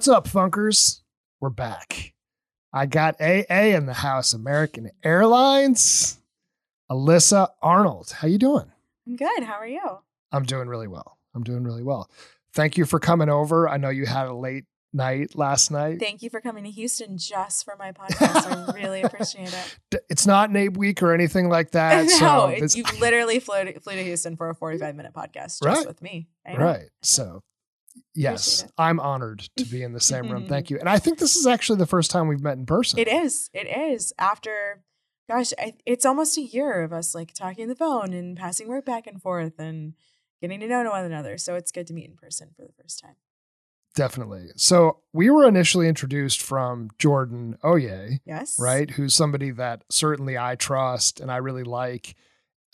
What's 0.00 0.08
up, 0.08 0.26
Funkers? 0.26 1.00
We're 1.40 1.50
back. 1.50 2.14
I 2.72 2.86
got 2.86 3.20
AA 3.20 3.74
in 3.76 3.84
the 3.84 3.92
house, 3.92 4.32
American 4.32 4.90
Airlines. 5.04 6.18
Alyssa 6.90 7.48
Arnold. 7.60 8.10
How 8.10 8.26
you 8.26 8.38
doing? 8.38 8.72
I'm 9.06 9.16
good. 9.16 9.42
How 9.42 9.56
are 9.56 9.66
you? 9.68 9.82
I'm 10.32 10.44
doing 10.44 10.68
really 10.68 10.88
well. 10.88 11.18
I'm 11.34 11.42
doing 11.42 11.64
really 11.64 11.82
well. 11.82 12.10
Thank 12.54 12.78
you 12.78 12.86
for 12.86 12.98
coming 12.98 13.28
over. 13.28 13.68
I 13.68 13.76
know 13.76 13.90
you 13.90 14.06
had 14.06 14.26
a 14.28 14.32
late 14.32 14.64
night 14.94 15.36
last 15.36 15.70
night. 15.70 16.00
Thank 16.00 16.22
you 16.22 16.30
for 16.30 16.40
coming 16.40 16.64
to 16.64 16.70
Houston 16.70 17.18
just 17.18 17.66
for 17.66 17.76
my 17.78 17.92
podcast. 17.92 18.70
I 18.70 18.72
really 18.80 19.02
appreciate 19.02 19.52
it. 19.92 20.02
It's 20.08 20.26
not 20.26 20.50
NAPE 20.50 20.78
week 20.78 21.02
or 21.02 21.12
anything 21.12 21.50
like 21.50 21.70
that. 21.72 22.06
no, 22.06 22.56
so 22.66 22.74
you 22.74 22.84
literally 23.00 23.38
flew 23.38 23.64
to, 23.66 23.78
flew 23.80 23.96
to 23.96 24.02
Houston 24.02 24.34
for 24.38 24.48
a 24.48 24.54
45 24.54 24.96
minute 24.96 25.12
podcast 25.12 25.62
just 25.62 25.62
Right. 25.62 25.86
with 25.86 26.00
me. 26.00 26.26
I 26.46 26.54
know. 26.54 26.58
right. 26.64 26.88
So 27.02 27.42
yes, 28.14 28.66
I'm 28.78 29.00
honored 29.00 29.48
to 29.56 29.64
be 29.64 29.82
in 29.82 29.92
the 29.92 30.00
same 30.00 30.30
room. 30.30 30.46
Thank 30.48 30.70
you. 30.70 30.78
And 30.78 30.88
I 30.88 30.98
think 30.98 31.18
this 31.18 31.36
is 31.36 31.46
actually 31.46 31.78
the 31.78 31.86
first 31.86 32.10
time 32.10 32.28
we've 32.28 32.42
met 32.42 32.58
in 32.58 32.66
person. 32.66 32.98
It 32.98 33.08
is. 33.08 33.50
It 33.52 33.66
is. 33.66 34.12
After, 34.18 34.82
gosh, 35.28 35.52
I, 35.58 35.74
it's 35.86 36.04
almost 36.06 36.36
a 36.38 36.42
year 36.42 36.82
of 36.82 36.92
us 36.92 37.14
like 37.14 37.32
talking 37.34 37.64
on 37.64 37.68
the 37.68 37.76
phone 37.76 38.12
and 38.12 38.36
passing 38.36 38.68
work 38.68 38.84
back 38.84 39.06
and 39.06 39.20
forth 39.20 39.58
and 39.58 39.94
getting 40.40 40.60
to 40.60 40.68
know 40.68 40.90
one 40.90 41.04
another. 41.04 41.38
So 41.38 41.54
it's 41.54 41.72
good 41.72 41.86
to 41.88 41.94
meet 41.94 42.08
in 42.08 42.16
person 42.16 42.50
for 42.56 42.62
the 42.62 42.72
first 42.72 43.00
time. 43.00 43.16
Definitely. 43.96 44.50
So 44.56 44.98
we 45.12 45.30
were 45.30 45.46
initially 45.46 45.88
introduced 45.88 46.40
from 46.40 46.90
Jordan 46.98 47.58
Oye. 47.64 48.20
Yes. 48.24 48.56
right? 48.58 48.88
Who's 48.88 49.14
somebody 49.14 49.50
that 49.52 49.84
certainly 49.90 50.38
I 50.38 50.54
trust 50.54 51.20
and 51.20 51.30
I 51.30 51.38
really 51.38 51.64
like, 51.64 52.14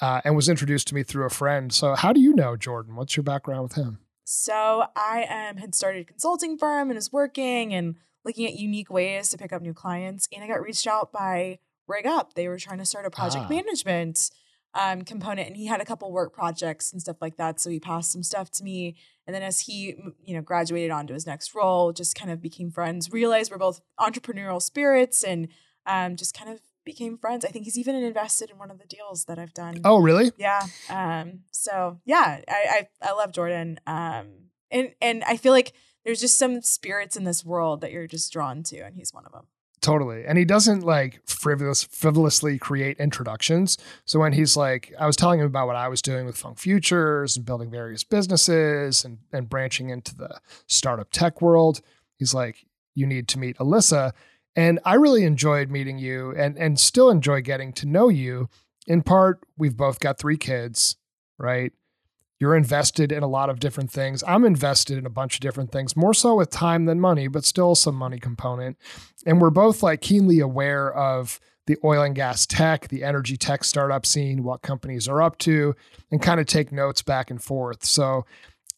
uh, 0.00 0.20
and 0.24 0.36
was 0.36 0.48
introduced 0.48 0.88
to 0.88 0.94
me 0.94 1.02
through 1.02 1.24
a 1.24 1.30
friend. 1.30 1.72
So, 1.72 1.94
how 1.94 2.12
do 2.12 2.20
you 2.20 2.34
know 2.34 2.54
Jordan? 2.54 2.96
What's 2.96 3.16
your 3.16 3.24
background 3.24 3.62
with 3.62 3.74
him? 3.74 3.98
So 4.28 4.86
I 4.96 5.22
um, 5.50 5.58
had 5.58 5.72
started 5.72 6.00
a 6.00 6.04
consulting 6.04 6.58
firm 6.58 6.90
and 6.90 6.96
was 6.96 7.12
working 7.12 7.72
and 7.72 7.94
looking 8.24 8.44
at 8.44 8.54
unique 8.54 8.90
ways 8.90 9.30
to 9.30 9.38
pick 9.38 9.52
up 9.52 9.62
new 9.62 9.72
clients. 9.72 10.28
And 10.34 10.42
I 10.42 10.48
got 10.48 10.60
reached 10.60 10.88
out 10.88 11.12
by 11.12 11.60
RigUp. 11.88 12.34
They 12.34 12.48
were 12.48 12.58
trying 12.58 12.78
to 12.78 12.84
start 12.84 13.06
a 13.06 13.10
project 13.10 13.44
Ah. 13.46 13.48
management 13.48 14.30
um, 14.74 15.02
component, 15.02 15.46
and 15.46 15.56
he 15.56 15.66
had 15.66 15.80
a 15.80 15.84
couple 15.84 16.10
work 16.10 16.32
projects 16.34 16.92
and 16.92 17.00
stuff 17.00 17.18
like 17.20 17.36
that. 17.36 17.60
So 17.60 17.70
he 17.70 17.78
passed 17.78 18.10
some 18.10 18.24
stuff 18.24 18.50
to 18.52 18.64
me. 18.64 18.96
And 19.28 19.34
then 19.34 19.44
as 19.44 19.60
he, 19.60 19.94
you 20.24 20.34
know, 20.34 20.42
graduated 20.42 20.90
onto 20.90 21.14
his 21.14 21.24
next 21.24 21.54
role, 21.54 21.92
just 21.92 22.16
kind 22.16 22.32
of 22.32 22.42
became 22.42 22.72
friends. 22.72 23.12
Realized 23.12 23.52
we're 23.52 23.58
both 23.58 23.80
entrepreneurial 24.00 24.60
spirits, 24.60 25.22
and 25.22 25.46
um, 25.86 26.16
just 26.16 26.36
kind 26.36 26.50
of 26.50 26.60
became 26.86 27.18
friends. 27.18 27.44
I 27.44 27.48
think 27.48 27.66
he's 27.66 27.76
even 27.76 27.94
invested 27.96 28.48
in 28.48 28.56
one 28.56 28.70
of 28.70 28.78
the 28.78 28.86
deals 28.86 29.26
that 29.26 29.38
I've 29.38 29.52
done. 29.52 29.82
Oh, 29.84 29.98
really? 29.98 30.32
Yeah. 30.38 30.62
Um, 30.88 31.40
so 31.50 32.00
yeah, 32.06 32.40
I, 32.48 32.86
I 33.02 33.08
I 33.10 33.12
love 33.12 33.32
Jordan. 33.32 33.78
Um, 33.86 34.28
and 34.70 34.94
and 35.02 35.22
I 35.24 35.36
feel 35.36 35.52
like 35.52 35.74
there's 36.06 36.20
just 36.20 36.38
some 36.38 36.62
spirits 36.62 37.16
in 37.16 37.24
this 37.24 37.44
world 37.44 37.82
that 37.82 37.92
you're 37.92 38.06
just 38.06 38.32
drawn 38.32 38.62
to, 38.62 38.78
and 38.78 38.96
he's 38.96 39.12
one 39.12 39.26
of 39.26 39.32
them. 39.32 39.48
Totally. 39.82 40.24
And 40.24 40.38
he 40.38 40.44
doesn't 40.44 40.80
like 40.80 41.20
frivolous, 41.26 41.84
frivolously 41.84 42.58
create 42.58 42.98
introductions. 42.98 43.78
So 44.04 44.18
when 44.18 44.32
he's 44.32 44.56
like, 44.56 44.92
I 44.98 45.06
was 45.06 45.14
telling 45.14 45.38
him 45.38 45.46
about 45.46 45.66
what 45.68 45.76
I 45.76 45.86
was 45.86 46.02
doing 46.02 46.26
with 46.26 46.36
Funk 46.36 46.58
Futures 46.58 47.36
and 47.36 47.44
building 47.46 47.70
various 47.70 48.02
businesses 48.02 49.04
and, 49.04 49.18
and 49.32 49.48
branching 49.48 49.90
into 49.90 50.16
the 50.16 50.40
startup 50.66 51.10
tech 51.12 51.40
world, 51.40 51.82
he's 52.16 52.34
like, 52.34 52.66
you 52.94 53.06
need 53.06 53.28
to 53.28 53.38
meet 53.38 53.58
Alyssa. 53.58 54.12
And 54.56 54.80
I 54.84 54.94
really 54.94 55.24
enjoyed 55.24 55.70
meeting 55.70 55.98
you 55.98 56.34
and, 56.36 56.56
and 56.56 56.80
still 56.80 57.10
enjoy 57.10 57.42
getting 57.42 57.72
to 57.74 57.86
know 57.86 58.08
you. 58.08 58.48
In 58.86 59.02
part, 59.02 59.40
we've 59.56 59.76
both 59.76 60.00
got 60.00 60.18
three 60.18 60.38
kids, 60.38 60.96
right? 61.38 61.72
You're 62.40 62.56
invested 62.56 63.12
in 63.12 63.22
a 63.22 63.28
lot 63.28 63.50
of 63.50 63.60
different 63.60 63.90
things. 63.90 64.24
I'm 64.26 64.44
invested 64.44 64.98
in 64.98 65.06
a 65.06 65.10
bunch 65.10 65.36
of 65.36 65.40
different 65.40 65.72
things, 65.72 65.96
more 65.96 66.14
so 66.14 66.34
with 66.34 66.50
time 66.50 66.86
than 66.86 67.00
money, 67.00 67.28
but 67.28 67.44
still 67.44 67.74
some 67.74 67.94
money 67.94 68.18
component 68.18 68.76
and 69.26 69.40
we're 69.40 69.50
both 69.50 69.82
like 69.82 70.00
keenly 70.00 70.38
aware 70.38 70.94
of 70.94 71.40
the 71.66 71.76
oil 71.84 72.02
and 72.02 72.14
gas 72.14 72.46
tech, 72.46 72.88
the 72.88 73.02
energy 73.02 73.36
tech 73.36 73.64
startup 73.64 74.06
scene, 74.06 74.44
what 74.44 74.62
companies 74.62 75.08
are 75.08 75.20
up 75.20 75.36
to, 75.38 75.74
and 76.12 76.22
kind 76.22 76.40
of 76.40 76.46
take 76.46 76.70
notes 76.70 77.02
back 77.02 77.28
and 77.28 77.42
forth. 77.42 77.84
So, 77.84 78.24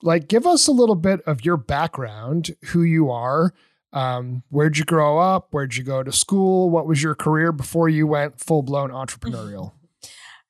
like, 0.03 0.27
give 0.27 0.47
us 0.47 0.67
a 0.67 0.73
little 0.73 0.95
bit 0.95 1.21
of 1.27 1.45
your 1.45 1.59
background, 1.59 2.57
who 2.67 2.83
you 2.83 3.11
are, 3.11 3.53
um, 3.93 4.43
where'd 4.51 4.79
you 4.79 4.85
grow 4.85 5.19
up, 5.19 5.49
where'd 5.51 5.77
you 5.77 5.85
go 5.85 6.03
to 6.03 6.13
school, 6.13 6.71
what 6.71 6.87
was 6.87 7.03
your 7.03 7.15
career 7.15 7.53
before 7.53 7.89
you 7.89 8.07
went 8.07 8.41
full 8.41 8.63
blown 8.63 8.91
entrepreneurial. 8.91 9.73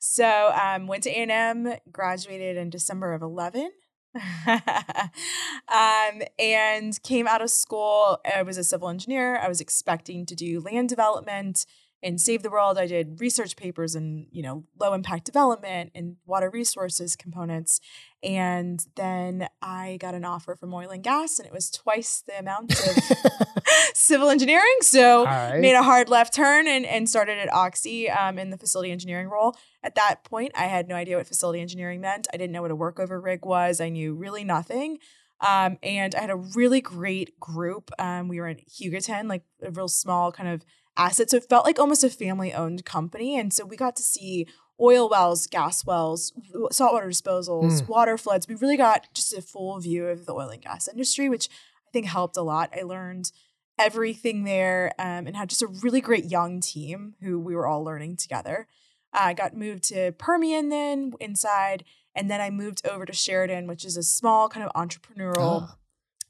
So 0.01 0.53
um, 0.55 0.87
went 0.87 1.03
to 1.03 1.11
A 1.11 1.23
and 1.23 1.31
M, 1.31 1.75
graduated 1.91 2.57
in 2.57 2.71
December 2.71 3.13
of 3.13 3.21
eleven. 3.21 3.73
um, 4.47 6.23
and 6.39 7.03
came 7.03 7.27
out 7.27 7.43
of 7.43 7.51
school. 7.51 8.21
I 8.25 8.43
was 8.43 8.57
a 8.57 8.65
civil 8.65 8.89
engineer. 8.89 9.37
I 9.37 9.49
was 9.49 9.61
expecting 9.61 10.25
to 10.27 10.37
do 10.37 10.61
land 10.61 10.89
development 10.89 11.67
and 12.03 12.21
save 12.21 12.43
the 12.43 12.51
world. 12.51 12.79
I 12.79 12.87
did 12.87 13.21
research 13.21 13.57
papers 13.57 13.95
and 13.95 14.27
you 14.31 14.43
know 14.43 14.65
low 14.79 14.95
impact 14.95 15.25
development 15.25 15.91
and 15.95 16.17
water 16.27 16.51
resources 16.51 17.17
components. 17.17 17.81
And 18.23 18.85
then 18.97 19.49
I 19.63 19.97
got 20.01 20.15
an 20.15 20.25
offer 20.25 20.57
from 20.57 20.75
oil 20.75 20.91
and 20.91 21.05
gas, 21.05 21.39
and 21.39 21.47
it 21.47 21.53
was 21.53 21.71
twice 21.71 22.23
the 22.27 22.39
amount 22.39 22.73
of 22.73 22.97
civil 23.95 24.31
engineering. 24.31 24.77
So 24.81 25.25
right. 25.25 25.61
made 25.61 25.75
a 25.75 25.83
hard 25.83 26.09
left 26.09 26.35
turn 26.35 26.67
and, 26.67 26.85
and 26.85 27.09
started 27.09 27.39
at 27.39 27.53
Oxy 27.53 28.11
um, 28.11 28.39
in 28.39 28.51
the 28.51 28.59
facility 28.59 28.91
engineering 28.91 29.29
role. 29.29 29.57
At 29.83 29.95
that 29.95 30.25
point, 30.25 30.53
I 30.57 30.65
had 30.65 30.89
no 30.89 30.95
idea 30.95 31.17
what 31.17 31.27
facility 31.27 31.61
engineering 31.61 32.01
meant. 32.01 32.27
I 32.33 32.37
didn't 32.37 32.53
know 32.53 32.63
what 32.63 32.71
a 32.71 32.77
workover 32.77 33.23
rig 33.23 33.45
was. 33.45 33.81
I 33.81 33.89
knew 33.89 34.15
really 34.15 34.45
nothing. 34.45 34.99
Um, 35.41 35.79
and 35.83 36.15
I 36.15 36.21
had 36.21 36.31
a 36.31 36.37
really 36.37 36.81
great 36.81 37.39
group. 37.39 37.91
Um, 37.99 38.29
we 38.29 38.41
were 38.41 38.49
in 38.49 38.59
Hugoton, 38.69 39.29
like 39.29 39.43
a 39.63 39.71
real 39.71 39.89
small 39.89 40.33
kind 40.33 40.49
of 40.49 40.65
asset. 40.99 41.31
So 41.31 41.37
it 41.39 41.49
felt 41.49 41.65
like 41.65 41.79
almost 41.79 42.05
a 42.05 42.11
family 42.11 42.53
owned 42.53 42.85
company. 42.85 43.39
And 43.39 43.53
so 43.53 43.65
we 43.65 43.77
got 43.77 43.97
to 43.97 44.03
see 44.03 44.47
oil 44.81 45.09
wells, 45.09 45.47
gas 45.47 45.85
wells, 45.87 46.33
saltwater 46.71 47.09
disposals, 47.09 47.83
Mm. 47.83 47.89
water 47.89 48.19
floods. 48.19 48.47
We 48.49 48.55
really 48.57 48.77
got 48.77 49.07
just 49.15 49.33
a 49.33 49.41
full 49.43 49.79
view 49.81 50.07
of 50.07 50.27
the 50.27 50.33
oil 50.35 50.51
and 50.51 50.63
gas 50.63 50.89
industry, 50.89 51.29
which 51.29 51.49
I 51.87 51.91
think 51.93 52.07
helped 52.07 52.37
a 52.37 52.43
lot. 52.43 52.71
I 52.77 52.83
learned 52.83 53.33
everything 53.79 54.45
there 54.45 54.93
um, 54.99 55.27
and 55.27 55.37
had 55.37 55.49
just 55.49 55.63
a 55.63 55.67
really 55.69 56.01
great 56.01 56.25
young 56.25 56.61
team 56.61 57.15
who 57.23 57.39
we 57.39 57.55
were 57.55 57.67
all 57.67 57.83
learning 57.85 58.17
together. 58.17 58.67
I 59.13 59.35
got 59.35 59.57
moved 59.57 59.85
to 59.85 60.13
Permian 60.13 60.69
then 60.69 61.13
inside, 61.21 61.85
and 62.15 62.31
then 62.31 62.41
I 62.41 62.51
moved 62.51 62.87
over 62.87 63.07
to 63.07 63.13
Sheridan, 63.13 63.67
which 63.67 63.85
is 63.85 63.97
a 63.97 64.03
small 64.03 64.49
kind 64.49 64.67
of 64.67 64.73
entrepreneurial 64.75 65.63
Ah, 65.63 65.77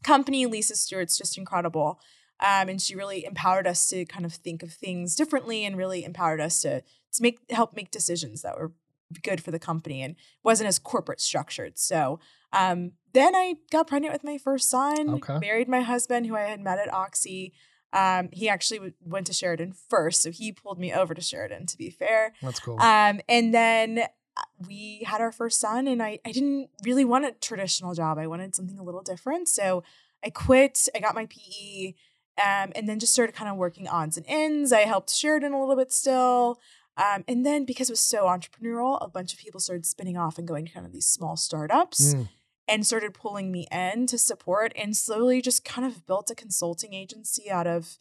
company. 0.05 0.47
Lisa 0.47 0.77
Stewart's 0.77 1.19
just 1.19 1.37
incredible. 1.39 1.99
Um, 2.41 2.69
and 2.69 2.81
she 2.81 2.95
really 2.95 3.25
empowered 3.25 3.67
us 3.67 3.89
to 3.89 4.05
kind 4.05 4.25
of 4.25 4.33
think 4.33 4.63
of 4.63 4.73
things 4.73 5.15
differently 5.17 5.65
and 5.65 5.77
really 5.77 6.05
empowered 6.05 6.41
us 6.41 6.61
to, 6.63 6.81
to 6.83 7.23
make 7.23 7.39
help 7.51 7.75
make 7.75 7.91
decisions 7.91 8.43
that 8.43 8.57
were 8.59 8.73
good 9.23 9.43
for 9.43 9.51
the 9.51 9.59
company 9.59 10.03
and 10.03 10.15
wasn't 10.45 10.69
as 10.69 10.79
corporate 10.79 11.21
structured. 11.21 11.79
So 11.79 12.21
um, 12.53 12.93
then 13.13 13.35
I 13.35 13.55
got 13.73 13.87
pregnant 13.89 14.13
with 14.13 14.23
my 14.25 14.39
first 14.39 14.69
son, 14.71 15.09
Okay. 15.15 15.39
married 15.41 15.69
my 15.69 15.81
husband 15.81 16.27
who 16.27 16.37
I 16.37 16.43
had 16.43 16.61
met 16.61 16.79
at 16.79 16.93
Oxy. 16.93 17.53
Um, 17.93 18.29
he 18.33 18.49
actually 18.51 18.79
w- 18.79 18.95
went 19.05 19.27
to 19.29 19.33
Sheridan 19.33 19.73
first, 19.89 20.23
so 20.23 20.31
he 20.31 20.53
pulled 20.53 20.79
me 20.79 20.93
over 20.93 21.15
to 21.15 21.23
Sheridan. 21.23 21.65
To 21.67 21.77
be 21.79 21.89
fair, 21.91 22.35
that's 22.43 22.61
cool. 22.61 22.79
um, 22.81 23.21
and 23.31 23.55
then 23.55 24.01
uh, 24.01 24.43
we 24.69 25.05
had 25.07 25.23
our 25.23 25.33
first 25.33 25.59
son, 25.59 25.89
and 25.89 26.03
I, 26.03 26.19
I 26.25 26.33
didn't 26.33 26.69
really 26.85 27.07
want 27.07 27.25
a 27.25 27.33
traditional 27.33 27.95
job. 27.95 28.19
I 28.19 28.27
wanted 28.27 28.55
something 28.55 28.79
a 28.79 28.83
little 28.83 29.01
different. 29.03 29.49
So 29.49 29.83
I 30.23 30.29
quit. 30.29 30.87
I 30.95 30.99
got 31.01 31.15
my 31.15 31.27
PE, 31.27 31.95
um, 32.39 32.73
and 32.75 32.89
then 32.89 32.99
just 32.99 33.13
started 33.13 33.35
kind 33.35 33.51
of 33.51 33.57
working 33.57 33.89
odds 33.89 34.17
and 34.17 34.25
ends. 34.29 34.73
I 34.73 34.81
helped 34.81 35.11
Sheridan 35.11 35.53
a 35.53 35.61
little 35.61 35.77
bit 35.77 35.93
still. 35.93 36.59
Um, 36.97 37.23
and 37.29 37.45
then 37.47 37.65
because 37.65 37.89
it 37.89 37.93
was 37.93 38.01
so 38.01 38.25
entrepreneurial, 38.25 38.99
a 39.01 39.09
bunch 39.09 39.33
of 39.33 39.39
people 39.39 39.61
started 39.61 39.87
spinning 39.87 40.17
off 40.17 40.37
and 40.39 40.49
going 40.49 40.67
to 40.67 40.73
kind 40.73 40.85
of 40.87 40.93
these 40.93 41.07
small 41.07 41.37
startups 41.37 42.15
Mm. 42.15 42.29
and 42.67 42.87
started 42.87 43.15
pulling 43.15 43.53
me 43.53 43.67
in 43.71 44.07
to 44.09 44.19
support 44.19 44.73
and 44.77 44.97
slowly 44.97 45.41
just 45.41 45.65
kind 45.65 45.87
of 45.87 46.05
built 46.07 46.31
a 46.31 46.35
consulting 46.35 46.95
agency 46.95 47.51
out 47.51 47.67
of 47.69 47.99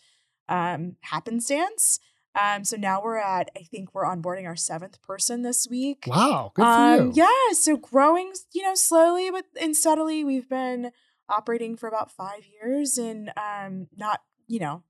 um, 0.50 0.95
happenstance. 1.01 2.00
Um, 2.40 2.63
so 2.63 2.78
now 2.78 3.01
we're 3.04 3.18
at, 3.18 3.50
I 3.57 3.62
think 3.62 3.94
we're 3.94 4.04
onboarding 4.06 4.45
our 4.45 4.56
seventh 4.56 5.01
person 5.01 5.42
this 5.42 5.68
week. 5.69 6.06
Wow, 6.07 6.51
good 6.56 6.63
for 6.63 6.68
Um, 6.69 7.07
you. 7.07 7.13
yeah, 7.16 7.54
so 7.54 7.78
growing, 7.78 8.33
you 8.54 8.62
know, 8.63 8.75
slowly 8.75 9.30
but 9.31 9.45
and 9.60 9.75
steadily. 9.75 10.24
We've 10.24 10.48
been 10.50 10.92
operating 11.30 11.75
for 11.78 11.88
about 11.88 12.12
five 12.12 12.45
years 12.45 12.98
and 12.98 13.31
um, 13.38 13.88
not, 13.98 14.22
you 14.48 14.60
know, 14.60 14.84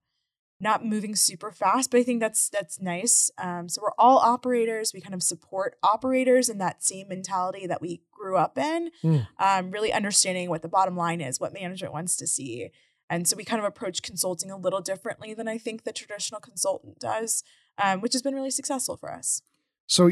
not 0.60 0.84
moving 0.86 1.16
super 1.16 1.52
fast, 1.52 1.92
but 1.92 2.00
I 2.00 2.04
think 2.04 2.20
that's 2.20 2.50
that's 2.50 2.82
nice. 2.82 3.30
Um, 3.38 3.70
so 3.70 3.82
we're 3.84 3.92
all 3.98 4.18
operators. 4.18 4.92
We 4.94 5.02
kind 5.02 5.14
of 5.14 5.22
support 5.22 5.76
operators 5.84 6.50
in 6.50 6.58
that 6.58 6.84
same 6.84 7.10
mentality 7.10 7.68
that 7.68 7.82
we 7.82 8.02
grew 8.12 8.38
up 8.38 8.58
in. 8.58 8.90
Mm. 9.04 9.28
Um, 9.40 9.72
really 9.72 9.94
understanding 9.94 10.50
what 10.50 10.64
the 10.64 10.68
bottom 10.68 10.96
line 10.98 11.22
is, 11.22 11.40
what 11.40 11.54
management 11.54 11.94
wants 11.94 12.16
to 12.18 12.28
see, 12.28 12.72
and 13.10 13.28
so 13.28 13.36
we 13.38 13.44
kind 13.44 13.60
of 13.60 13.66
approach 13.66 14.02
consulting 14.02 14.52
a 14.52 14.58
little 14.58 14.82
differently 14.82 15.34
than 15.34 15.48
I 15.48 15.58
think 15.58 15.84
the 15.84 15.94
traditional 15.94 16.42
consultant 16.42 17.00
does, 17.00 17.44
um, 17.78 18.02
which 18.02 18.14
has 18.14 18.22
been 18.22 18.36
really 18.36 18.52
successful 18.52 18.98
for 18.98 19.14
us. 19.14 19.42
So, 19.86 20.12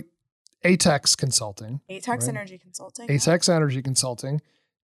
ATEX 0.64 1.18
Consulting, 1.18 1.82
Atex 1.90 2.08
Right. 2.08 2.30
Energy 2.30 2.58
Consulting. 2.58 3.08
yeah. 3.10 3.16
ATEX 3.16 3.50
Energy 3.50 3.82
Consulting, 3.82 4.42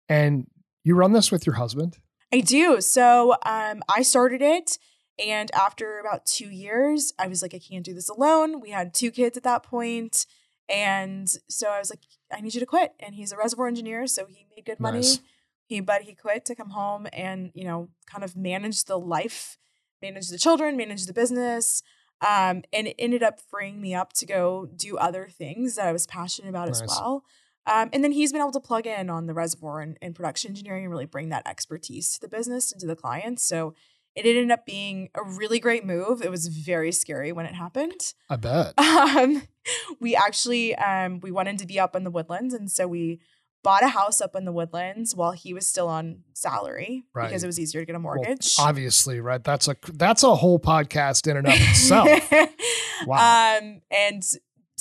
and 0.09 0.47
you 0.83 0.95
run 0.95 1.13
this 1.13 1.31
with 1.31 1.45
your 1.45 1.55
husband. 1.55 1.97
I 2.33 2.39
do. 2.39 2.81
So 2.81 3.33
um, 3.45 3.81
I 3.89 4.01
started 4.03 4.41
it. 4.41 4.77
And 5.23 5.51
after 5.53 5.99
about 5.99 6.25
two 6.25 6.49
years, 6.49 7.13
I 7.19 7.27
was 7.27 7.41
like, 7.41 7.53
I 7.53 7.59
can't 7.59 7.85
do 7.85 7.93
this 7.93 8.09
alone. 8.09 8.59
We 8.59 8.71
had 8.71 8.93
two 8.93 9.11
kids 9.11 9.37
at 9.37 9.43
that 9.43 9.61
point, 9.63 10.25
And 10.71 11.29
so 11.49 11.69
I 11.69 11.79
was 11.79 11.89
like, 11.89 11.99
I 12.31 12.39
need 12.41 12.53
you 12.53 12.59
to 12.59 12.65
quit. 12.65 12.93
And 12.99 13.13
he's 13.15 13.31
a 13.31 13.37
reservoir 13.37 13.67
engineer. 13.67 14.07
So 14.07 14.25
he 14.25 14.45
made 14.55 14.65
good 14.65 14.79
money. 14.79 14.99
Nice. 14.99 15.19
He, 15.65 15.79
but 15.81 16.03
he 16.03 16.15
quit 16.15 16.45
to 16.45 16.55
come 16.55 16.71
home 16.71 17.07
and, 17.13 17.51
you 17.53 17.65
know, 17.65 17.89
kind 18.05 18.23
of 18.23 18.35
manage 18.35 18.85
the 18.85 18.97
life, 18.97 19.57
manage 20.01 20.29
the 20.29 20.37
children, 20.37 20.77
manage 20.77 21.05
the 21.05 21.13
business. 21.13 21.83
Um, 22.21 22.63
and 22.71 22.87
it 22.87 22.95
ended 22.99 23.23
up 23.23 23.39
freeing 23.39 23.81
me 23.81 23.93
up 23.95 24.13
to 24.13 24.25
go 24.25 24.67
do 24.75 24.97
other 24.97 25.27
things 25.27 25.75
that 25.75 25.87
I 25.87 25.91
was 25.91 26.07
passionate 26.07 26.49
about 26.49 26.69
as 26.69 26.81
well. 26.87 27.23
Um, 27.67 27.89
and 27.93 28.03
then 28.03 28.11
he's 28.11 28.31
been 28.31 28.41
able 28.41 28.51
to 28.53 28.59
plug 28.59 28.87
in 28.87 29.09
on 29.09 29.27
the 29.27 29.33
reservoir 29.33 29.81
and, 29.81 29.97
and 30.01 30.15
production 30.15 30.49
engineering 30.51 30.85
and 30.85 30.91
really 30.91 31.05
bring 31.05 31.29
that 31.29 31.47
expertise 31.47 32.13
to 32.15 32.21
the 32.21 32.27
business 32.27 32.71
and 32.71 32.81
to 32.81 32.87
the 32.87 32.95
clients. 32.95 33.43
So 33.43 33.75
it 34.15 34.25
ended 34.25 34.51
up 34.51 34.65
being 34.65 35.09
a 35.15 35.23
really 35.23 35.59
great 35.59 35.85
move. 35.85 36.21
It 36.21 36.31
was 36.31 36.47
very 36.47 36.91
scary 36.91 37.31
when 37.31 37.45
it 37.45 37.53
happened. 37.55 38.13
I 38.29 38.35
bet. 38.37 38.73
Um, 38.77 39.43
we 39.99 40.15
actually 40.15 40.73
um, 40.75 41.19
we 41.19 41.31
wanted 41.31 41.59
to 41.59 41.67
be 41.67 41.79
up 41.79 41.95
in 41.95 42.03
the 42.03 42.09
woodlands, 42.09 42.53
and 42.55 42.69
so 42.71 42.87
we 42.87 43.19
bought 43.63 43.83
a 43.83 43.89
house 43.89 44.19
up 44.21 44.35
in 44.35 44.43
the 44.43 44.51
woodlands 44.51 45.15
while 45.15 45.33
he 45.33 45.53
was 45.53 45.67
still 45.67 45.87
on 45.87 46.23
salary 46.33 47.03
Right. 47.13 47.27
because 47.27 47.43
it 47.43 47.45
was 47.47 47.59
easier 47.59 47.81
to 47.81 47.85
get 47.85 47.95
a 47.95 47.99
Well, 47.99 48.15
mortgage. 48.15 48.55
obviously, 48.57 49.19
right? 49.19 49.43
That's 49.43 49.67
a 49.67 49.75
that's 49.93 50.23
a 50.23 50.33
whole 50.35 50.59
podcast 50.59 51.29
in 51.29 51.37
and 51.37 51.47
of 51.47 51.53
itself. 51.55 52.09
Wow. 53.07 53.57
Um, 53.57 53.81
and 53.89 54.23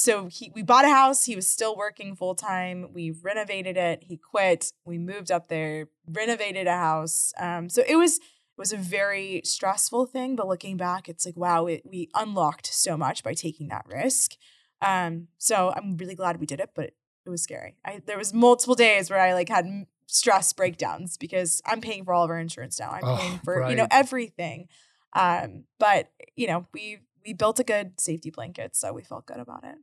so 0.00 0.26
he 0.29 0.50
we 0.55 0.62
bought 0.62 0.85
a 0.87 0.88
house. 0.88 1.25
He 1.25 1.37
was 1.37 1.47
still 1.47 1.76
working 1.76 2.17
full 2.17 2.35
time. 2.35 2.88
We 2.93 3.11
renovated 3.11 3.76
it. 3.76 4.02
He 4.02 4.17
quit. 4.17 4.73
We 4.85 4.97
moved 4.99 5.31
up 5.31 5.49
there, 5.49 5.88
renovated 6.11 6.67
a 6.67 6.76
house. 6.76 7.32
Um, 7.38 7.69
so 7.69 7.82
it 7.87 7.97
was 7.97 8.17
it 8.17 8.58
was 8.58 8.73
a 8.73 8.79
very 8.79 9.43
stressful 9.44 10.06
thing. 10.06 10.37
But 10.37 10.49
looking 10.49 10.76
back, 10.76 11.08
it's 11.08 11.26
like 11.26 11.37
wow, 11.37 11.67
it, 11.67 11.82
we 11.85 12.08
unlocked 12.14 12.67
so 12.73 12.97
much 12.97 13.23
by 13.23 13.35
taking 13.35 13.69
that 13.69 13.85
risk. 13.87 14.37
Um, 14.81 15.29
so 15.37 15.73
I'm 15.76 15.99
really 15.99 16.14
glad 16.14 16.41
we 16.41 16.47
did 16.47 16.61
it, 16.61 16.70
but 16.75 16.93
it 17.26 17.31
was 17.31 17.43
scary. 17.43 17.76
I 17.85 18.00
there 18.06 18.19
was 18.19 18.32
multiple 18.32 18.75
days 18.75 19.11
where 19.11 19.20
I 19.20 19.35
like 19.35 19.50
had 19.50 19.67
stress 20.06 20.52
breakdowns 20.55 21.19
because 21.19 21.61
I'm 21.67 21.81
paying 21.82 22.05
for 22.05 22.14
all 22.14 22.25
of 22.25 22.31
our 22.31 22.38
insurance 22.41 22.81
now. 22.81 22.91
I'm 22.91 23.05
Oh, 23.05 23.17
paying 23.17 23.38
for 23.44 23.69
you 23.69 23.76
know 23.76 23.87
everything. 23.91 24.69
Um, 25.12 25.64
but 25.79 26.11
you 26.37 26.47
know, 26.47 26.67
we 26.73 27.00
we 27.26 27.35
built 27.35 27.61
a 27.61 27.64
good 27.64 28.00
safety 28.00 28.31
blanket, 28.31 28.75
so 28.75 28.93
we 28.94 29.02
felt 29.02 29.26
good 29.26 29.41
about 29.41 29.64
it. 29.64 29.76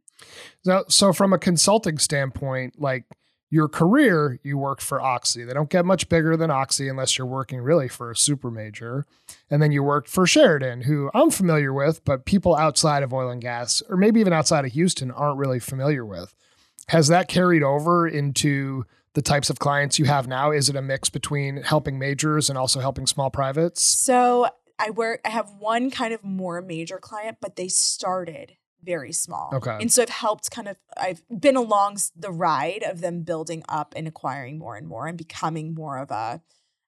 So, 0.64 0.84
so 0.88 1.14
from 1.14 1.34
a 1.34 1.38
consulting 1.38 1.98
standpoint, 1.98 2.80
like 2.80 3.06
your 3.50 3.70
career, 3.70 4.40
you 4.44 4.58
worked 4.58 4.82
for 4.82 5.02
Oxy. 5.02 5.44
They 5.44 5.54
don't 5.54 5.70
get 5.70 5.86
much 5.86 6.10
bigger 6.10 6.36
than 6.36 6.52
Oxy 6.52 6.90
unless 6.90 7.18
you're 7.18 7.28
working 7.28 7.62
really 7.62 7.88
for 7.88 8.12
a 8.12 8.16
super 8.16 8.52
major. 8.52 9.06
And 9.50 9.62
then 9.62 9.72
you 9.72 9.84
worked 9.84 10.10
for 10.10 10.28
Sheridan, 10.28 10.82
who 10.82 11.10
I'm 11.14 11.32
familiar 11.32 11.72
with, 11.72 12.04
but 12.04 12.26
people 12.26 12.56
outside 12.56 13.04
of 13.04 13.14
oil 13.14 13.30
and 13.30 13.42
gas, 13.42 13.82
or 13.90 13.96
maybe 13.96 14.20
even 14.20 14.34
outside 14.34 14.66
of 14.66 14.74
Houston, 14.74 15.12
aren't 15.12 15.38
really 15.38 15.60
familiar 15.60 16.06
with. 16.06 16.36
Has 16.90 17.08
that 17.08 17.28
carried 17.28 17.64
over 17.64 18.08
into 18.08 18.86
the 19.14 19.22
types 19.22 19.50
of 19.50 19.60
clients 19.60 19.98
you 19.98 20.06
have 20.06 20.28
now? 20.28 20.52
Is 20.52 20.70
it 20.70 20.76
a 20.76 20.82
mix 20.82 21.10
between 21.10 21.64
helping 21.64 21.98
majors 21.98 22.50
and 22.50 22.58
also 22.58 22.82
helping 22.82 23.08
small 23.08 23.30
privates? 23.30 23.82
So 23.82 24.48
I 24.78 24.90
work. 24.92 25.22
I 25.26 25.30
have 25.30 25.52
one 25.58 25.90
kind 25.90 26.14
of 26.14 26.24
more 26.24 26.62
major 26.62 26.98
client, 26.98 27.38
but 27.42 27.56
they 27.56 27.68
started 27.68 28.58
very 28.88 29.12
small. 29.12 29.52
Okay. 29.54 29.78
And 29.82 29.92
so 29.92 30.02
I've 30.02 30.10
helped 30.10 30.50
kind 30.50 30.68
of. 30.68 30.78
I've 30.96 31.22
been 31.30 31.58
along 31.58 31.98
the 32.16 32.32
ride 32.32 32.84
of 32.84 33.02
them 33.02 33.24
building 33.24 33.64
up 33.68 33.94
and 33.96 34.08
acquiring 34.08 34.58
more 34.58 34.76
and 34.78 34.88
more 34.88 35.08
and 35.08 35.18
becoming 35.18 35.74
more 35.74 35.98
of 35.98 36.10
a. 36.10 36.42
I 36.42 36.42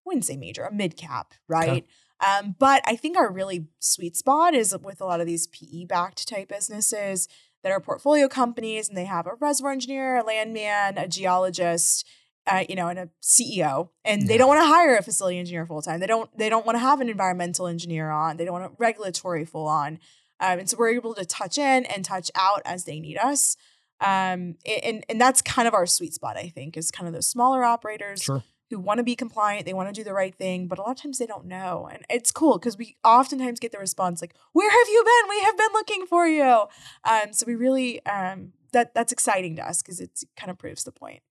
wouldn't 0.06 0.26
say 0.26 0.38
major, 0.38 0.64
a 0.64 0.74
mid 0.74 0.98
cap, 0.98 1.34
right? 1.48 1.86
Um, 2.26 2.56
but 2.58 2.82
I 2.86 2.96
think 2.96 3.18
our 3.18 3.32
really 3.32 3.68
sweet 3.80 4.18
spot 4.18 4.54
is 4.54 4.76
with 4.82 5.02
a 5.02 5.06
lot 5.06 5.22
of 5.22 5.28
these 5.28 5.48
PE 5.48 5.86
backed 5.86 6.28
type 6.28 6.50
businesses 6.50 7.28
that 7.64 7.72
are 7.72 7.80
portfolio 7.80 8.28
companies 8.28 8.88
and 8.88 8.98
they 8.98 9.06
have 9.06 9.28
a 9.28 9.36
reservoir 9.40 9.72
engineer, 9.72 10.18
a 10.18 10.24
landman, 10.24 10.98
a 10.98 11.08
geologist, 11.08 12.06
uh, 12.48 12.64
you 12.68 12.76
know, 12.76 12.88
and 12.88 12.98
a 12.98 13.10
CEO, 13.22 13.90
and 14.04 14.28
they 14.28 14.38
don't 14.38 14.48
want 14.48 14.62
to 14.62 14.68
hire 14.68 14.98
a 14.98 15.04
facility 15.04 15.38
engineer 15.38 15.66
full 15.66 15.82
time. 15.82 16.00
They 16.00 16.08
don't. 16.08 16.36
They 16.38 16.50
don't 16.50 16.66
want 16.66 16.78
to 16.78 16.80
have 16.80 17.00
an 17.00 17.10
environmental 17.10 17.68
engineer 17.68 18.10
on. 18.10 18.38
They 18.38 18.46
don't 18.46 18.60
want 18.60 18.72
a 18.72 18.76
regulatory 18.80 19.46
full 19.46 19.68
on. 19.68 20.00
Um, 20.40 20.60
and 20.60 20.70
so 20.70 20.78
we're 20.78 20.90
able 20.90 21.14
to 21.16 21.26
touch 21.26 21.58
in 21.58 21.86
and 21.86 22.04
touch 22.06 22.32
out 22.36 22.62
as 22.66 22.86
they 22.86 23.00
need 23.00 23.18
us. 23.18 23.58
Um, 24.02 24.56
and 24.86 25.04
and 25.10 25.20
that's 25.20 25.42
kind 25.42 25.68
of 25.68 25.74
our 25.74 25.86
sweet 25.86 26.14
spot. 26.14 26.38
I 26.38 26.48
think 26.50 26.78
is 26.78 26.90
kind 26.92 27.08
of 27.08 27.14
those 27.14 27.28
smaller 27.28 27.64
operators 27.64 28.22
Sure. 28.22 28.44
who 28.70 28.80
want 28.80 29.00
to 29.00 29.04
be 29.04 29.16
compliant, 29.16 29.66
they 29.66 29.74
want 29.74 29.90
to 29.90 29.94
do 29.94 30.06
the 30.06 30.14
right 30.14 30.34
thing, 30.34 30.68
but 30.68 30.80
a 30.80 30.82
lot 30.82 30.92
of 30.92 30.98
times 31.02 31.18
they 31.18 31.26
don't 31.26 31.46
know. 31.46 31.90
And 31.92 32.06
it's 32.10 32.32
cool 32.32 32.58
because 32.58 32.78
we 32.78 32.96
oftentimes 33.04 33.60
get 33.60 33.74
the 33.74 33.78
response 33.78 34.22
like, 34.22 34.34
"Where 34.54 34.70
have 34.72 34.88
you 34.88 35.04
been? 35.04 35.30
We 35.30 35.44
have 35.44 35.58
been 35.58 35.74
looking 35.74 36.06
for 36.06 36.26
you." 36.28 36.66
Um, 37.04 37.34
so 37.34 37.46
we 37.46 37.56
really 37.56 38.06
um, 38.06 38.54
that 38.72 38.94
that's 38.94 39.12
exciting 39.12 39.58
to 39.58 39.68
us 39.68 39.82
because 39.82 40.00
it 40.00 40.12
kind 40.38 40.50
of 40.50 40.58
proves 40.58 40.86
the 40.86 40.94
point. 40.94 41.22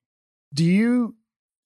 Do 0.52 0.64
you 0.64 1.16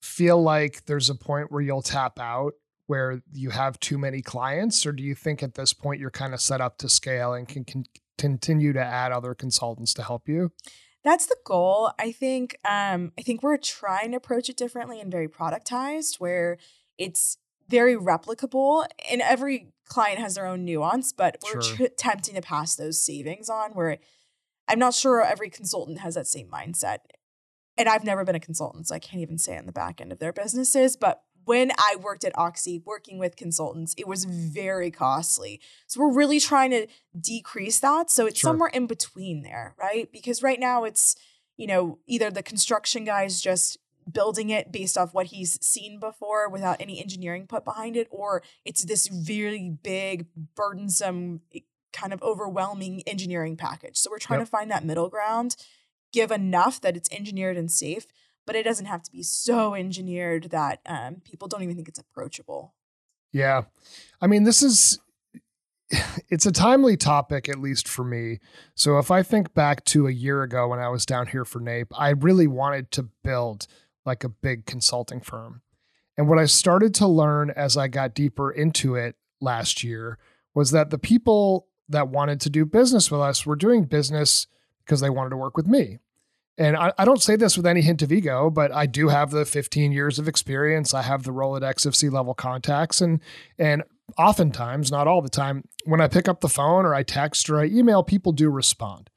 feel 0.02 0.40
like 0.40 0.84
there's 0.86 1.10
a 1.10 1.14
point 1.16 1.50
where 1.50 1.62
you'll 1.62 1.82
tap 1.82 2.18
out 2.20 2.54
where 2.86 3.22
you 3.32 3.50
have 3.50 3.78
too 3.80 3.98
many 3.98 4.22
clients, 4.22 4.84
or 4.84 4.92
do 4.92 5.02
you 5.02 5.14
think 5.14 5.42
at 5.42 5.54
this 5.54 5.72
point 5.72 6.00
you're 6.00 6.10
kind 6.10 6.34
of 6.34 6.40
set 6.40 6.60
up 6.60 6.78
to 6.78 6.88
scale 6.88 7.32
and 7.32 7.48
can, 7.48 7.64
can 7.64 7.84
continue 8.18 8.72
to 8.72 8.80
add 8.82 9.12
other 9.12 9.34
consultants 9.34 9.94
to 9.94 10.02
help 10.02 10.28
you? 10.28 10.50
That's 11.04 11.26
the 11.26 11.36
goal. 11.44 11.90
I 11.98 12.12
think 12.12 12.56
um, 12.64 13.12
I 13.18 13.22
think 13.22 13.42
we're 13.42 13.56
trying 13.56 14.12
to 14.12 14.16
approach 14.18 14.48
it 14.48 14.56
differently 14.56 15.00
and 15.00 15.10
very 15.10 15.28
productized, 15.28 16.20
where 16.20 16.58
it's 16.98 17.38
very 17.68 17.96
replicable, 17.96 18.86
and 19.10 19.20
every 19.20 19.72
client 19.88 20.20
has 20.20 20.36
their 20.36 20.46
own 20.46 20.64
nuance. 20.64 21.12
But 21.12 21.38
we're 21.42 21.60
Sure. 21.62 21.76
tr- 21.76 21.84
attempting 21.84 22.34
to 22.36 22.40
pass 22.42 22.76
those 22.76 23.04
savings 23.04 23.48
on. 23.48 23.72
Where 23.72 23.98
I'm 24.68 24.78
not 24.78 24.94
sure 24.94 25.22
every 25.24 25.50
consultant 25.50 25.98
has 26.00 26.14
that 26.14 26.28
same 26.28 26.48
mindset, 26.48 26.98
and 27.76 27.88
I've 27.88 28.04
never 28.04 28.24
been 28.24 28.36
a 28.36 28.40
consultant, 28.40 28.86
so 28.86 28.94
I 28.94 29.00
can't 29.00 29.22
even 29.22 29.38
say 29.38 29.56
on 29.58 29.66
the 29.66 29.72
back 29.72 30.00
end 30.00 30.12
of 30.12 30.20
their 30.20 30.32
businesses. 30.32 30.96
But 30.96 31.22
when 31.44 31.70
I 31.78 31.96
worked 32.00 32.24
at 32.24 32.36
Oxy, 32.38 32.82
working 32.84 33.18
with 33.18 33.36
consultants, 33.36 33.94
it 33.98 34.06
was 34.06 34.24
very 34.24 34.90
costly. 34.90 35.60
So 35.86 36.00
we're 36.00 36.12
really 36.12 36.40
trying 36.40 36.70
to 36.70 36.86
decrease 37.18 37.78
that. 37.80 38.10
So 38.10 38.26
it's 38.26 38.38
Sure. 38.38 38.50
somewhere 38.50 38.70
in 38.72 38.86
between 38.86 39.42
there, 39.42 39.74
right? 39.78 40.10
Because 40.12 40.42
right 40.42 40.60
now 40.60 40.84
it's, 40.84 41.16
you 41.56 41.66
know, 41.66 41.98
either 42.06 42.30
the 42.30 42.42
construction 42.42 43.04
guy's 43.04 43.40
just 43.40 43.78
building 44.10 44.50
it 44.50 44.72
based 44.72 44.98
off 44.98 45.14
what 45.14 45.26
he's 45.26 45.64
seen 45.64 46.00
before 46.00 46.48
without 46.48 46.80
any 46.80 47.00
engineering 47.00 47.46
put 47.46 47.64
behind 47.64 47.96
it, 47.96 48.08
or 48.10 48.42
it's 48.64 48.84
this 48.84 49.08
really 49.28 49.70
big, 49.70 50.26
burdensome, 50.56 51.40
kind 51.92 52.12
of 52.12 52.22
overwhelming 52.22 53.02
engineering 53.06 53.56
package. 53.56 53.96
So 53.96 54.10
we're 54.10 54.18
trying 54.18 54.40
Yep. 54.40 54.46
to 54.48 54.50
find 54.50 54.70
that 54.70 54.84
middle 54.84 55.08
ground, 55.08 55.56
give 56.12 56.30
enough 56.32 56.80
that 56.80 56.96
it's 56.96 57.10
engineered 57.12 57.56
and 57.56 57.70
safe, 57.70 58.06
but 58.46 58.56
it 58.56 58.64
doesn't 58.64 58.86
have 58.86 59.02
to 59.02 59.10
be 59.10 59.22
so 59.22 59.74
engineered 59.74 60.50
that 60.50 60.80
um, 60.86 61.16
people 61.24 61.48
don't 61.48 61.62
even 61.62 61.76
think 61.76 61.88
it's 61.88 61.98
approachable. 61.98 62.74
Yeah. 63.32 63.62
I 64.20 64.26
mean, 64.26 64.44
this 64.44 64.62
is 64.62 64.98
it's 66.28 66.46
a 66.46 66.52
timely 66.52 66.96
topic, 66.96 67.48
at 67.48 67.58
least 67.58 67.88
for 67.88 68.04
me. 68.04 68.38
So 68.74 68.98
if 68.98 69.10
I 69.10 69.22
think 69.22 69.54
back 69.54 69.84
to 69.86 70.06
a 70.06 70.12
year 70.12 70.42
ago 70.42 70.68
when 70.68 70.78
I 70.78 70.88
was 70.88 71.06
down 71.06 71.28
here 71.28 71.44
for 71.44 71.60
NAPE, 71.60 71.92
I 71.96 72.10
really 72.10 72.46
wanted 72.46 72.90
to 72.92 73.08
build 73.22 73.66
like 74.04 74.24
a 74.24 74.28
big 74.28 74.66
consulting 74.66 75.20
firm. 75.20 75.62
And 76.16 76.28
what 76.28 76.38
I 76.38 76.46
started 76.46 76.94
to 76.96 77.06
learn 77.06 77.50
as 77.50 77.76
I 77.76 77.88
got 77.88 78.14
deeper 78.14 78.50
into 78.50 78.94
it 78.94 79.16
last 79.40 79.82
year 79.82 80.18
was 80.54 80.70
that 80.72 80.90
the 80.90 80.98
people 80.98 81.68
that 81.88 82.08
wanted 82.08 82.40
to 82.42 82.50
do 82.50 82.64
business 82.64 83.10
with 83.10 83.20
us 83.20 83.46
were 83.46 83.56
doing 83.56 83.84
business 83.84 84.46
because 84.84 85.00
they 85.00 85.10
wanted 85.10 85.30
to 85.30 85.36
work 85.36 85.56
with 85.56 85.66
me. 85.66 85.98
And 86.62 86.76
I, 86.76 86.92
I 86.96 87.04
don't 87.04 87.20
say 87.20 87.34
this 87.34 87.56
with 87.56 87.66
any 87.66 87.80
hint 87.80 88.02
of 88.02 88.12
ego, 88.12 88.48
but 88.48 88.70
I 88.70 88.86
do 88.86 89.08
have 89.08 89.32
the 89.32 89.44
15 89.44 89.90
years 89.90 90.20
of 90.20 90.28
experience. 90.28 90.94
I 90.94 91.02
have 91.02 91.24
the 91.24 91.32
Rolodex 91.32 91.84
of 91.86 91.96
C 91.96 92.08
level 92.08 92.34
contacts. 92.34 93.00
And 93.00 93.20
and 93.58 93.82
oftentimes, 94.16 94.92
not 94.92 95.08
all 95.08 95.22
the 95.22 95.28
time, 95.28 95.64
when 95.86 96.00
I 96.00 96.06
pick 96.06 96.28
up 96.28 96.40
the 96.40 96.48
phone 96.48 96.84
or 96.84 96.94
I 96.94 97.02
text 97.02 97.50
or 97.50 97.58
I 97.58 97.64
email, 97.64 98.04
people 98.04 98.30
do 98.30 98.48
respond. 98.48 99.10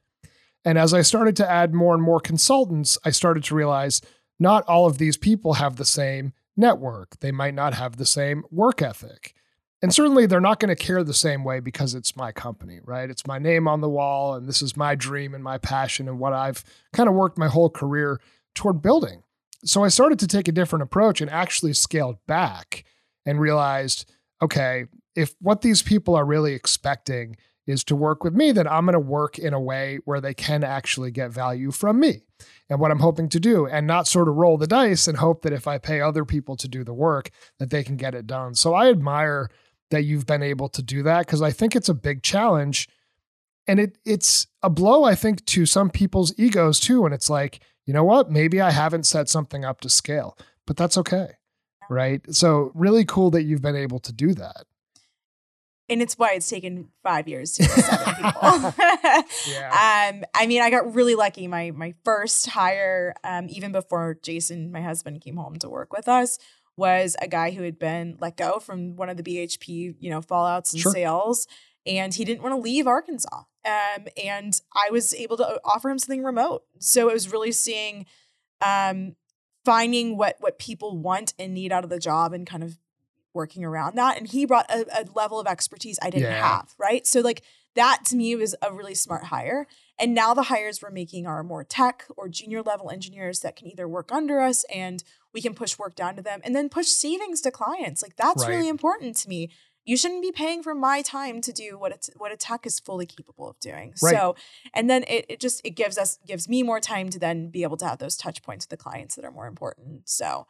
And 0.63 0.79
as 0.79 0.91
I 0.91 1.03
started 1.03 1.35
to 1.35 1.49
add 1.49 1.75
more 1.75 1.93
and 1.93 2.01
more 2.01 2.19
consultants, 2.19 2.97
I 3.05 3.11
started 3.11 3.43
to 3.43 3.55
realize 3.55 4.01
not 4.39 4.65
all 4.65 4.87
of 4.87 4.97
these 4.97 5.15
people 5.15 5.53
have 5.53 5.75
the 5.75 5.85
same 5.85 6.33
network. 6.57 7.19
They 7.19 7.31
might 7.31 7.53
not 7.53 7.75
have 7.75 7.97
the 7.97 8.07
same 8.07 8.43
work 8.49 8.81
ethic. 8.81 9.35
And 9.86 9.94
certainly 9.94 10.25
they're 10.25 10.42
not 10.42 10.60
going 10.60 10.75
to 10.75 10.84
care 10.84 11.04
the 11.04 11.13
same 11.13 11.44
way 11.44 11.60
because 11.60 11.94
it's 11.94 12.15
my 12.15 12.32
company, 12.32 12.80
right? 12.84 13.08
It's 13.08 13.27
my 13.27 13.38
name 13.38 13.68
on 13.68 13.82
the 13.82 13.88
wall 13.88 14.34
and 14.34 14.48
this 14.48 14.63
is 14.63 14.75
my 14.75 14.96
dream 14.96 15.36
and 15.36 15.44
my 15.44 15.60
passion 15.60 16.10
and 16.10 16.18
what 16.18 16.34
I've 16.34 16.63
kind 16.92 17.08
of 17.08 17.13
worked 17.13 17.38
my 17.38 17.50
whole 17.50 17.70
career 17.70 18.20
toward 18.56 18.82
building. 18.82 19.22
So 19.63 19.84
I 19.84 19.89
started 19.89 20.18
to 20.18 20.27
take 20.27 20.48
a 20.48 20.51
different 20.51 20.82
approach 20.82 21.22
and 21.22 21.30
actually 21.30 21.74
scaled 21.74 22.18
back 22.25 22.84
and 23.27 23.39
realized, 23.39 24.12
okay, 24.42 24.86
if 25.15 25.36
what 25.39 25.62
these 25.62 25.84
people 25.84 26.15
are 26.15 26.25
really 26.25 26.54
expecting 26.54 27.38
is 27.68 27.84
to 27.84 27.96
work 27.96 28.24
with 28.24 28.34
me, 28.34 28.51
then 28.51 28.68
I'm 28.68 28.86
going 28.86 28.94
to 28.94 29.00
work 29.00 29.38
in 29.38 29.54
a 29.54 29.62
way 29.62 30.00
where 30.06 30.20
they 30.20 30.34
can 30.34 30.63
actually 30.63 31.12
get 31.12 31.30
value 31.30 31.70
from 31.70 32.00
me 32.00 32.24
and 32.72 32.80
what 32.80 32.89
I'm 32.89 33.01
hoping 33.01 33.30
to 33.30 33.39
do 33.39 33.68
and 33.68 33.86
not 33.86 34.08
sort 34.08 34.30
of 34.30 34.36
roll 34.36 34.58
the 34.58 34.65
dice 34.65 35.08
and 35.08 35.20
hope 35.20 35.44
that 35.44 35.54
if 35.54 35.68
I 35.68 35.77
pay 35.77 36.01
other 36.01 36.25
people 36.25 36.56
to 36.56 36.68
do 36.68 36.84
the 36.84 36.92
work 36.92 37.30
that 37.60 37.70
they 37.70 37.84
can 37.84 37.98
get 37.98 38.15
it 38.15 38.25
done. 38.25 38.56
So 38.56 38.74
I 38.74 38.89
admire 38.89 39.51
that 39.92 40.04
you've 40.04 40.25
been 40.25 40.44
able 40.44 40.70
to 40.70 40.82
do 40.82 41.04
that 41.04 41.25
because 41.25 41.42
I 41.42 41.51
think 41.51 41.75
it's 41.75 41.89
a 41.89 41.94
big 41.94 42.24
challenge 42.24 42.89
and 43.68 43.80
it 43.80 43.98
it's 44.06 44.48
a 44.63 44.70
blow 44.70 45.04
I 45.04 45.15
think 45.15 45.46
to 45.46 45.65
some 45.65 45.89
people's 45.89 46.34
egos 46.38 46.80
too 46.80 47.06
and 47.06 47.13
it's 47.13 47.30
like, 47.30 47.60
you 47.86 47.94
know 47.94 48.04
what? 48.04 48.32
Maybe 48.32 48.62
I 48.62 48.72
haven't 48.72 49.06
set 49.06 49.30
something 49.30 49.63
up 49.63 49.82
to 49.82 49.89
scale, 49.89 50.38
but 50.65 50.77
that's 50.77 50.98
okay. 50.98 51.34
Right? 51.89 52.22
So 52.34 52.72
really 52.74 53.06
cool 53.06 53.30
that 53.32 53.44
you've 53.44 53.62
been 53.62 53.75
able 53.75 54.00
to 54.00 54.13
do 54.13 54.34
that 54.34 54.65
and 55.88 56.01
it's 56.01 56.18
why 56.18 56.34
it's 56.34 56.50
taken 56.50 56.89
five 57.04 57.27
years 57.27 57.54
to 57.54 57.63
seven 57.63 58.15
people. 58.15 58.74
yeah. 59.48 60.10
Um, 60.12 60.24
I 60.34 60.48
mean, 60.48 60.62
I 60.62 60.70
got 60.70 60.96
really 60.96 61.15
lucky. 61.15 61.48
My 61.48 61.72
my 61.72 61.94
first 62.04 62.48
hire, 62.48 63.13
um, 63.24 63.48
even 63.50 63.72
before 63.72 64.18
Jason, 64.22 64.72
my 64.72 64.82
husband, 64.82 65.22
came 65.22 65.38
home 65.38 65.58
to 65.58 65.70
work 65.70 65.94
with 65.94 66.08
us, 66.08 66.39
was 66.77 67.15
a 67.22 67.27
guy 67.27 67.51
who 67.51 67.63
had 67.63 67.79
been 67.79 68.17
let 68.20 68.38
go 68.38 68.60
from 68.60 68.96
one 68.96 69.10
of 69.10 69.17
the 69.17 69.24
BHP, 69.24 69.96
you 70.00 70.10
know, 70.10 70.22
fallouts 70.22 70.74
and 70.74 70.82
sure. 70.82 70.91
sales, 70.91 71.48
and 71.86 72.13
he 72.13 72.25
didn't 72.25 72.41
want 72.41 72.53
to 72.53 72.60
leave 72.60 72.88
Arkansas. 72.88 73.44
Um, 73.65 74.08
and 74.24 74.60
I 74.74 74.91
was 74.91 75.13
able 75.13 75.38
to 75.38 75.60
offer 75.65 75.89
him 75.89 75.98
something 75.98 76.24
remote. 76.24 76.63
So 76.79 77.10
it 77.10 77.13
was 77.13 77.32
really 77.32 77.51
seeing, 77.51 78.05
um, 78.62 79.15
finding 79.63 80.17
what 80.17 80.36
what 80.39 80.60
people 80.60 80.98
want 80.98 81.34
and 81.39 81.53
need 81.53 81.72
out 81.72 81.84
of 81.84 81.89
the 81.89 82.00
job 82.00 82.34
and 82.34 82.46
kind 82.46 82.63
of 82.63 82.77
working 83.34 83.63
around 83.65 83.98
that. 83.98 84.17
And 84.17 84.27
he 84.27 84.46
brought 84.46 84.70
a, 84.72 84.86
a 85.01 85.05
level 85.13 85.39
of 85.39 85.48
expertise 85.48 86.00
I 86.01 86.10
didn't 86.10 86.32
yeah. 86.32 86.58
have, 86.58 86.74
right? 86.79 87.05
So, 87.05 87.20
like, 87.22 87.44
that 87.75 88.01
to 88.05 88.15
me 88.15 88.36
was 88.36 88.55
a 88.62 88.74
really 88.74 88.96
smart 88.96 89.25
hire. 89.25 89.67
And 90.00 90.13
now 90.13 90.34
the 90.34 90.44
hires 90.44 90.82
we're 90.82 90.91
making 90.91 91.27
are 91.27 91.44
more 91.44 91.63
tech 91.63 92.05
or 92.17 92.29
junior 92.29 92.62
level 92.62 92.89
engineers 92.89 93.41
that 93.41 93.55
can 93.55 93.67
either 93.67 93.88
work 93.88 94.12
under 94.12 94.39
us 94.39 94.63
and 94.74 95.03
we 95.36 95.42
can 95.42 95.54
push 95.54 95.77
work 95.77 95.96
down 95.96 96.15
to 96.15 96.22
them 96.22 96.39
and 96.44 96.56
then 96.56 96.70
push 96.70 96.88
savings 96.88 97.42
to 97.42 97.51
clients. 97.51 98.01
Like, 98.01 98.15
that's 98.15 98.44
right. 98.44 98.56
really 98.56 98.70
important 98.70 99.18
to 99.18 99.30
me. 99.30 99.51
You 99.84 99.98
shouldn't 99.98 100.24
be 100.24 100.32
paying 100.32 100.63
for 100.63 100.74
my 100.74 101.04
time 101.04 101.42
to 101.42 101.51
do 101.51 101.77
what 101.77 101.92
it's 101.92 102.10
what 102.15 102.32
a 102.32 102.38
tech 102.38 102.65
is 102.65 102.80
fully 102.80 103.06
capable 103.06 103.48
of 103.48 103.60
doing. 103.60 103.94
Right. 104.01 104.15
So, 104.15 104.36
and 104.74 104.89
then 104.89 105.04
it, 105.08 105.25
it 105.30 105.39
just 105.39 105.62
it 105.63 105.72
gives 105.72 106.00
us 106.00 106.18
gives 106.25 106.50
me 106.50 106.63
more 106.63 106.80
time 106.80 107.10
to 107.10 107.20
then 107.20 107.50
be 107.50 107.62
able 107.62 107.77
to 107.77 107.86
have 107.86 108.00
those 108.00 108.15
touch 108.18 108.42
points 108.42 108.65
with 108.65 108.80
the 108.80 108.84
clients 108.84 109.13
that 109.15 109.25
are 109.25 109.32
more 109.32 109.46
important. 109.46 110.10
So 110.10 110.48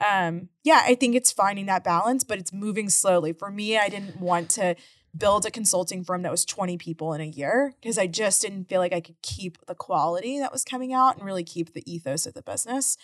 um, 0.00 0.48
yeah, 0.62 0.82
I 0.84 0.94
think 0.94 1.16
it's 1.16 1.32
finding 1.32 1.66
that 1.66 1.84
balance, 1.84 2.24
but 2.24 2.38
it's 2.38 2.52
moving 2.52 2.88
slowly. 2.88 3.32
For 3.32 3.50
me, 3.50 3.76
I 3.76 3.88
didn't 3.88 4.20
want 4.20 4.48
to 4.50 4.76
build 5.16 5.44
a 5.44 5.50
consulting 5.50 6.04
firm 6.04 6.22
that 6.22 6.30
was 6.30 6.44
20 6.44 6.76
people 6.78 7.12
in 7.12 7.20
a 7.20 7.24
year 7.24 7.74
because 7.80 7.98
I 7.98 8.06
just 8.06 8.40
didn't 8.42 8.68
feel 8.68 8.78
like 8.78 8.92
I 8.92 9.00
could 9.00 9.20
keep 9.22 9.58
the 9.66 9.74
quality 9.74 10.38
that 10.38 10.52
was 10.52 10.64
coming 10.64 10.92
out 10.92 11.16
and 11.16 11.26
really 11.26 11.44
keep 11.44 11.72
the 11.72 11.92
ethos 11.92 12.26
of 12.26 12.34
the 12.34 12.42
business. 12.42 12.96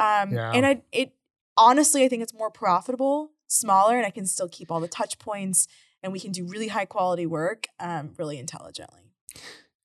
Um, 0.00 0.32
yeah. 0.32 0.50
And 0.52 0.66
I, 0.66 0.82
it 0.90 1.12
honestly, 1.56 2.04
I 2.04 2.08
think 2.08 2.22
it's 2.22 2.34
more 2.34 2.50
profitable, 2.50 3.32
smaller, 3.46 3.96
and 3.96 4.06
I 4.06 4.10
can 4.10 4.26
still 4.26 4.48
keep 4.48 4.72
all 4.72 4.80
the 4.80 4.88
touch 4.88 5.18
points 5.18 5.68
and 6.02 6.12
we 6.12 6.18
can 6.18 6.32
do 6.32 6.46
really 6.46 6.68
high 6.68 6.86
quality 6.86 7.26
work 7.26 7.66
um, 7.78 8.10
really 8.16 8.38
intelligently. 8.38 9.12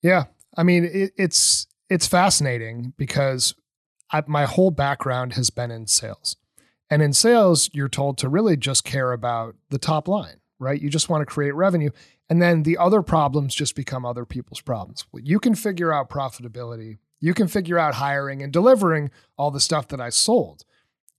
Yeah. 0.02 0.26
I 0.58 0.64
mean, 0.64 0.86
it, 0.86 1.12
it's, 1.18 1.68
it's 1.90 2.08
fascinating 2.08 2.94
because 2.98 3.54
I, 4.12 4.24
my 4.26 4.46
whole 4.46 4.72
background 4.72 5.34
has 5.34 5.50
been 5.50 5.72
in 5.72 5.88
sales. 5.88 6.38
And 6.90 7.02
in 7.02 7.14
sales, 7.14 7.70
you're 7.74 7.90
told 7.90 8.18
to 8.20 8.30
really 8.30 8.56
just 8.56 8.84
care 8.84 9.12
about 9.12 9.56
the 9.70 9.80
top 9.80 10.08
line, 10.08 10.40
right? 10.60 10.80
You 10.80 10.90
just 10.90 11.10
want 11.10 11.22
to 11.22 11.26
create 11.26 11.56
revenue. 11.56 11.90
And 12.30 12.42
then 12.42 12.64
the 12.64 12.78
other 12.78 13.02
problems 13.02 13.54
just 13.54 13.76
become 13.76 14.06
other 14.06 14.26
people's 14.26 14.62
problems. 14.62 15.06
You 15.14 15.40
can 15.40 15.56
figure 15.56 15.92
out 15.92 16.10
profitability, 16.10 17.00
you 17.20 17.34
can 17.34 17.48
figure 17.48 17.80
out 17.80 17.96
hiring 17.96 18.44
and 18.44 18.52
delivering 18.52 19.12
all 19.38 19.52
the 19.52 19.60
stuff 19.60 19.88
that 19.90 20.02
I 20.02 20.10
sold. 20.10 20.64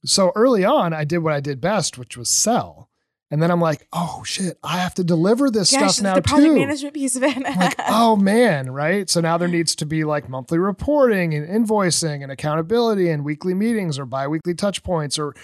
So 0.04 0.32
early 0.36 0.64
on, 0.64 0.92
I 0.92 1.04
did 1.04 1.18
what 1.18 1.32
I 1.32 1.40
did 1.40 1.60
best, 1.60 1.98
which 1.98 2.16
was 2.16 2.28
sell. 2.28 2.90
And 3.28 3.42
then 3.42 3.50
I'm 3.50 3.60
like, 3.60 3.88
oh 3.92 4.22
shit, 4.24 4.56
I 4.62 4.78
have 4.78 4.94
to 4.94 5.04
deliver 5.04 5.50
this 5.50 5.70
stuff 5.70 6.00
now 6.00 6.14
the 6.14 6.22
project 6.22 6.46
too. 6.46 6.54
management 6.54 6.94
piece 6.94 7.16
of 7.16 7.24
it. 7.24 7.36
like, 7.42 7.74
oh 7.88 8.14
man, 8.14 8.70
right? 8.70 9.10
So 9.10 9.20
now 9.20 9.36
there 9.36 9.48
needs 9.48 9.74
to 9.76 9.86
be 9.86 10.04
like 10.04 10.28
monthly 10.28 10.58
reporting 10.58 11.34
and 11.34 11.44
invoicing 11.44 12.22
and 12.22 12.30
accountability 12.30 13.10
and 13.10 13.24
weekly 13.24 13.52
meetings 13.52 13.98
or 13.98 14.06
biweekly 14.06 14.54
touch 14.54 14.84
points 14.84 15.18
or 15.18 15.34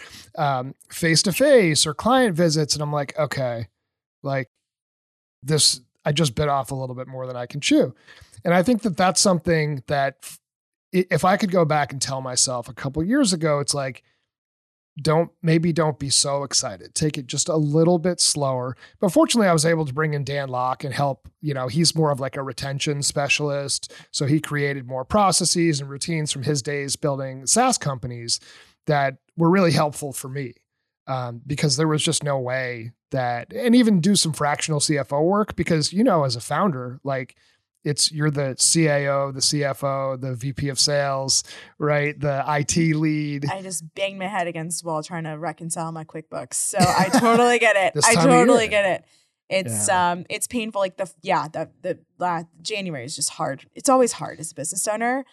face 0.90 1.22
to 1.24 1.32
face 1.32 1.84
or 1.84 1.92
client 1.92 2.36
visits. 2.36 2.74
And 2.74 2.82
I'm 2.82 2.92
like, 2.92 3.18
okay, 3.18 3.66
like 4.22 4.48
this, 5.42 5.80
I 6.04 6.12
just 6.12 6.36
bit 6.36 6.48
off 6.48 6.70
a 6.70 6.76
little 6.76 6.94
bit 6.94 7.08
more 7.08 7.26
than 7.26 7.34
I 7.34 7.46
can 7.46 7.60
chew. 7.60 7.96
And 8.44 8.54
I 8.54 8.62
think 8.62 8.82
that 8.82 8.96
that's 8.96 9.20
something 9.20 9.82
that 9.88 10.38
if 10.92 11.24
I 11.24 11.36
could 11.36 11.50
go 11.50 11.64
back 11.64 11.92
and 11.92 12.00
tell 12.00 12.20
myself 12.20 12.68
a 12.68 12.74
couple 12.74 13.02
years 13.02 13.32
ago, 13.32 13.60
it's 13.60 13.74
like, 13.74 14.02
don't 15.00 15.30
maybe 15.42 15.72
don't 15.72 15.98
be 15.98 16.10
so 16.10 16.42
excited. 16.42 16.94
Take 16.94 17.16
it 17.16 17.26
just 17.26 17.48
a 17.48 17.56
little 17.56 17.98
bit 17.98 18.20
slower. 18.20 18.76
But 19.00 19.10
fortunately, 19.10 19.48
I 19.48 19.52
was 19.54 19.64
able 19.64 19.86
to 19.86 19.94
bring 19.94 20.12
in 20.12 20.22
Dan 20.22 20.50
Locke 20.50 20.84
and 20.84 20.92
help. 20.92 21.30
You 21.40 21.54
know, 21.54 21.68
he's 21.68 21.94
more 21.94 22.10
of 22.10 22.20
like 22.20 22.36
a 22.36 22.42
retention 22.42 23.02
specialist. 23.02 23.92
So 24.10 24.26
he 24.26 24.38
created 24.38 24.86
more 24.86 25.04
processes 25.04 25.80
and 25.80 25.88
routines 25.88 26.30
from 26.30 26.42
his 26.42 26.60
days 26.60 26.96
building 26.96 27.46
SaaS 27.46 27.78
companies 27.78 28.38
that 28.86 29.16
were 29.36 29.50
really 29.50 29.72
helpful 29.72 30.12
for 30.12 30.28
me 30.28 30.54
um, 31.06 31.40
because 31.46 31.76
there 31.76 31.88
was 31.88 32.02
just 32.02 32.22
no 32.22 32.38
way 32.38 32.92
that, 33.12 33.52
and 33.52 33.74
even 33.74 34.00
do 34.00 34.14
some 34.14 34.32
fractional 34.32 34.80
CFO 34.80 35.24
work 35.24 35.56
because, 35.56 35.92
you 35.92 36.04
know, 36.04 36.24
as 36.24 36.36
a 36.36 36.40
founder, 36.40 37.00
like, 37.02 37.36
it's 37.84 38.12
you're 38.12 38.30
the 38.30 38.54
CAO, 38.58 39.32
the 39.32 39.40
CFO, 39.40 40.20
the 40.20 40.34
VP 40.34 40.68
of 40.68 40.78
sales, 40.78 41.44
right? 41.78 42.18
The 42.18 42.44
IT 42.46 42.96
lead. 42.96 43.46
I 43.50 43.62
just 43.62 43.94
banged 43.94 44.18
my 44.18 44.26
head 44.26 44.46
against 44.46 44.82
the 44.82 44.88
wall 44.88 45.02
trying 45.02 45.24
to 45.24 45.32
reconcile 45.32 45.92
my 45.92 46.04
QuickBooks. 46.04 46.54
So 46.54 46.78
I 46.78 47.08
totally 47.08 47.58
get 47.58 47.76
it. 47.76 48.04
I 48.04 48.14
totally 48.14 48.68
get 48.68 48.84
it. 48.84 49.04
It's 49.48 49.88
yeah. 49.88 50.12
um 50.12 50.24
it's 50.30 50.46
painful. 50.46 50.80
Like 50.80 50.96
the 50.96 51.10
yeah, 51.22 51.48
the 51.48 51.70
the 51.82 51.98
last 52.18 52.46
January 52.62 53.04
is 53.04 53.16
just 53.16 53.30
hard. 53.30 53.66
It's 53.74 53.88
always 53.88 54.12
hard 54.12 54.40
as 54.40 54.52
a 54.52 54.54
business 54.54 54.86
owner. 54.86 55.24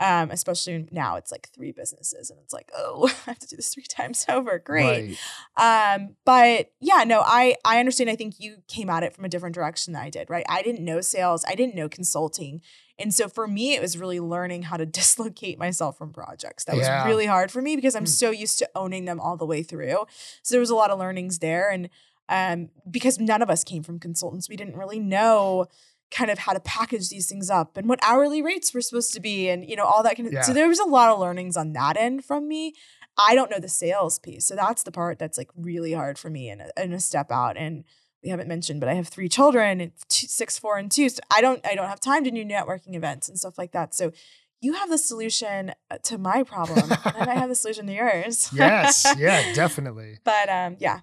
Um, 0.00 0.30
especially 0.30 0.88
now 0.92 1.16
it's 1.16 1.32
like 1.32 1.48
three 1.48 1.72
businesses 1.72 2.30
and 2.30 2.38
it's 2.40 2.52
like, 2.52 2.70
oh, 2.76 3.08
I 3.26 3.30
have 3.30 3.38
to 3.40 3.48
do 3.48 3.56
this 3.56 3.74
three 3.74 3.84
times 3.84 4.24
over. 4.28 4.58
Great. 4.58 5.16
Right. 5.56 5.94
Um, 5.96 6.16
but 6.24 6.70
yeah, 6.80 7.04
no, 7.04 7.22
I 7.24 7.56
I 7.64 7.80
understand. 7.80 8.08
I 8.08 8.16
think 8.16 8.38
you 8.38 8.58
came 8.68 8.90
at 8.90 9.02
it 9.02 9.12
from 9.12 9.24
a 9.24 9.28
different 9.28 9.54
direction 9.54 9.92
than 9.92 10.02
I 10.02 10.10
did, 10.10 10.30
right? 10.30 10.46
I 10.48 10.62
didn't 10.62 10.84
know 10.84 11.00
sales, 11.00 11.44
I 11.48 11.54
didn't 11.54 11.74
know 11.74 11.88
consulting. 11.88 12.60
And 12.98 13.14
so 13.14 13.28
for 13.28 13.46
me, 13.46 13.74
it 13.74 13.80
was 13.80 13.96
really 13.96 14.20
learning 14.20 14.62
how 14.62 14.76
to 14.76 14.86
dislocate 14.98 15.58
myself 15.58 15.96
from 15.96 16.12
projects. 16.12 16.64
That 16.64 16.76
yeah. 16.76 17.04
was 17.04 17.08
really 17.08 17.26
hard 17.26 17.50
for 17.50 17.62
me 17.62 17.76
because 17.76 17.94
I'm 17.94 18.04
mm. 18.04 18.08
so 18.08 18.30
used 18.30 18.58
to 18.58 18.70
owning 18.74 19.04
them 19.04 19.20
all 19.20 19.36
the 19.36 19.46
way 19.46 19.62
through. 19.62 20.06
So 20.42 20.54
there 20.54 20.60
was 20.60 20.70
a 20.70 20.74
lot 20.74 20.90
of 20.90 20.98
learnings 20.98 21.38
there. 21.38 21.70
And 21.70 21.88
um, 22.28 22.70
because 22.90 23.18
none 23.18 23.42
of 23.42 23.50
us 23.50 23.64
came 23.64 23.82
from 23.82 23.98
consultants, 23.98 24.48
we 24.48 24.56
didn't 24.56 24.76
really 24.76 24.98
know 24.98 25.66
kind 26.10 26.30
of 26.30 26.38
how 26.38 26.52
to 26.52 26.60
package 26.60 27.08
these 27.10 27.28
things 27.28 27.50
up 27.50 27.76
and 27.76 27.88
what 27.88 27.98
hourly 28.02 28.40
rates 28.40 28.72
were 28.72 28.80
supposed 28.80 29.12
to 29.12 29.20
be 29.20 29.48
and 29.48 29.68
you 29.68 29.76
know 29.76 29.84
all 29.84 30.02
that 30.02 30.16
kind 30.16 30.26
of 30.26 30.32
yeah. 30.32 30.42
so 30.42 30.52
there 30.52 30.68
was 30.68 30.78
a 30.78 30.84
lot 30.84 31.10
of 31.10 31.18
learnings 31.18 31.56
on 31.56 31.72
that 31.72 31.96
end 31.96 32.24
from 32.24 32.48
me. 32.48 32.74
I 33.18 33.34
don't 33.34 33.50
know 33.50 33.58
the 33.58 33.68
sales 33.68 34.18
piece 34.18 34.46
so 34.46 34.54
that's 34.54 34.84
the 34.84 34.92
part 34.92 35.18
that's 35.18 35.36
like 35.36 35.50
really 35.56 35.92
hard 35.92 36.18
for 36.18 36.30
me 36.30 36.48
and 36.48 36.62
a, 36.62 36.78
and 36.78 36.94
a 36.94 37.00
step 37.00 37.30
out 37.30 37.56
and 37.56 37.84
we 38.22 38.30
haven't 38.30 38.48
mentioned 38.48 38.80
but 38.80 38.88
i 38.88 38.94
have 38.94 39.08
three 39.08 39.28
children 39.28 39.92
two, 40.08 40.26
six 40.26 40.58
four 40.58 40.76
and 40.76 40.90
two 40.90 41.08
so 41.08 41.20
i 41.30 41.40
don't 41.40 41.64
i 41.66 41.74
don't 41.74 41.88
have 41.88 42.00
time 42.00 42.24
to 42.24 42.30
do 42.30 42.44
networking 42.44 42.94
events 42.94 43.28
and 43.28 43.38
stuff 43.38 43.58
like 43.58 43.72
that 43.72 43.94
so 43.94 44.12
you 44.60 44.72
have 44.74 44.88
the 44.88 44.98
solution 44.98 45.72
uh, 45.90 45.98
to 46.02 46.18
my 46.18 46.42
problem 46.42 46.90
and 46.90 47.30
i 47.30 47.34
have 47.34 47.48
the 47.48 47.54
solution 47.54 47.86
to 47.86 47.92
yours. 47.92 48.50
Yes 48.54 49.06
yeah 49.16 49.52
definitely. 49.54 50.18
But 50.24 50.48
um 50.48 50.76
yeah. 50.78 51.00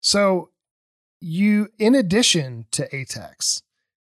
So 0.00 0.50
you 1.20 1.68
in 1.78 1.94
addition 1.94 2.66
to 2.72 2.88
atex 2.88 3.62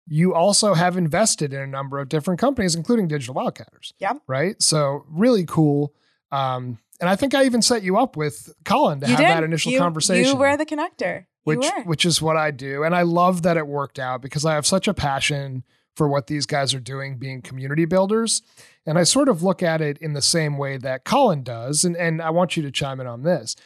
you 0.08 0.34
also 0.34 0.74
have 0.74 0.96
invested 0.96 1.52
in 1.52 1.60
a 1.60 1.66
number 1.66 1.98
of 1.98 2.08
different 2.08 2.40
companies, 2.40 2.74
including 2.74 3.08
Digital 3.08 3.34
Wildcatters. 3.34 3.92
Yeah. 3.98 4.14
Right. 4.26 4.60
So 4.62 5.04
really 5.08 5.44
cool. 5.44 5.94
Um, 6.32 6.78
and 7.00 7.08
I 7.08 7.16
think 7.16 7.34
I 7.34 7.44
even 7.44 7.62
set 7.62 7.82
you 7.82 7.96
up 7.96 8.16
with 8.16 8.52
Colin 8.64 9.00
to 9.00 9.06
you 9.06 9.12
have 9.12 9.20
did. 9.20 9.28
that 9.28 9.44
initial 9.44 9.72
you, 9.72 9.78
conversation. 9.78 10.32
You 10.32 10.36
were 10.36 10.56
the 10.56 10.66
connector. 10.66 11.26
which 11.44 11.66
which 11.84 12.04
is 12.04 12.20
what 12.20 12.36
I 12.36 12.50
do. 12.50 12.82
And 12.82 12.94
I 12.94 13.02
love 13.02 13.42
that 13.42 13.56
it 13.56 13.66
worked 13.66 13.98
out 13.98 14.20
because 14.20 14.44
I 14.44 14.54
have 14.54 14.66
such 14.66 14.88
a 14.88 14.94
passion 14.94 15.64
for 15.96 16.08
what 16.08 16.28
these 16.28 16.46
guys 16.46 16.74
are 16.74 16.80
doing, 16.80 17.18
being 17.18 17.42
community 17.42 17.84
builders. 17.84 18.42
And 18.86 18.98
I 18.98 19.02
sort 19.02 19.28
of 19.28 19.42
look 19.42 19.62
at 19.62 19.80
it 19.80 19.98
in 19.98 20.12
the 20.12 20.22
same 20.22 20.56
way 20.56 20.76
that 20.78 21.04
Colin 21.04 21.42
does. 21.42 21.84
And, 21.84 21.96
and 21.96 22.22
I 22.22 22.30
want 22.30 22.56
you 22.56 22.62
to 22.62 22.70
chime 22.70 23.00
in 23.00 23.06
on 23.06 23.22
this. 23.22 23.56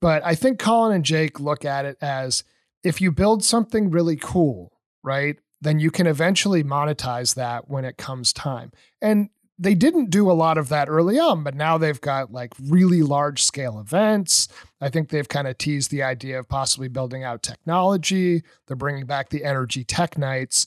But 0.00 0.24
I 0.24 0.34
think 0.34 0.58
Colin 0.58 0.94
and 0.94 1.04
Jake 1.04 1.40
look 1.40 1.64
at 1.64 1.84
it 1.84 1.96
as 2.00 2.44
if 2.84 3.00
you 3.00 3.10
build 3.10 3.44
something 3.44 3.90
really 3.90 4.16
cool, 4.16 4.72
right? 5.02 5.38
Then 5.60 5.78
you 5.78 5.90
can 5.90 6.06
eventually 6.06 6.64
monetize 6.64 7.34
that 7.34 7.68
when 7.68 7.84
it 7.84 7.96
comes 7.96 8.32
time. 8.32 8.72
And 9.02 9.30
they 9.58 9.74
didn't 9.74 10.08
do 10.08 10.30
a 10.30 10.32
lot 10.32 10.56
of 10.56 10.70
that 10.70 10.88
early 10.88 11.18
on, 11.18 11.44
but 11.44 11.54
now 11.54 11.76
they've 11.76 12.00
got 12.00 12.32
like 12.32 12.54
really 12.62 13.02
large 13.02 13.42
scale 13.42 13.78
events. 13.78 14.48
I 14.80 14.88
think 14.88 15.10
they've 15.10 15.28
kind 15.28 15.46
of 15.46 15.58
teased 15.58 15.90
the 15.90 16.02
idea 16.02 16.38
of 16.38 16.48
possibly 16.48 16.88
building 16.88 17.24
out 17.24 17.42
technology. 17.42 18.42
They're 18.66 18.76
bringing 18.76 19.04
back 19.04 19.28
the 19.28 19.44
energy 19.44 19.84
tech 19.84 20.16
nights. 20.16 20.66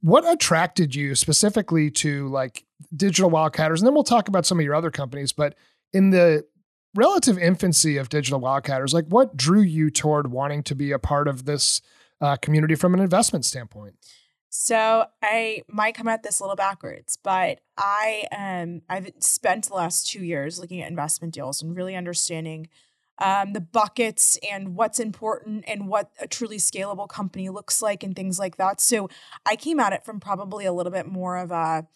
what 0.00 0.26
attracted 0.30 0.94
you 0.94 1.14
specifically 1.14 1.90
to 1.90 2.28
like 2.28 2.64
digital 2.96 3.30
wildcatters 3.30 3.78
and 3.78 3.86
then 3.86 3.94
we'll 3.94 4.02
talk 4.04 4.28
about 4.28 4.46
some 4.46 4.58
of 4.58 4.64
your 4.64 4.74
other 4.74 4.90
companies 4.90 5.32
but 5.32 5.54
in 5.92 6.10
the 6.10 6.44
relative 6.94 7.38
infancy 7.38 7.96
of 7.96 8.08
digital 8.08 8.40
wildcatters 8.40 8.92
like 8.92 9.04
what 9.06 9.36
drew 9.36 9.60
you 9.60 9.90
toward 9.90 10.30
wanting 10.30 10.62
to 10.62 10.74
be 10.74 10.90
a 10.92 10.98
part 10.98 11.28
of 11.28 11.44
this 11.44 11.80
uh, 12.20 12.36
community 12.36 12.74
from 12.74 12.94
an 12.94 13.00
investment 13.00 13.44
standpoint 13.44 13.94
so 14.50 15.06
I 15.22 15.62
might 15.68 15.94
come 15.94 16.08
at 16.08 16.24
this 16.24 16.40
a 16.40 16.42
little 16.42 16.56
backwards, 16.56 17.16
but 17.22 17.60
I 17.78 18.26
um 18.36 18.82
I've 18.88 19.12
spent 19.20 19.68
the 19.68 19.74
last 19.74 20.08
two 20.08 20.24
years 20.24 20.58
looking 20.58 20.82
at 20.82 20.90
investment 20.90 21.32
deals 21.34 21.62
and 21.62 21.74
really 21.74 21.94
understanding 21.96 22.68
um, 23.20 23.52
the 23.52 23.60
buckets 23.60 24.38
and 24.50 24.74
what's 24.74 24.98
important 24.98 25.64
and 25.68 25.88
what 25.88 26.10
a 26.20 26.26
truly 26.26 26.56
scalable 26.56 27.08
company 27.08 27.48
looks 27.50 27.82
like 27.82 28.02
and 28.02 28.16
things 28.16 28.38
like 28.38 28.56
that. 28.56 28.80
So 28.80 29.08
I 29.44 29.56
came 29.56 29.78
at 29.78 29.92
it 29.92 30.04
from 30.04 30.20
probably 30.20 30.64
a 30.64 30.72
little 30.72 30.92
bit 30.92 31.06
more 31.06 31.36
of 31.36 31.50
a 31.50 31.86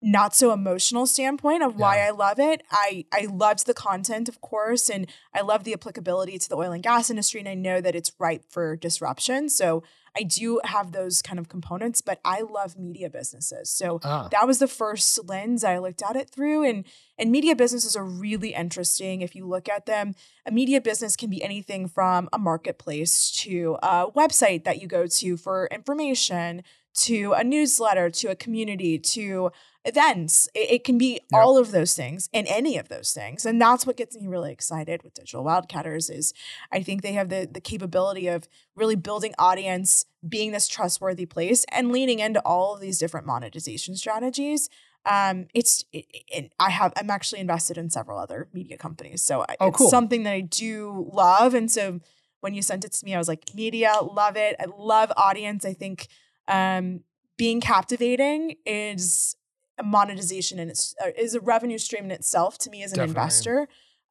not 0.00 0.36
so 0.36 0.52
emotional 0.52 1.06
standpoint 1.06 1.62
of 1.62 1.74
why 1.74 1.96
yeah. 1.96 2.06
I 2.06 2.10
love 2.10 2.38
it. 2.38 2.62
I 2.70 3.06
I 3.12 3.26
loved 3.28 3.66
the 3.66 3.74
content, 3.74 4.28
of 4.28 4.40
course, 4.40 4.88
and 4.88 5.08
I 5.34 5.40
love 5.40 5.64
the 5.64 5.72
applicability 5.72 6.38
to 6.38 6.48
the 6.48 6.56
oil 6.56 6.70
and 6.70 6.82
gas 6.82 7.10
industry, 7.10 7.40
and 7.40 7.48
I 7.48 7.54
know 7.54 7.80
that 7.80 7.96
it's 7.96 8.12
ripe 8.18 8.44
for 8.48 8.76
disruption. 8.76 9.48
So 9.48 9.82
I 10.18 10.24
do 10.24 10.60
have 10.64 10.90
those 10.90 11.22
kind 11.22 11.38
of 11.38 11.48
components, 11.48 12.00
but 12.00 12.18
I 12.24 12.40
love 12.40 12.76
media 12.76 13.08
businesses. 13.08 13.70
So 13.70 14.00
ah. 14.02 14.26
that 14.32 14.48
was 14.48 14.58
the 14.58 14.66
first 14.66 15.28
lens 15.28 15.62
I 15.62 15.78
looked 15.78 16.02
at 16.02 16.16
it 16.16 16.28
through. 16.28 16.64
And 16.64 16.84
and 17.16 17.30
media 17.30 17.54
businesses 17.54 17.94
are 17.94 18.04
really 18.04 18.52
interesting. 18.52 19.22
If 19.22 19.36
you 19.36 19.46
look 19.46 19.68
at 19.68 19.86
them, 19.86 20.14
a 20.44 20.50
media 20.50 20.80
business 20.80 21.14
can 21.14 21.30
be 21.30 21.42
anything 21.42 21.86
from 21.86 22.28
a 22.32 22.38
marketplace 22.38 23.30
to 23.42 23.78
a 23.80 24.10
website 24.10 24.64
that 24.64 24.82
you 24.82 24.88
go 24.88 25.06
to 25.06 25.36
for 25.36 25.68
information 25.70 26.64
to 26.94 27.32
a 27.34 27.44
newsletter 27.44 28.10
to 28.10 28.28
a 28.28 28.34
community 28.34 28.98
to 28.98 29.52
events. 29.84 30.48
It, 30.54 30.70
it 30.70 30.84
can 30.84 30.98
be 30.98 31.12
yep. 31.12 31.20
all 31.32 31.58
of 31.58 31.70
those 31.70 31.94
things 31.94 32.28
and 32.32 32.46
any 32.48 32.78
of 32.78 32.88
those 32.88 33.12
things. 33.12 33.46
And 33.46 33.60
that's 33.60 33.86
what 33.86 33.96
gets 33.96 34.16
me 34.16 34.26
really 34.26 34.52
excited 34.52 35.02
with 35.02 35.14
Digital 35.14 35.44
Wildcatters 35.44 36.10
is 36.10 36.32
I 36.70 36.82
think 36.82 37.02
they 37.02 37.12
have 37.12 37.28
the 37.28 37.48
the 37.50 37.60
capability 37.60 38.28
of 38.28 38.48
really 38.74 38.96
building 38.96 39.34
audience, 39.38 40.04
being 40.26 40.52
this 40.52 40.68
trustworthy 40.68 41.26
place 41.26 41.64
and 41.70 41.90
leaning 41.92 42.18
into 42.18 42.40
all 42.40 42.74
of 42.74 42.80
these 42.80 42.98
different 42.98 43.26
monetization 43.26 43.96
strategies. 43.96 44.68
Um, 45.06 45.46
it's 45.54 45.84
it, 45.92 46.04
it, 46.28 46.52
I 46.58 46.70
have 46.70 46.92
I'm 46.96 47.10
actually 47.10 47.40
invested 47.40 47.78
in 47.78 47.88
several 47.88 48.18
other 48.18 48.48
media 48.52 48.76
companies, 48.76 49.22
so 49.22 49.46
oh, 49.60 49.68
it's 49.68 49.78
cool. 49.78 49.90
something 49.90 50.24
that 50.24 50.32
I 50.32 50.40
do 50.40 51.08
love. 51.12 51.54
And 51.54 51.70
so 51.70 52.00
when 52.40 52.54
you 52.54 52.62
sent 52.62 52.84
it 52.84 52.92
to 52.92 53.04
me, 53.04 53.14
I 53.14 53.18
was 53.18 53.28
like, 53.28 53.44
media, 53.54 53.94
love 54.00 54.36
it. 54.36 54.56
I 54.60 54.66
love 54.76 55.12
audience. 55.16 55.64
I 55.64 55.72
think 55.72 56.08
um, 56.46 57.00
being 57.36 57.60
captivating 57.60 58.56
is 58.66 59.36
a 59.78 59.82
monetization 59.82 60.58
and 60.58 60.70
it's 60.70 60.94
uh, 61.04 61.10
is 61.16 61.34
a 61.34 61.40
revenue 61.40 61.78
stream 61.78 62.04
in 62.04 62.10
itself 62.10 62.58
to 62.58 62.70
me 62.70 62.82
as 62.82 62.92
an 62.92 62.98
Definitely. 62.98 63.20
investor. 63.20 63.68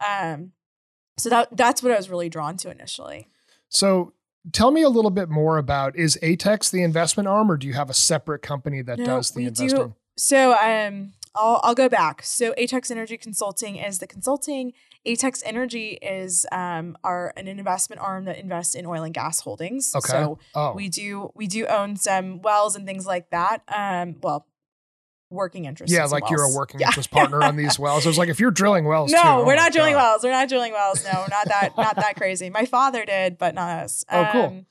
Um, 0.07 0.51
so 1.17 1.29
that 1.29 1.55
that's 1.55 1.81
what 1.81 1.91
I 1.91 1.97
was 1.97 2.09
really 2.09 2.29
drawn 2.29 2.57
to 2.57 2.71
initially. 2.71 3.27
So 3.69 4.13
tell 4.51 4.71
me 4.71 4.83
a 4.83 4.89
little 4.89 5.11
bit 5.11 5.29
more 5.29 5.57
about 5.57 5.95
is 5.95 6.17
Atex 6.21 6.71
the 6.71 6.83
investment 6.83 7.27
arm 7.27 7.51
or 7.51 7.57
do 7.57 7.67
you 7.67 7.73
have 7.73 7.89
a 7.89 7.93
separate 7.93 8.41
company 8.41 8.81
that 8.81 8.99
no, 8.99 9.05
does 9.05 9.31
the 9.31 9.45
investing? 9.45 9.69
Do, 9.69 9.95
so 10.15 10.53
um 10.53 11.13
I'll 11.35 11.59
I'll 11.63 11.75
go 11.75 11.89
back. 11.89 12.23
So 12.23 12.53
Atex 12.53 12.89
Energy 12.91 13.17
Consulting 13.17 13.77
is 13.77 13.99
the 13.99 14.07
consulting. 14.07 14.73
Atex 15.05 15.41
Energy 15.45 15.97
is 16.01 16.45
um 16.51 16.97
our 17.03 17.33
an 17.35 17.47
investment 17.47 18.01
arm 18.01 18.25
that 18.25 18.37
invests 18.37 18.75
in 18.75 18.85
oil 18.85 19.03
and 19.03 19.13
gas 19.13 19.41
holdings. 19.41 19.93
Okay. 19.95 20.11
So 20.11 20.39
oh. 20.55 20.73
we 20.73 20.89
do 20.89 21.31
we 21.35 21.47
do 21.47 21.65
own 21.65 21.95
some 21.95 22.41
wells 22.41 22.75
and 22.75 22.85
things 22.85 23.05
like 23.05 23.29
that. 23.31 23.61
Um 23.67 24.15
well 24.21 24.47
working 25.29 25.65
interest. 25.65 25.91
Yeah, 25.91 26.05
like 26.05 26.23
wells. 26.23 26.31
you're 26.31 26.43
a 26.43 26.55
working 26.55 26.79
yeah. 26.79 26.87
interest 26.87 27.11
partner 27.11 27.43
on 27.43 27.55
these 27.55 27.77
wells. 27.77 28.05
I 28.05 28.09
was 28.09 28.17
like, 28.17 28.29
if 28.29 28.39
you're 28.39 28.51
drilling 28.51 28.85
wells, 28.85 29.11
no, 29.11 29.21
too, 29.21 29.45
we're 29.45 29.53
oh 29.53 29.57
not 29.57 29.73
drilling 29.73 29.93
God. 29.93 30.03
wells. 30.03 30.23
We're 30.23 30.31
not 30.31 30.49
drilling 30.49 30.73
wells. 30.73 31.03
No, 31.03 31.25
not 31.29 31.47
that 31.47 31.73
not 31.77 31.95
that 31.95 32.15
crazy. 32.15 32.49
My 32.49 32.65
father 32.65 33.05
did, 33.05 33.37
but 33.37 33.55
not 33.55 33.83
us. 33.83 34.03
Oh, 34.11 34.21
um, 34.21 34.31
cool. 34.31 34.65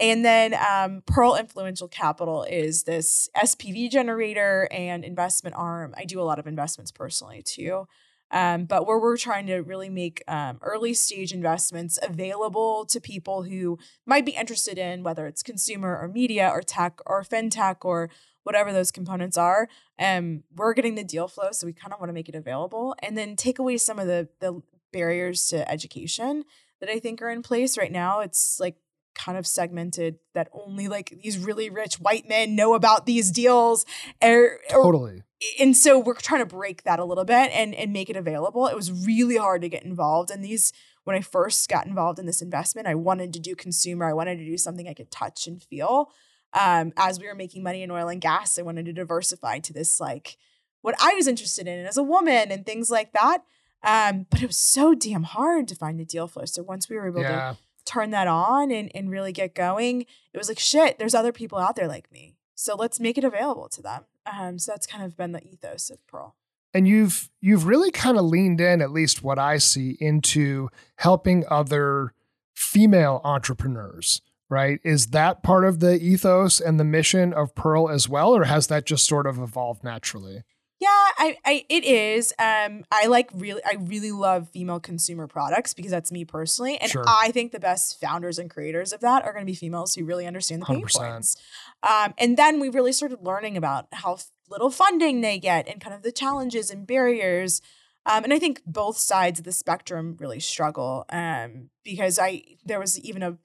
And 0.00 0.24
then 0.24 0.54
um, 0.54 1.02
Pearl 1.06 1.36
Influential 1.36 1.86
Capital 1.86 2.42
is 2.42 2.82
this 2.82 3.28
SPV 3.36 3.90
generator 3.90 4.66
and 4.72 5.04
investment 5.04 5.54
arm. 5.56 5.94
I 5.96 6.04
do 6.04 6.20
a 6.20 6.24
lot 6.24 6.40
of 6.40 6.46
investments 6.48 6.90
personally 6.90 7.42
too. 7.42 7.86
Um, 8.30 8.64
but 8.64 8.86
where 8.86 8.98
we're 8.98 9.16
trying 9.16 9.46
to 9.46 9.58
really 9.58 9.88
make 9.88 10.22
um, 10.26 10.58
early 10.60 10.92
stage 10.94 11.32
investments 11.32 11.98
available 12.02 12.84
to 12.86 13.00
people 13.00 13.44
who 13.44 13.78
might 14.06 14.26
be 14.26 14.32
interested 14.32 14.76
in 14.76 15.04
whether 15.04 15.28
it's 15.28 15.42
consumer 15.42 15.96
or 15.96 16.08
media 16.08 16.48
or 16.48 16.60
tech 16.60 17.00
or 17.06 17.22
fintech 17.22 17.84
or 17.84 18.10
whatever 18.44 18.72
those 18.72 18.90
components 18.90 19.36
are. 19.36 19.68
Um, 19.98 20.44
we're 20.54 20.74
getting 20.74 20.94
the 20.94 21.04
deal 21.04 21.28
flow, 21.28 21.50
so 21.52 21.66
we 21.66 21.72
kind 21.72 21.92
of 21.92 21.98
want 21.98 22.08
to 22.08 22.14
make 22.14 22.28
it 22.28 22.34
available 22.34 22.94
and 23.02 23.18
then 23.18 23.36
take 23.36 23.58
away 23.58 23.76
some 23.76 23.98
of 23.98 24.06
the 24.06 24.28
the 24.40 24.62
barriers 24.92 25.48
to 25.48 25.68
education 25.70 26.44
that 26.80 26.88
I 26.88 27.00
think 27.00 27.20
are 27.20 27.30
in 27.30 27.42
place 27.42 27.76
right 27.76 27.92
now. 27.92 28.20
It's 28.20 28.60
like 28.60 28.76
kind 29.14 29.38
of 29.38 29.46
segmented 29.46 30.18
that 30.34 30.48
only 30.52 30.88
like 30.88 31.14
these 31.22 31.38
really 31.38 31.70
rich 31.70 31.96
white 31.96 32.28
men 32.28 32.54
know 32.54 32.74
about 32.74 33.06
these 33.06 33.30
deals 33.30 33.86
er, 34.22 34.60
or, 34.70 34.82
totally 34.82 35.22
and 35.60 35.76
so 35.76 35.98
we're 35.98 36.14
trying 36.14 36.40
to 36.40 36.46
break 36.46 36.82
that 36.82 36.98
a 36.98 37.04
little 37.04 37.24
bit 37.24 37.50
and 37.52 37.74
and 37.74 37.92
make 37.92 38.10
it 38.10 38.16
available 38.16 38.66
it 38.66 38.76
was 38.76 38.90
really 39.06 39.36
hard 39.36 39.62
to 39.62 39.68
get 39.68 39.84
involved 39.84 40.30
in 40.30 40.42
these 40.42 40.72
when 41.04 41.16
i 41.16 41.20
first 41.20 41.68
got 41.68 41.86
involved 41.86 42.18
in 42.18 42.26
this 42.26 42.42
investment 42.42 42.88
i 42.88 42.94
wanted 42.94 43.32
to 43.32 43.38
do 43.38 43.54
consumer 43.54 44.04
i 44.04 44.12
wanted 44.12 44.36
to 44.36 44.44
do 44.44 44.58
something 44.58 44.88
i 44.88 44.94
could 44.94 45.10
touch 45.10 45.46
and 45.46 45.62
feel 45.62 46.10
um, 46.54 46.92
as 46.96 47.18
we 47.18 47.26
were 47.26 47.34
making 47.34 47.62
money 47.62 47.82
in 47.82 47.90
oil 47.90 48.08
and 48.08 48.20
gas 48.20 48.58
i 48.58 48.62
wanted 48.62 48.86
to 48.86 48.92
diversify 48.92 49.58
to 49.58 49.72
this 49.72 50.00
like 50.00 50.36
what 50.82 50.94
i 51.00 51.14
was 51.14 51.26
interested 51.26 51.66
in 51.66 51.86
as 51.86 51.96
a 51.96 52.02
woman 52.02 52.50
and 52.50 52.64
things 52.66 52.90
like 52.90 53.12
that 53.12 53.42
um, 53.82 54.26
but 54.30 54.42
it 54.42 54.46
was 54.46 54.58
so 54.58 54.94
damn 54.94 55.24
hard 55.24 55.68
to 55.68 55.74
find 55.74 56.00
the 56.00 56.04
deal 56.04 56.26
flow 56.26 56.44
so 56.44 56.62
once 56.62 56.88
we 56.88 56.96
were 56.96 57.08
able 57.08 57.20
yeah. 57.20 57.52
to 57.52 57.58
turn 57.84 58.10
that 58.10 58.26
on 58.26 58.70
and, 58.70 58.90
and 58.94 59.10
really 59.10 59.32
get 59.32 59.54
going, 59.54 60.02
it 60.32 60.38
was 60.38 60.48
like, 60.48 60.58
shit, 60.58 60.98
there's 60.98 61.14
other 61.14 61.32
people 61.32 61.58
out 61.58 61.76
there 61.76 61.88
like 61.88 62.10
me. 62.10 62.36
So 62.54 62.74
let's 62.74 63.00
make 63.00 63.18
it 63.18 63.24
available 63.24 63.68
to 63.70 63.82
them. 63.82 64.04
Um, 64.26 64.58
so 64.58 64.72
that's 64.72 64.86
kind 64.86 65.04
of 65.04 65.16
been 65.16 65.32
the 65.32 65.44
ethos 65.44 65.90
of 65.90 66.04
Pearl. 66.06 66.34
And 66.72 66.88
you've 66.88 67.30
you've 67.40 67.66
really 67.66 67.92
kind 67.92 68.18
of 68.18 68.24
leaned 68.24 68.60
in, 68.60 68.82
at 68.82 68.90
least 68.90 69.22
what 69.22 69.38
I 69.38 69.58
see, 69.58 69.96
into 70.00 70.70
helping 70.96 71.44
other 71.48 72.14
female 72.52 73.20
entrepreneurs, 73.22 74.22
right? 74.48 74.80
Is 74.84 75.08
that 75.08 75.42
part 75.42 75.64
of 75.64 75.80
the 75.80 76.00
ethos 76.00 76.60
and 76.60 76.78
the 76.78 76.84
mission 76.84 77.32
of 77.32 77.54
Pearl 77.54 77.88
as 77.88 78.08
well, 78.08 78.34
or 78.34 78.44
has 78.44 78.66
that 78.68 78.86
just 78.86 79.06
sort 79.06 79.26
of 79.26 79.38
evolved 79.38 79.84
naturally? 79.84 80.42
Yeah, 80.80 80.88
I, 80.90 81.38
I 81.46 81.64
it 81.70 81.84
is. 81.84 82.34
Um, 82.38 82.84
I 82.92 83.06
like 83.06 83.30
really, 83.32 83.62
I 83.64 83.76
really 83.80 84.12
love 84.12 84.50
female 84.50 84.80
consumer 84.80 85.26
products 85.26 85.72
because 85.72 85.90
that's 85.90 86.12
me 86.12 86.24
personally, 86.24 86.76
and 86.78 86.90
sure. 86.90 87.04
I 87.06 87.30
think 87.30 87.52
the 87.52 87.60
best 87.60 88.00
founders 88.00 88.38
and 88.38 88.50
creators 88.50 88.92
of 88.92 89.00
that 89.00 89.24
are 89.24 89.32
going 89.32 89.46
to 89.46 89.50
be 89.50 89.54
females 89.54 89.94
who 89.94 90.04
really 90.04 90.26
understand 90.26 90.62
the 90.62 90.66
pain 90.66 90.84
100%. 90.84 90.94
points. 90.96 91.36
Um, 91.82 92.12
and 92.18 92.36
then 92.36 92.60
we 92.60 92.68
really 92.68 92.92
started 92.92 93.20
learning 93.22 93.56
about 93.56 93.86
how 93.92 94.18
little 94.50 94.70
funding 94.70 95.20
they 95.20 95.38
get 95.38 95.68
and 95.68 95.80
kind 95.80 95.94
of 95.94 96.02
the 96.02 96.12
challenges 96.12 96.70
and 96.70 96.86
barriers. 96.86 97.62
Um, 98.04 98.24
and 98.24 98.34
I 98.34 98.38
think 98.38 98.60
both 98.66 98.98
sides 98.98 99.38
of 99.38 99.46
the 99.46 99.52
spectrum 99.52 100.16
really 100.18 100.40
struggle. 100.40 101.06
Um, 101.08 101.70
because 101.82 102.18
I 102.18 102.42
there 102.64 102.80
was 102.80 103.00
even 103.00 103.22
a 103.22 103.38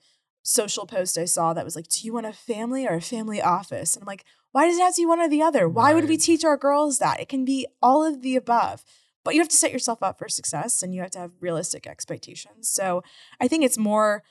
social 0.43 0.86
post 0.86 1.17
I 1.17 1.25
saw 1.25 1.54
that 1.54 1.65
was 1.65 1.75
like, 1.75 1.88
"Do 1.88 2.06
you 2.06 2.13
want 2.13 2.25
a 2.25 2.34
family 2.34 2.88
or 2.88 2.95
a 2.95 3.02
family 3.02 3.41
office?" 3.41 3.95
And 3.95 4.04
I'm 4.04 4.08
like, 4.08 4.25
why 4.52 4.67
does 4.67 4.78
it 4.78 4.82
have 4.82 4.95
to 4.95 5.02
be 5.02 5.06
one 5.06 5.19
or 5.19 5.30
the 5.30 5.41
other? 5.41 5.69
Why 5.69 5.86
right. 5.86 5.95
would 5.95 6.10
we 6.10 6.17
teach 6.17 6.43
our 6.43 6.58
girls 6.58 6.99
that? 6.99 7.19
It 7.19 7.30
can 7.30 7.45
be 7.45 7.67
all 7.82 8.04
of 8.04 8.21
the 8.21 8.36
above. 8.36 8.84
But 9.23 9.36
you 9.36 9.41
have 9.41 9.49
to 9.49 9.56
set 9.56 9.71
yourself 9.71 10.02
up 10.02 10.17
for 10.17 10.30
success 10.30 10.82
and 10.82 10.95
you 10.95 11.02
have 11.02 11.12
to 11.12 11.19
have 11.19 11.32
realistic 11.39 11.86
expectations. 11.86 12.69
So 12.69 13.04
I 13.39 13.47
think 13.47 13.63
it's 13.63 13.78
more 13.78 14.23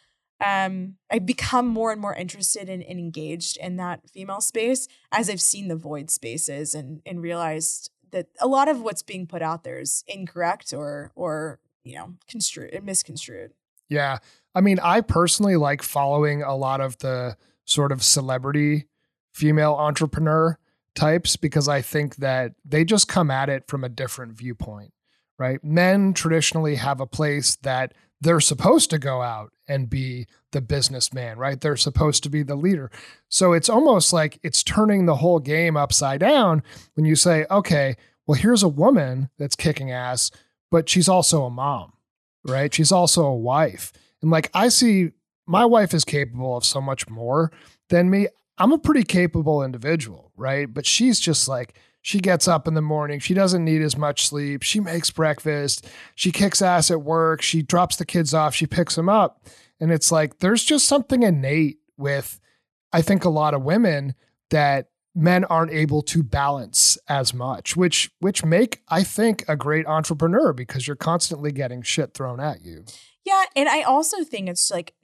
um, 0.44 0.94
I 1.10 1.18
become 1.18 1.66
more 1.66 1.90
and 1.90 2.00
more 2.00 2.14
interested 2.14 2.68
and, 2.68 2.82
and 2.82 2.98
engaged 2.98 3.56
in 3.56 3.76
that 3.76 4.08
female 4.08 4.40
space 4.40 4.86
as 5.10 5.28
I've 5.28 5.40
seen 5.40 5.66
the 5.66 5.76
void 5.76 6.10
spaces 6.10 6.74
and 6.74 7.02
and 7.04 7.20
realized 7.20 7.90
that 8.12 8.28
a 8.40 8.46
lot 8.46 8.68
of 8.68 8.80
what's 8.80 9.02
being 9.02 9.26
put 9.26 9.42
out 9.42 9.64
there 9.64 9.80
is 9.80 10.04
incorrect 10.06 10.72
or 10.72 11.10
or 11.16 11.58
you 11.82 11.96
know 11.96 12.14
construed 12.28 12.82
misconstrued. 12.84 13.52
Yeah. 13.88 14.18
I 14.58 14.60
mean, 14.60 14.80
I 14.80 15.02
personally 15.02 15.54
like 15.54 15.84
following 15.84 16.42
a 16.42 16.56
lot 16.56 16.80
of 16.80 16.98
the 16.98 17.36
sort 17.64 17.92
of 17.92 18.02
celebrity 18.02 18.88
female 19.32 19.74
entrepreneur 19.74 20.58
types 20.96 21.36
because 21.36 21.68
I 21.68 21.80
think 21.80 22.16
that 22.16 22.54
they 22.64 22.84
just 22.84 23.06
come 23.06 23.30
at 23.30 23.48
it 23.48 23.68
from 23.68 23.84
a 23.84 23.88
different 23.88 24.32
viewpoint, 24.32 24.92
right? 25.38 25.62
Men 25.62 26.12
traditionally 26.12 26.74
have 26.74 27.00
a 27.00 27.06
place 27.06 27.54
that 27.62 27.94
they're 28.20 28.40
supposed 28.40 28.90
to 28.90 28.98
go 28.98 29.22
out 29.22 29.52
and 29.68 29.88
be 29.88 30.26
the 30.50 30.60
businessman, 30.60 31.38
right? 31.38 31.60
They're 31.60 31.76
supposed 31.76 32.24
to 32.24 32.28
be 32.28 32.42
the 32.42 32.56
leader. 32.56 32.90
So 33.28 33.52
it's 33.52 33.68
almost 33.68 34.12
like 34.12 34.40
it's 34.42 34.64
turning 34.64 35.06
the 35.06 35.14
whole 35.14 35.38
game 35.38 35.76
upside 35.76 36.18
down 36.18 36.64
when 36.94 37.06
you 37.06 37.14
say, 37.14 37.46
okay, 37.48 37.94
well, 38.26 38.34
here's 38.34 38.64
a 38.64 38.68
woman 38.68 39.30
that's 39.38 39.54
kicking 39.54 39.92
ass, 39.92 40.32
but 40.68 40.88
she's 40.88 41.08
also 41.08 41.44
a 41.44 41.50
mom, 41.50 41.92
right? 42.44 42.74
She's 42.74 42.90
also 42.90 43.24
a 43.24 43.36
wife. 43.36 43.92
And 44.22 44.30
like 44.30 44.50
I 44.54 44.68
see 44.68 45.10
my 45.46 45.64
wife 45.64 45.94
is 45.94 46.04
capable 46.04 46.56
of 46.56 46.64
so 46.64 46.80
much 46.80 47.08
more 47.08 47.50
than 47.88 48.10
me. 48.10 48.28
I'm 48.58 48.72
a 48.72 48.78
pretty 48.78 49.04
capable 49.04 49.62
individual. 49.62 50.28
right? 50.38 50.72
But 50.72 50.86
she's 50.86 51.20
just 51.20 51.48
like, 51.48 51.74
she 52.00 52.20
gets 52.20 52.48
up 52.48 52.66
in 52.66 52.74
the 52.74 52.80
morning. 52.80 53.18
She 53.18 53.34
doesn't 53.34 53.64
need 53.64 53.82
as 53.82 53.96
much 53.96 54.26
sleep. 54.26 54.62
She 54.62 54.80
makes 54.80 55.10
breakfast. 55.10 55.86
She 56.14 56.30
kicks 56.30 56.62
ass 56.62 56.90
at 56.90 57.02
work. 57.02 57.42
She 57.42 57.60
drops 57.60 57.96
the 57.96 58.06
kids 58.06 58.32
off. 58.32 58.54
She 58.54 58.66
picks 58.66 58.94
them 58.94 59.08
up. 59.08 59.46
And 59.80 59.92
it's 59.92 60.10
like, 60.10 60.38
there's 60.38 60.64
just 60.64 60.86
something 60.86 61.22
innate 61.22 61.78
with, 61.96 62.40
I 62.92 63.02
think, 63.02 63.24
a 63.24 63.30
lot 63.30 63.52
of 63.52 63.62
women 63.62 64.14
that 64.50 64.88
men 65.18 65.44
aren't 65.46 65.72
able 65.72 66.00
to 66.02 66.22
balance 66.22 66.96
as 67.08 67.34
much, 67.34 67.76
which 67.76 68.10
which 68.20 68.44
make 68.44 68.82
I 68.88 69.02
think 69.02 69.44
a 69.48 69.56
great 69.56 69.86
entrepreneur 69.86 70.52
because 70.52 70.86
you're 70.86 70.96
constantly 70.96 71.50
getting 71.52 71.82
shit 71.82 72.14
thrown 72.14 72.38
at 72.40 72.62
you. 72.64 72.84
Yeah, 73.24 73.44
and 73.56 73.68
I 73.68 73.82
also 73.82 74.22
think 74.24 74.48
it's 74.48 74.70
like 74.70 74.94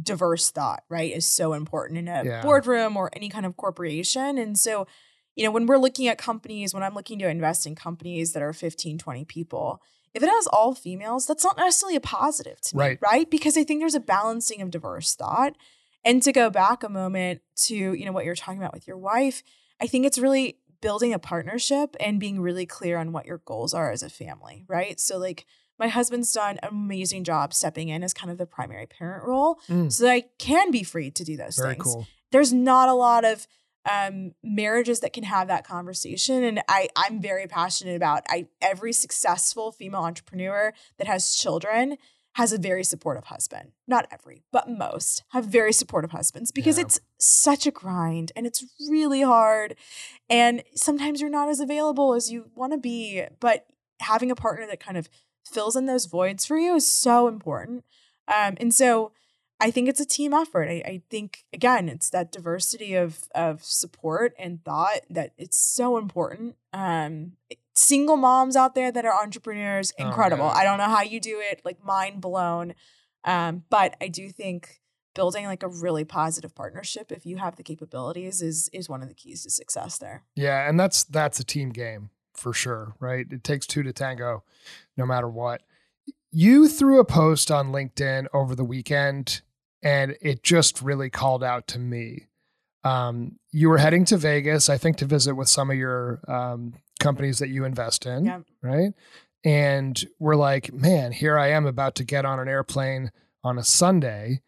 diverse 0.00 0.50
thought, 0.50 0.82
right, 0.88 1.12
is 1.12 1.24
so 1.26 1.52
important 1.54 1.98
in 1.98 2.08
a 2.08 2.24
Yeah. 2.24 2.42
boardroom 2.42 2.96
or 2.96 3.10
any 3.14 3.28
kind 3.28 3.46
of 3.46 3.56
corporation. 3.56 4.38
And 4.38 4.58
so, 4.58 4.86
you 5.34 5.44
know, 5.44 5.50
when 5.50 5.66
we're 5.66 5.78
looking 5.78 6.08
at 6.08 6.18
companies, 6.18 6.74
when 6.74 6.82
I'm 6.82 6.94
looking 6.94 7.18
to 7.20 7.28
invest 7.28 7.66
in 7.66 7.74
companies 7.74 8.32
that 8.32 8.42
are 8.42 8.52
15, 8.52 8.98
20 8.98 9.24
people, 9.24 9.80
if 10.14 10.22
it 10.22 10.28
has 10.28 10.46
all 10.48 10.74
females, 10.74 11.26
that's 11.26 11.44
not 11.44 11.56
necessarily 11.56 11.96
a 11.96 12.00
positive 12.00 12.60
to 12.62 12.76
me, 12.76 12.80
Right. 12.80 12.98
right? 13.00 13.30
Because 13.30 13.56
I 13.56 13.64
think 13.64 13.80
there's 13.80 13.94
a 13.94 14.00
balancing 14.00 14.60
of 14.62 14.70
diverse 14.70 15.14
thought. 15.14 15.54
And 16.04 16.22
to 16.22 16.32
go 16.32 16.48
back 16.50 16.82
a 16.82 16.88
moment 16.88 17.42
to, 17.66 17.74
you 17.74 18.04
know, 18.04 18.12
what 18.12 18.24
you're 18.24 18.34
talking 18.34 18.60
about 18.60 18.72
with 18.72 18.86
your 18.86 18.98
wife, 18.98 19.42
I 19.80 19.86
think 19.86 20.06
it's 20.06 20.18
really 20.18 20.58
building 20.80 21.12
a 21.12 21.18
partnership 21.18 21.96
and 22.00 22.20
being 22.20 22.40
really 22.40 22.64
clear 22.66 22.98
on 22.98 23.12
what 23.12 23.26
your 23.26 23.38
goals 23.38 23.74
are 23.74 23.90
as 23.90 24.02
a 24.02 24.08
family, 24.08 24.64
right? 24.68 25.00
So 25.00 25.18
like 25.18 25.44
my 25.78 25.88
husband's 25.88 26.32
done 26.32 26.58
an 26.62 26.68
amazing 26.68 27.24
job 27.24 27.52
stepping 27.52 27.88
in 27.88 28.02
as 28.02 28.14
kind 28.14 28.30
of 28.30 28.38
the 28.38 28.46
primary 28.46 28.86
parent 28.86 29.24
role 29.24 29.58
Mm, 29.68 29.92
so 29.92 30.04
that 30.04 30.12
I 30.12 30.24
can 30.38 30.70
be 30.70 30.82
free 30.82 31.10
to 31.10 31.24
do 31.24 31.36
those 31.36 31.56
very 31.56 31.74
things. 31.74 31.84
cool. 31.84 32.06
There's 32.30 32.52
not 32.52 32.88
a 32.88 32.94
lot 32.94 33.24
of 33.24 33.46
um, 33.90 34.32
marriages 34.42 35.00
that 35.00 35.12
can 35.12 35.24
have 35.24 35.48
that 35.48 35.66
conversation, 35.66 36.44
and 36.44 36.60
I 36.68 36.88
I'm 36.94 37.22
very 37.22 37.46
passionate 37.46 37.96
about. 37.96 38.22
I 38.28 38.48
every 38.60 38.92
successful 38.92 39.72
female 39.72 40.02
entrepreneur 40.02 40.74
that 40.98 41.06
has 41.06 41.34
children 41.34 41.96
has 42.38 42.52
a 42.52 42.58
very 42.58 42.84
supportive 42.84 43.24
husband. 43.24 43.72
Not 43.88 44.06
every, 44.12 44.42
but 44.52 44.70
most 44.70 45.24
have 45.30 45.44
very 45.44 45.72
supportive 45.72 46.12
husbands 46.12 46.52
because 46.52 46.78
Yeah. 46.78 46.84
it's 46.84 47.00
such 47.18 47.66
a 47.66 47.72
grind 47.72 48.30
and 48.36 48.46
it's 48.46 48.64
really 48.88 49.22
hard, 49.22 49.74
and 50.30 50.62
sometimes 50.74 51.20
you're 51.20 51.30
not 51.30 51.48
as 51.48 51.60
available 51.60 52.14
as 52.14 52.30
you 52.30 52.50
want 52.54 52.72
to 52.72 52.78
be. 52.78 53.24
But 53.40 53.66
having 54.00 54.30
a 54.30 54.36
partner 54.36 54.66
that 54.68 54.78
kind 54.80 54.96
of 54.96 55.08
fills 55.44 55.74
in 55.76 55.86
those 55.86 56.06
voids 56.06 56.46
for 56.46 56.56
you 56.56 56.76
is 56.76 56.90
so 56.90 57.26
important. 57.26 57.84
Um, 58.28 58.54
and 58.60 58.72
so 58.72 59.10
I 59.60 59.72
think 59.72 59.88
it's 59.88 59.98
a 59.98 60.06
team 60.06 60.32
effort. 60.32 60.68
I, 60.68 60.82
I 60.92 61.02
think 61.10 61.44
again, 61.52 61.88
it's 61.88 62.08
that 62.10 62.30
diversity 62.30 62.94
of 62.94 63.28
of 63.34 63.64
support 63.64 64.32
and 64.38 64.62
thought 64.64 65.00
that 65.10 65.32
it's 65.36 65.56
so 65.58 65.98
important. 65.98 66.54
Um, 66.72 67.32
single 67.78 68.16
moms 68.16 68.56
out 68.56 68.74
there 68.74 68.90
that 68.92 69.04
are 69.04 69.14
entrepreneurs, 69.22 69.92
Oh, 69.98 70.06
incredible. 70.06 70.46
yeah. 70.46 70.52
I 70.52 70.64
don't 70.64 70.78
know 70.78 70.84
how 70.84 71.02
you 71.02 71.20
do 71.20 71.40
it, 71.40 71.60
like 71.64 71.84
mind 71.84 72.20
blown. 72.20 72.74
Um, 73.24 73.64
but 73.70 73.96
I 74.00 74.08
do 74.08 74.30
think 74.30 74.80
building 75.14 75.46
like 75.46 75.62
a 75.62 75.68
really 75.68 76.04
positive 76.04 76.54
partnership, 76.54 77.10
if 77.10 77.26
you 77.26 77.36
have 77.38 77.56
the 77.56 77.62
capabilities, 77.62 78.40
is 78.42 78.68
is 78.72 78.88
one 78.88 79.02
of 79.02 79.08
the 79.08 79.14
keys 79.14 79.42
to 79.44 79.50
success 79.50 79.98
there. 79.98 80.24
Yeah, 80.34 80.68
and 80.68 80.78
that's 80.78 81.04
that's 81.04 81.40
a 81.40 81.44
team 81.44 81.70
game 81.70 82.10
for 82.34 82.52
sure, 82.52 82.94
right? 83.00 83.26
It 83.30 83.42
takes 83.42 83.66
two 83.66 83.82
to 83.82 83.92
tango, 83.92 84.44
no 84.96 85.04
matter 85.04 85.28
what. 85.28 85.62
You 86.30 86.68
threw 86.68 87.00
a 87.00 87.04
post 87.04 87.50
on 87.50 87.72
LinkedIn 87.72 88.26
over 88.32 88.54
the 88.54 88.64
weekend, 88.64 89.40
and 89.82 90.16
it 90.20 90.42
just 90.42 90.80
really 90.82 91.10
called 91.10 91.42
out 91.42 91.66
to 91.68 91.78
me. 91.78 92.26
Um, 92.84 93.38
you 93.50 93.68
were 93.68 93.78
heading 93.78 94.04
to 94.06 94.16
Vegas, 94.16 94.68
I 94.68 94.78
think, 94.78 94.98
to 94.98 95.04
visit 95.04 95.34
with 95.34 95.48
some 95.48 95.70
of 95.70 95.76
your 95.76 96.20
um, 96.28 96.74
companies 96.98 97.38
that 97.38 97.48
you 97.48 97.64
invest 97.64 98.06
in, 98.06 98.24
Yeah. 98.24 98.40
right? 98.62 98.92
And 99.44 100.04
we're 100.18 100.36
like, 100.36 100.72
man, 100.72 101.12
here 101.12 101.38
I 101.38 101.48
am 101.48 101.66
about 101.66 101.94
to 101.96 102.04
get 102.04 102.24
on 102.24 102.40
an 102.40 102.48
airplane 102.48 103.12
on 103.44 103.56
a 103.58 103.64
Sunday, 103.64 104.42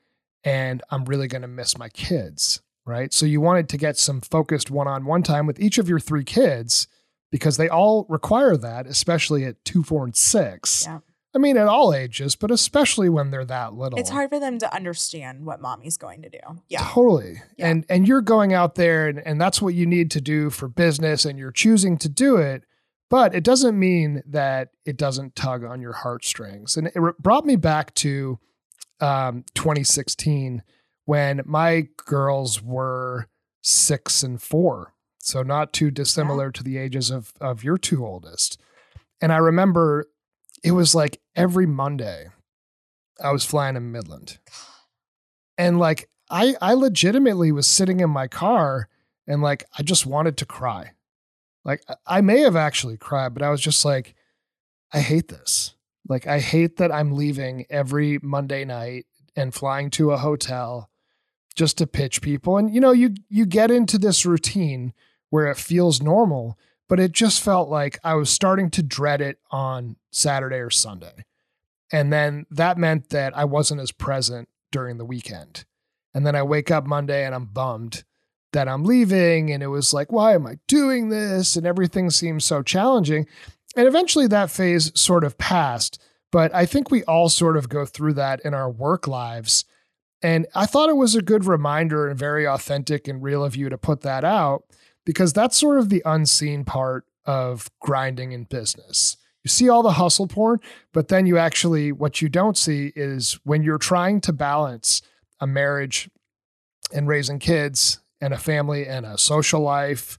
and 0.44 0.82
I'm 0.90 1.04
really 1.04 1.28
going 1.28 1.42
to 1.42 1.48
miss 1.48 1.78
my 1.78 1.88
kids, 1.88 2.60
right? 2.84 3.12
So 3.12 3.24
you 3.24 3.40
wanted 3.40 3.68
to 3.70 3.76
get 3.76 3.96
some 3.96 4.20
focused 4.20 4.70
one 4.70 4.88
on 4.88 5.04
one 5.04 5.22
time 5.22 5.46
with 5.46 5.60
each 5.60 5.78
of 5.78 5.88
your 5.88 6.00
three 6.00 6.24
kids 6.24 6.88
because 7.30 7.56
they 7.56 7.68
all 7.68 8.04
require 8.08 8.56
that, 8.56 8.86
especially 8.86 9.44
at 9.44 9.64
two, 9.64 9.82
four, 9.84 10.04
and 10.04 10.16
six. 10.16 10.84
Yeah. 10.86 10.98
I 11.34 11.38
mean, 11.38 11.56
at 11.56 11.68
all 11.68 11.94
ages, 11.94 12.34
but 12.34 12.50
especially 12.50 13.08
when 13.08 13.30
they're 13.30 13.44
that 13.44 13.74
little. 13.74 13.98
It's 13.98 14.10
hard 14.10 14.30
for 14.30 14.40
them 14.40 14.58
to 14.58 14.74
understand 14.74 15.46
what 15.46 15.60
mommy's 15.60 15.96
going 15.96 16.22
to 16.22 16.28
do. 16.28 16.38
Yeah. 16.68 16.82
Totally. 16.82 17.40
Yeah. 17.56 17.68
And 17.68 17.86
and 17.88 18.08
you're 18.08 18.20
going 18.20 18.52
out 18.52 18.74
there 18.74 19.06
and, 19.06 19.20
and 19.24 19.40
that's 19.40 19.62
what 19.62 19.74
you 19.74 19.86
need 19.86 20.10
to 20.12 20.20
do 20.20 20.50
for 20.50 20.66
business 20.66 21.24
and 21.24 21.38
you're 21.38 21.52
choosing 21.52 21.98
to 21.98 22.08
do 22.08 22.36
it. 22.36 22.64
But 23.10 23.34
it 23.34 23.44
doesn't 23.44 23.78
mean 23.78 24.22
that 24.26 24.70
it 24.84 24.96
doesn't 24.96 25.36
tug 25.36 25.64
on 25.64 25.80
your 25.80 25.92
heartstrings. 25.92 26.76
And 26.76 26.88
it 26.88 27.00
brought 27.18 27.44
me 27.44 27.56
back 27.56 27.94
to 27.96 28.38
um, 29.00 29.44
2016 29.54 30.62
when 31.04 31.42
my 31.44 31.88
girls 31.96 32.62
were 32.62 33.28
six 33.62 34.22
and 34.22 34.40
four. 34.42 34.94
So 35.18 35.42
not 35.42 35.72
too 35.72 35.90
dissimilar 35.90 36.50
to 36.50 36.62
the 36.64 36.76
ages 36.76 37.10
of 37.10 37.32
of 37.40 37.62
your 37.62 37.78
two 37.78 38.04
oldest. 38.04 38.60
And 39.20 39.32
I 39.32 39.36
remember 39.36 40.06
it 40.62 40.72
was 40.72 40.94
like 40.94 41.20
every 41.34 41.66
Monday 41.66 42.28
I 43.22 43.32
was 43.32 43.44
flying 43.44 43.74
to 43.74 43.80
Midland. 43.80 44.38
And 45.58 45.78
like 45.78 46.08
I 46.30 46.54
I 46.60 46.74
legitimately 46.74 47.52
was 47.52 47.66
sitting 47.66 48.00
in 48.00 48.10
my 48.10 48.28
car 48.28 48.88
and 49.26 49.42
like 49.42 49.64
I 49.78 49.82
just 49.82 50.06
wanted 50.06 50.36
to 50.38 50.46
cry. 50.46 50.92
Like 51.64 51.82
I- 52.06 52.20
may 52.22 52.40
have 52.40 52.56
actually 52.56 52.96
cried, 52.96 53.34
but 53.34 53.42
I 53.42 53.50
was 53.50 53.60
just 53.60 53.84
like 53.84 54.14
I 54.92 55.00
hate 55.00 55.28
this. 55.28 55.74
Like 56.08 56.26
I 56.26 56.40
hate 56.40 56.76
that 56.78 56.92
I'm 56.92 57.12
leaving 57.12 57.66
every 57.70 58.18
Monday 58.22 58.64
night 58.64 59.06
and 59.36 59.54
flying 59.54 59.90
to 59.90 60.10
a 60.12 60.18
hotel 60.18 60.90
just 61.54 61.78
to 61.78 61.86
pitch 61.86 62.22
people. 62.22 62.56
And 62.56 62.74
you 62.74 62.80
know, 62.80 62.92
you 62.92 63.14
you 63.28 63.46
get 63.46 63.70
into 63.70 63.98
this 63.98 64.24
routine 64.24 64.92
where 65.30 65.46
it 65.46 65.56
feels 65.56 66.02
normal, 66.02 66.58
but 66.90 66.98
it 66.98 67.12
just 67.12 67.40
felt 67.40 67.68
like 67.68 68.00
I 68.02 68.14
was 68.14 68.28
starting 68.30 68.68
to 68.72 68.82
dread 68.82 69.20
it 69.20 69.38
on 69.52 69.94
Saturday 70.10 70.56
or 70.56 70.70
Sunday. 70.70 71.24
And 71.92 72.12
then 72.12 72.46
that 72.50 72.78
meant 72.78 73.10
that 73.10 73.34
I 73.38 73.44
wasn't 73.44 73.80
as 73.80 73.92
present 73.92 74.48
during 74.72 74.98
the 74.98 75.04
weekend. 75.04 75.64
And 76.12 76.26
then 76.26 76.34
I 76.34 76.42
wake 76.42 76.68
up 76.68 76.86
Monday 76.86 77.24
and 77.24 77.32
I'm 77.32 77.46
bummed 77.46 78.02
that 78.52 78.66
I'm 78.66 78.82
leaving. 78.82 79.52
And 79.52 79.62
it 79.62 79.68
was 79.68 79.94
like, 79.94 80.10
why 80.10 80.34
am 80.34 80.48
I 80.48 80.58
doing 80.66 81.10
this? 81.10 81.54
And 81.54 81.64
everything 81.64 82.10
seems 82.10 82.44
so 82.44 82.60
challenging. 82.60 83.28
And 83.76 83.86
eventually 83.86 84.26
that 84.26 84.50
phase 84.50 84.90
sort 85.00 85.22
of 85.22 85.38
passed. 85.38 86.02
But 86.32 86.52
I 86.52 86.66
think 86.66 86.90
we 86.90 87.04
all 87.04 87.28
sort 87.28 87.56
of 87.56 87.68
go 87.68 87.86
through 87.86 88.14
that 88.14 88.40
in 88.44 88.52
our 88.52 88.68
work 88.68 89.06
lives. 89.06 89.64
And 90.22 90.48
I 90.56 90.66
thought 90.66 90.90
it 90.90 90.96
was 90.96 91.14
a 91.14 91.22
good 91.22 91.44
reminder 91.44 92.08
and 92.08 92.18
very 92.18 92.48
authentic 92.48 93.06
and 93.06 93.22
real 93.22 93.44
of 93.44 93.54
you 93.54 93.68
to 93.68 93.78
put 93.78 94.00
that 94.00 94.24
out 94.24 94.64
because 95.10 95.32
that's 95.32 95.56
sort 95.56 95.76
of 95.76 95.88
the 95.88 96.04
unseen 96.06 96.64
part 96.64 97.04
of 97.24 97.68
grinding 97.80 98.30
in 98.30 98.44
business. 98.44 99.16
You 99.42 99.48
see 99.48 99.68
all 99.68 99.82
the 99.82 99.94
hustle 99.94 100.28
porn, 100.28 100.60
but 100.92 101.08
then 101.08 101.26
you 101.26 101.36
actually, 101.36 101.90
what 101.90 102.22
you 102.22 102.28
don't 102.28 102.56
see 102.56 102.92
is 102.94 103.40
when 103.42 103.64
you're 103.64 103.76
trying 103.76 104.20
to 104.20 104.32
balance 104.32 105.02
a 105.40 105.48
marriage 105.48 106.08
and 106.94 107.08
raising 107.08 107.40
kids 107.40 107.98
and 108.20 108.32
a 108.32 108.38
family 108.38 108.86
and 108.86 109.04
a 109.04 109.18
social 109.18 109.60
life 109.60 110.16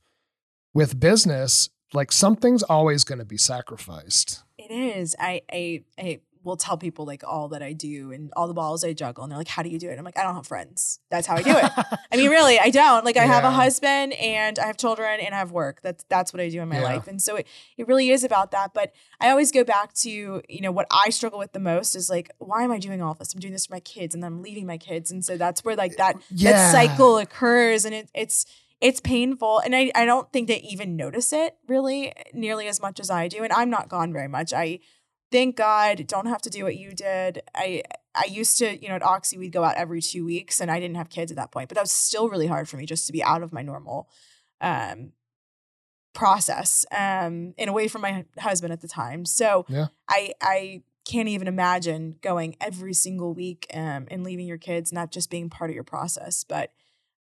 with 0.74 1.00
business, 1.00 1.70
like 1.94 2.12
something's 2.12 2.64
always 2.64 3.06
going 3.06 3.20
to 3.20 3.26
be 3.26 3.38
sacrificed. 3.38 4.44
It 4.58 4.72
is. 4.72 5.16
I, 5.18 5.42
I 5.50 5.84
I 5.98 6.20
will 6.44 6.58
tell 6.58 6.78
people 6.78 7.06
like 7.06 7.24
all 7.24 7.50
that 7.50 7.62
I 7.62 7.74
do 7.74 8.12
and 8.12 8.32
all 8.36 8.48
the 8.48 8.54
balls 8.54 8.84
I 8.84 8.94
juggle, 8.94 9.24
and 9.24 9.32
they're 9.32 9.38
like, 9.38 9.48
"How 9.48 9.62
do 9.64 9.70
you 9.70 9.80
do 9.80 9.90
it?" 9.90 9.98
I'm 9.98 10.06
like, 10.06 10.18
"I 10.18 10.24
don't 10.24 10.36
have 10.36 10.48
friends. 10.48 11.00
That's 11.10 11.28
how 11.28 11.36
I 11.36 11.44
do 11.44 11.52
it." 11.58 11.72
I 12.12 12.18
mean, 12.18 12.30
really, 12.30 12.60
I 12.60 12.70
don't. 12.70 13.06
Like, 13.06 13.18
I 13.18 13.26
have 13.26 13.44
a 13.44 13.52
husband 13.52 14.14
and 14.14 14.58
I 14.60 14.66
have 14.68 14.78
children 14.78 15.20
and 15.20 15.34
I 15.36 15.38
have 15.38 15.52
work. 15.52 15.82
That's 15.82 16.04
that's 16.10 16.34
what 16.34 16.42
I 16.42 16.50
do 16.50 16.62
in 16.62 16.70
my 16.70 16.78
Yeah. 16.78 16.84
life, 16.84 17.08
and 17.08 17.22
so 17.22 17.36
it 17.38 17.48
it 17.78 17.88
really 17.88 18.10
is 18.10 18.24
about 18.24 18.52
that. 18.52 18.74
But 18.74 18.92
I 19.20 19.30
always 19.30 19.52
go 19.52 19.64
back 19.64 19.94
to 19.96 20.10
you 20.10 20.62
know 20.62 20.72
what 20.72 20.88
I 20.92 21.10
struggle 21.10 21.40
with 21.40 21.54
the 21.54 21.60
most 21.60 21.96
is 21.96 22.10
like, 22.10 22.30
why 22.40 22.64
am 22.64 22.72
I 22.72 22.80
doing 22.80 23.02
all 23.02 23.14
this? 23.14 23.34
I'm 23.34 23.40
doing 23.40 23.54
this 23.54 23.68
for 23.68 23.74
my 23.74 23.80
kids, 23.82 24.14
and 24.16 24.24
then 24.24 24.32
I'm 24.34 24.42
leaving 24.42 24.66
my 24.66 24.78
kids, 24.78 25.12
and 25.12 25.24
so 25.24 25.38
that's 25.38 25.64
where 25.64 25.76
like 25.76 25.98
that 25.98 26.16
eh, 26.16 26.20
Yeah. 26.32 26.52
that 26.54 26.72
cycle 26.72 27.18
occurs, 27.18 27.86
and 27.86 27.94
it, 27.96 28.10
it's 28.14 28.46
it's 28.82 29.00
painful 29.00 29.60
and 29.60 29.76
I, 29.76 29.92
I 29.94 30.06
don't 30.06 30.32
think 30.34 30.48
they 30.48 30.58
even 30.62 30.96
notice 30.96 31.32
it 31.34 31.56
really 31.68 32.14
nearly 32.34 32.68
as 32.68 32.82
much 32.82 33.00
as 33.00 33.12
i 33.12 33.28
do 33.28 33.44
and 33.44 33.54
i'm 33.54 33.70
not 33.70 33.90
gone 33.90 34.12
very 34.12 34.28
much 34.28 34.54
i 34.54 34.80
thank 35.32 35.56
god 35.56 36.06
don't 36.08 36.28
have 36.28 36.42
to 36.42 36.50
do 36.50 36.64
what 36.64 36.76
you 36.78 36.92
did 36.92 37.42
i 37.56 37.82
i 38.16 38.26
used 38.26 38.58
to 38.58 38.82
you 38.82 38.90
know 38.90 38.96
at 38.96 39.04
oxy 39.04 39.38
we'd 39.38 39.52
go 39.52 39.64
out 39.64 39.76
every 39.76 40.02
two 40.02 40.26
weeks 40.26 40.60
and 40.60 40.70
i 40.70 40.80
didn't 40.80 40.96
have 40.98 41.10
kids 41.10 41.32
at 41.32 41.38
that 41.38 41.52
point 41.52 41.70
but 41.70 41.76
that 41.76 41.82
was 41.82 41.92
still 41.92 42.30
really 42.30 42.48
hard 42.48 42.68
for 42.68 42.78
me 42.78 42.86
just 42.86 43.08
to 43.08 43.14
be 43.14 43.24
out 43.24 43.42
of 43.42 43.52
my 43.54 43.62
normal 43.62 44.10
um 44.60 45.12
process 46.14 46.86
um 46.92 47.54
and 47.58 47.70
away 47.70 47.88
from 47.88 48.02
my 48.02 48.26
husband 48.40 48.74
at 48.74 48.82
the 48.82 48.88
time 48.88 49.24
so 49.26 49.66
Yeah. 49.70 49.88
i 50.10 50.34
i 50.42 50.84
can't 51.06 51.30
even 51.30 51.48
imagine 51.48 52.18
going 52.22 52.56
every 52.62 52.94
single 52.94 53.34
week 53.34 53.66
um, 53.74 54.08
and 54.12 54.24
leaving 54.24 54.46
your 54.46 54.60
kids 54.60 54.94
not 54.94 55.12
just 55.12 55.32
being 55.32 55.50
part 55.50 55.72
of 55.72 55.74
your 55.76 55.84
process 55.84 56.44
but 56.44 56.72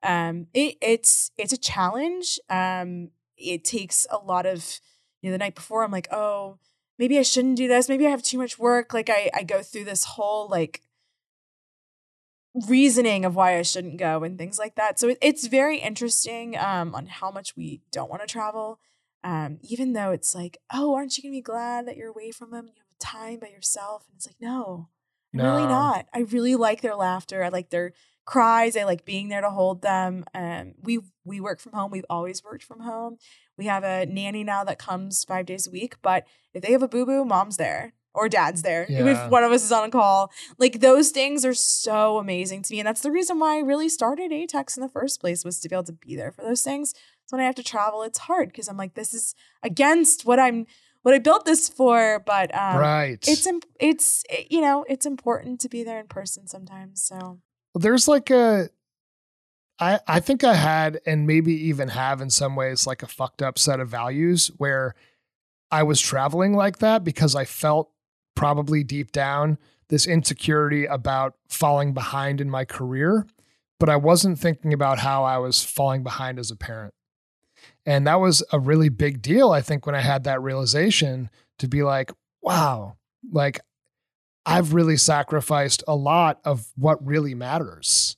um, 0.03 0.47
it, 0.55 0.77
it's 0.81 1.31
it's 1.37 1.53
a 1.53 1.59
challenge. 1.59 2.39
Um, 2.49 3.11
it 3.37 3.65
takes 3.65 4.07
a 4.11 4.17
lot 4.17 4.47
of 4.47 4.81
you 5.21 5.29
know 5.29 5.33
the 5.33 5.39
night 5.39 5.55
before 5.55 5.85
I'm 5.85 5.91
like, 5.91 6.09
oh, 6.11 6.59
maybe 7.01 7.19
I 7.19 7.23
shouldn't 7.23 7.57
do 7.57 7.67
this. 7.67 7.89
Maybe 7.89 8.07
I 8.07 8.11
have 8.11 8.23
too 8.23 8.39
much 8.39 8.59
work. 8.59 8.95
Like 8.95 9.11
I 9.11 9.31
I 9.35 9.43
go 9.43 9.63
through 9.63 9.85
this 9.85 10.05
whole 10.05 10.49
like 10.49 10.83
reasoning 12.69 13.25
of 13.25 13.35
why 13.35 13.57
I 13.57 13.63
shouldn't 13.63 13.97
go 13.97 14.23
and 14.23 14.37
things 14.37 14.59
like 14.59 14.77
that. 14.77 15.01
So 15.01 15.09
it, 15.09 15.19
it's 15.23 15.47
very 15.47 15.79
interesting 15.79 16.57
um, 16.59 16.95
on 16.95 17.07
how 17.07 17.31
much 17.31 17.57
we 17.57 17.81
don't 17.91 18.11
want 18.11 18.23
to 18.23 18.29
travel. 18.29 18.79
Um, 19.23 19.59
even 19.63 19.93
though 19.93 20.13
it's 20.13 20.35
like, 20.35 20.59
oh, 20.73 20.95
aren't 20.95 21.17
you 21.17 21.23
gonna 21.23 21.33
be 21.33 21.41
glad 21.43 21.87
that 21.87 21.97
you're 21.97 22.11
away 22.11 22.31
from 22.31 22.51
them? 22.51 22.67
You 22.67 22.73
have 22.79 22.99
time 22.99 23.39
by 23.41 23.49
yourself, 23.49 24.05
and 24.07 24.17
it's 24.17 24.27
like, 24.27 24.41
no, 24.41 24.89
I'm 25.33 25.41
really 25.41 25.67
not. 25.67 26.07
I 26.15 26.21
really 26.21 26.57
like 26.57 26.81
their 26.81 26.97
laughter. 26.97 27.43
I 27.43 27.49
like 27.49 27.71
their 27.71 27.93
cries. 28.31 28.77
I 28.77 28.85
like 28.85 29.05
being 29.05 29.29
there 29.29 29.41
to 29.41 29.51
hold 29.51 29.83
them. 29.83 30.25
Um, 30.35 30.75
we 30.83 31.01
we 31.25 31.41
work 31.41 31.59
from 31.59 31.73
home. 31.73 31.91
We've 31.91 32.07
always 32.09 32.45
worked 32.45 32.63
from 32.63 32.81
home. 32.81 33.19
We 33.59 33.67
have 33.67 33.83
a 33.83 34.07
nanny 34.07 34.45
now 34.45 34.63
that 34.65 34.79
comes 34.79 35.25
five 35.25 35.47
days 35.47 35.67
a 35.67 35.71
week. 35.71 35.97
But 36.01 36.25
if 36.55 36.63
they 36.63 36.71
have 36.71 36.83
a 36.83 36.89
boo 36.89 37.05
boo, 37.05 37.25
mom's 37.25 37.57
there 37.57 37.93
or 38.15 38.29
dad's 38.29 38.63
there. 38.63 38.87
Yeah. 38.89 39.25
If 39.25 39.31
one 39.31 39.43
of 39.43 39.51
us 39.51 39.65
is 39.65 39.73
on 39.73 39.89
a 39.89 39.91
call, 39.91 40.31
like 40.59 40.79
those 40.79 41.11
things 41.11 41.45
are 41.45 41.55
so 41.55 42.19
amazing 42.19 42.63
to 42.63 42.73
me, 42.73 42.79
and 42.79 42.87
that's 42.87 43.01
the 43.01 43.11
reason 43.11 43.41
why 43.41 43.57
I 43.57 43.61
really 43.61 43.89
started 43.89 44.31
Atex 44.31 44.77
in 44.77 44.83
the 44.83 44.89
first 44.89 45.21
place 45.21 45.45
was 45.45 45.59
to 45.61 45.69
be 45.69 45.75
able 45.75 45.85
to 45.85 45.93
be 45.93 46.15
there 46.15 46.31
for 46.31 46.43
those 46.43 46.63
things. 46.63 46.95
So 47.27 47.37
when 47.37 47.43
I 47.43 47.47
have 47.47 47.57
to 47.57 47.65
travel, 47.65 48.03
it's 48.03 48.19
hard 48.21 48.49
because 48.49 48.69
I'm 48.69 48.77
like, 48.77 48.95
this 48.95 49.13
is 49.13 49.35
against 49.63 50.25
what 50.25 50.39
I'm 50.39 50.67
what 51.03 51.15
I 51.15 51.19
built 51.19 51.47
this 51.47 51.69
for. 51.69 52.23
But 52.25 52.55
um, 52.55 52.79
right. 52.79 53.19
it's 53.27 53.47
imp- 53.47 53.67
it's 53.81 54.23
eh, 54.31 54.45
you 54.49 54.61
know 54.61 54.85
it's 54.89 55.07
important 55.07 55.61
to 55.63 55.69
be 55.69 55.83
there 55.83 55.99
in 55.99 56.07
person 56.07 56.47
sometimes. 56.47 57.03
So 57.03 57.41
there's 57.75 58.09
like 58.09 58.31
a 58.31 58.69
I 59.79 60.01
I 60.07 60.21
think 60.21 60.45
I 60.45 60.55
had 60.55 61.01
and 61.07 61.27
maybe 61.27 61.53
even 61.69 61.89
have 61.89 62.21
in 62.21 62.31
some 62.31 62.57
ways 62.57 62.87
like 62.87 63.03
a 63.03 63.09
fucked 63.09 63.43
up 63.43 63.59
set 63.59 63.81
of 63.81 63.89
values 63.89 64.51
where 64.59 64.95
I 65.71 65.83
was 65.83 66.01
traveling 66.01 66.55
like 66.55 66.79
that 66.79 67.05
because 67.05 67.35
I 67.35 67.45
felt 67.45 67.91
probably 68.35 68.83
deep 68.83 69.13
down 69.13 69.59
this 69.89 70.07
insecurity 70.07 70.87
about 70.87 71.35
falling 71.49 71.93
behind 71.93 72.41
in 72.41 72.49
my 72.49 72.65
career, 72.65 73.27
but 73.79 73.89
I 73.89 73.97
wasn't 73.97 74.39
thinking 74.39 74.73
about 74.73 75.01
how 75.01 75.25
I 75.25 75.39
was 75.39 75.65
falling 75.65 76.03
behind 76.03 76.39
as 76.39 76.51
a 76.51 76.57
parent. 76.57 76.95
And 77.85 78.07
that 78.07 78.21
was 78.21 78.43
a 78.53 78.59
really 78.59 78.89
big 78.89 79.21
deal 79.21 79.51
I 79.51 79.61
think 79.61 79.87
when 79.87 79.95
I 79.95 80.01
had 80.01 80.25
that 80.25 80.43
realization 80.43 81.31
to 81.59 81.69
be 81.69 81.83
like, 81.83 82.13
wow, 82.41 82.97
like 83.31 83.61
I've 84.47 84.73
really 84.75 84.97
sacrificed 84.97 85.85
a 85.87 85.95
lot 85.95 86.41
of 86.45 86.67
what 86.77 87.05
really 87.05 87.35
matters. 87.35 88.17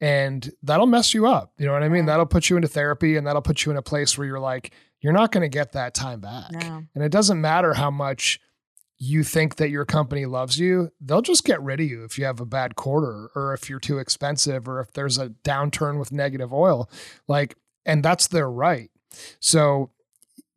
And 0.00 0.50
that'll 0.62 0.86
mess 0.86 1.12
you 1.12 1.26
up. 1.26 1.52
You 1.58 1.66
know 1.66 1.72
what 1.72 1.82
I 1.82 1.88
mean? 1.88 2.06
That'll 2.06 2.26
put 2.26 2.48
you 2.48 2.56
into 2.56 2.68
therapy 2.68 3.16
and 3.16 3.26
that'll 3.26 3.42
put 3.42 3.64
you 3.64 3.70
in 3.70 3.76
a 3.76 3.82
place 3.82 4.16
where 4.16 4.26
you're 4.26 4.40
like, 4.40 4.72
you're 5.00 5.12
not 5.12 5.30
going 5.30 5.42
to 5.42 5.48
get 5.48 5.72
that 5.72 5.94
time 5.94 6.20
back. 6.20 6.50
no, 6.52 6.84
And 6.94 7.04
it 7.04 7.12
doesn't 7.12 7.40
matter 7.40 7.74
how 7.74 7.90
much 7.90 8.40
you 8.98 9.22
think 9.22 9.56
that 9.56 9.70
your 9.70 9.86
company 9.86 10.26
loves 10.26 10.58
you, 10.58 10.90
they'll 11.00 11.22
just 11.22 11.44
get 11.44 11.62
rid 11.62 11.80
of 11.80 11.86
you 11.86 12.04
if 12.04 12.18
you 12.18 12.24
have 12.26 12.38
a 12.38 12.46
bad 12.46 12.76
quarter 12.76 13.30
or 13.34 13.54
if 13.54 13.70
you're 13.70 13.80
too 13.80 13.98
expensive 13.98 14.68
or 14.68 14.78
if 14.80 14.92
there's 14.92 15.16
a 15.16 15.30
downturn 15.42 15.98
with 15.98 16.12
negative 16.12 16.52
oil. 16.52 16.88
Like, 17.26 17.56
and 17.86 18.02
that's 18.02 18.26
their 18.26 18.50
right. 18.50 18.90
So, 19.40 19.90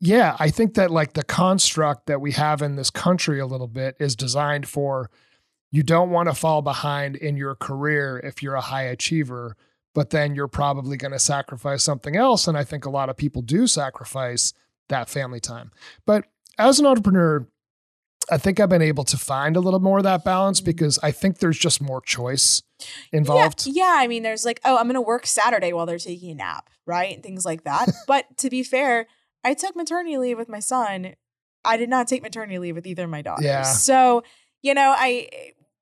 yeah, 0.05 0.35
I 0.37 0.49
think 0.49 0.73
that 0.73 0.91
like 0.91 1.13
the 1.13 1.23
construct 1.23 2.07
that 2.07 2.19
we 2.19 2.33
have 2.33 2.61
in 2.61 2.75
this 2.75 2.89
country 2.89 3.39
a 3.39 3.45
little 3.45 3.69
bit 3.69 3.95
is 4.01 4.17
designed 4.17 4.67
for 4.67 5.09
you 5.71 5.81
don't 5.81 6.09
want 6.09 6.27
to 6.27 6.35
fall 6.35 6.61
behind 6.61 7.15
in 7.15 7.37
your 7.37 7.55
career 7.55 8.19
if 8.21 8.43
you're 8.43 8.55
a 8.55 8.61
high 8.61 8.83
achiever, 8.83 9.55
but 9.95 10.09
then 10.09 10.35
you're 10.35 10.49
probably 10.49 10.97
going 10.97 11.13
to 11.13 11.19
sacrifice 11.19 11.83
something 11.83 12.17
else. 12.17 12.49
And 12.49 12.57
I 12.57 12.65
think 12.65 12.85
a 12.85 12.89
lot 12.89 13.07
of 13.07 13.15
people 13.15 13.41
do 13.41 13.65
sacrifice 13.65 14.53
that 14.89 15.09
family 15.09 15.39
time. 15.39 15.71
But 16.05 16.25
as 16.57 16.81
an 16.81 16.85
entrepreneur, 16.85 17.47
I 18.29 18.37
think 18.37 18.59
I've 18.59 18.67
been 18.67 18.81
able 18.81 19.05
to 19.05 19.17
find 19.17 19.55
a 19.55 19.61
little 19.61 19.79
more 19.79 19.99
of 19.99 20.03
that 20.03 20.25
balance 20.25 20.59
mm-hmm. 20.59 20.65
because 20.65 20.99
I 21.01 21.11
think 21.11 21.37
there's 21.37 21.57
just 21.57 21.81
more 21.81 22.01
choice 22.01 22.61
involved. 23.13 23.65
Yeah, 23.67 23.85
yeah, 23.85 23.95
I 23.99 24.07
mean, 24.07 24.23
there's 24.23 24.43
like, 24.43 24.59
oh, 24.65 24.77
I'm 24.77 24.83
going 24.83 24.95
to 24.95 25.01
work 25.01 25.25
Saturday 25.25 25.71
while 25.71 25.85
they're 25.85 25.97
taking 25.97 26.31
a 26.31 26.35
nap, 26.35 26.69
right? 26.85 27.13
And 27.13 27.23
things 27.23 27.45
like 27.45 27.63
that. 27.63 27.89
but 28.05 28.25
to 28.39 28.49
be 28.49 28.63
fair, 28.63 29.07
I 29.43 29.53
took 29.53 29.75
maternity 29.75 30.17
leave 30.17 30.37
with 30.37 30.49
my 30.49 30.59
son. 30.59 31.15
I 31.65 31.77
did 31.77 31.89
not 31.89 32.07
take 32.07 32.21
maternity 32.21 32.59
leave 32.59 32.75
with 32.75 32.85
either 32.87 33.05
of 33.05 33.09
my 33.09 33.21
daughters. 33.21 33.45
Yeah. 33.45 33.63
So, 33.63 34.23
you 34.61 34.73
know, 34.73 34.93
I, 34.97 35.29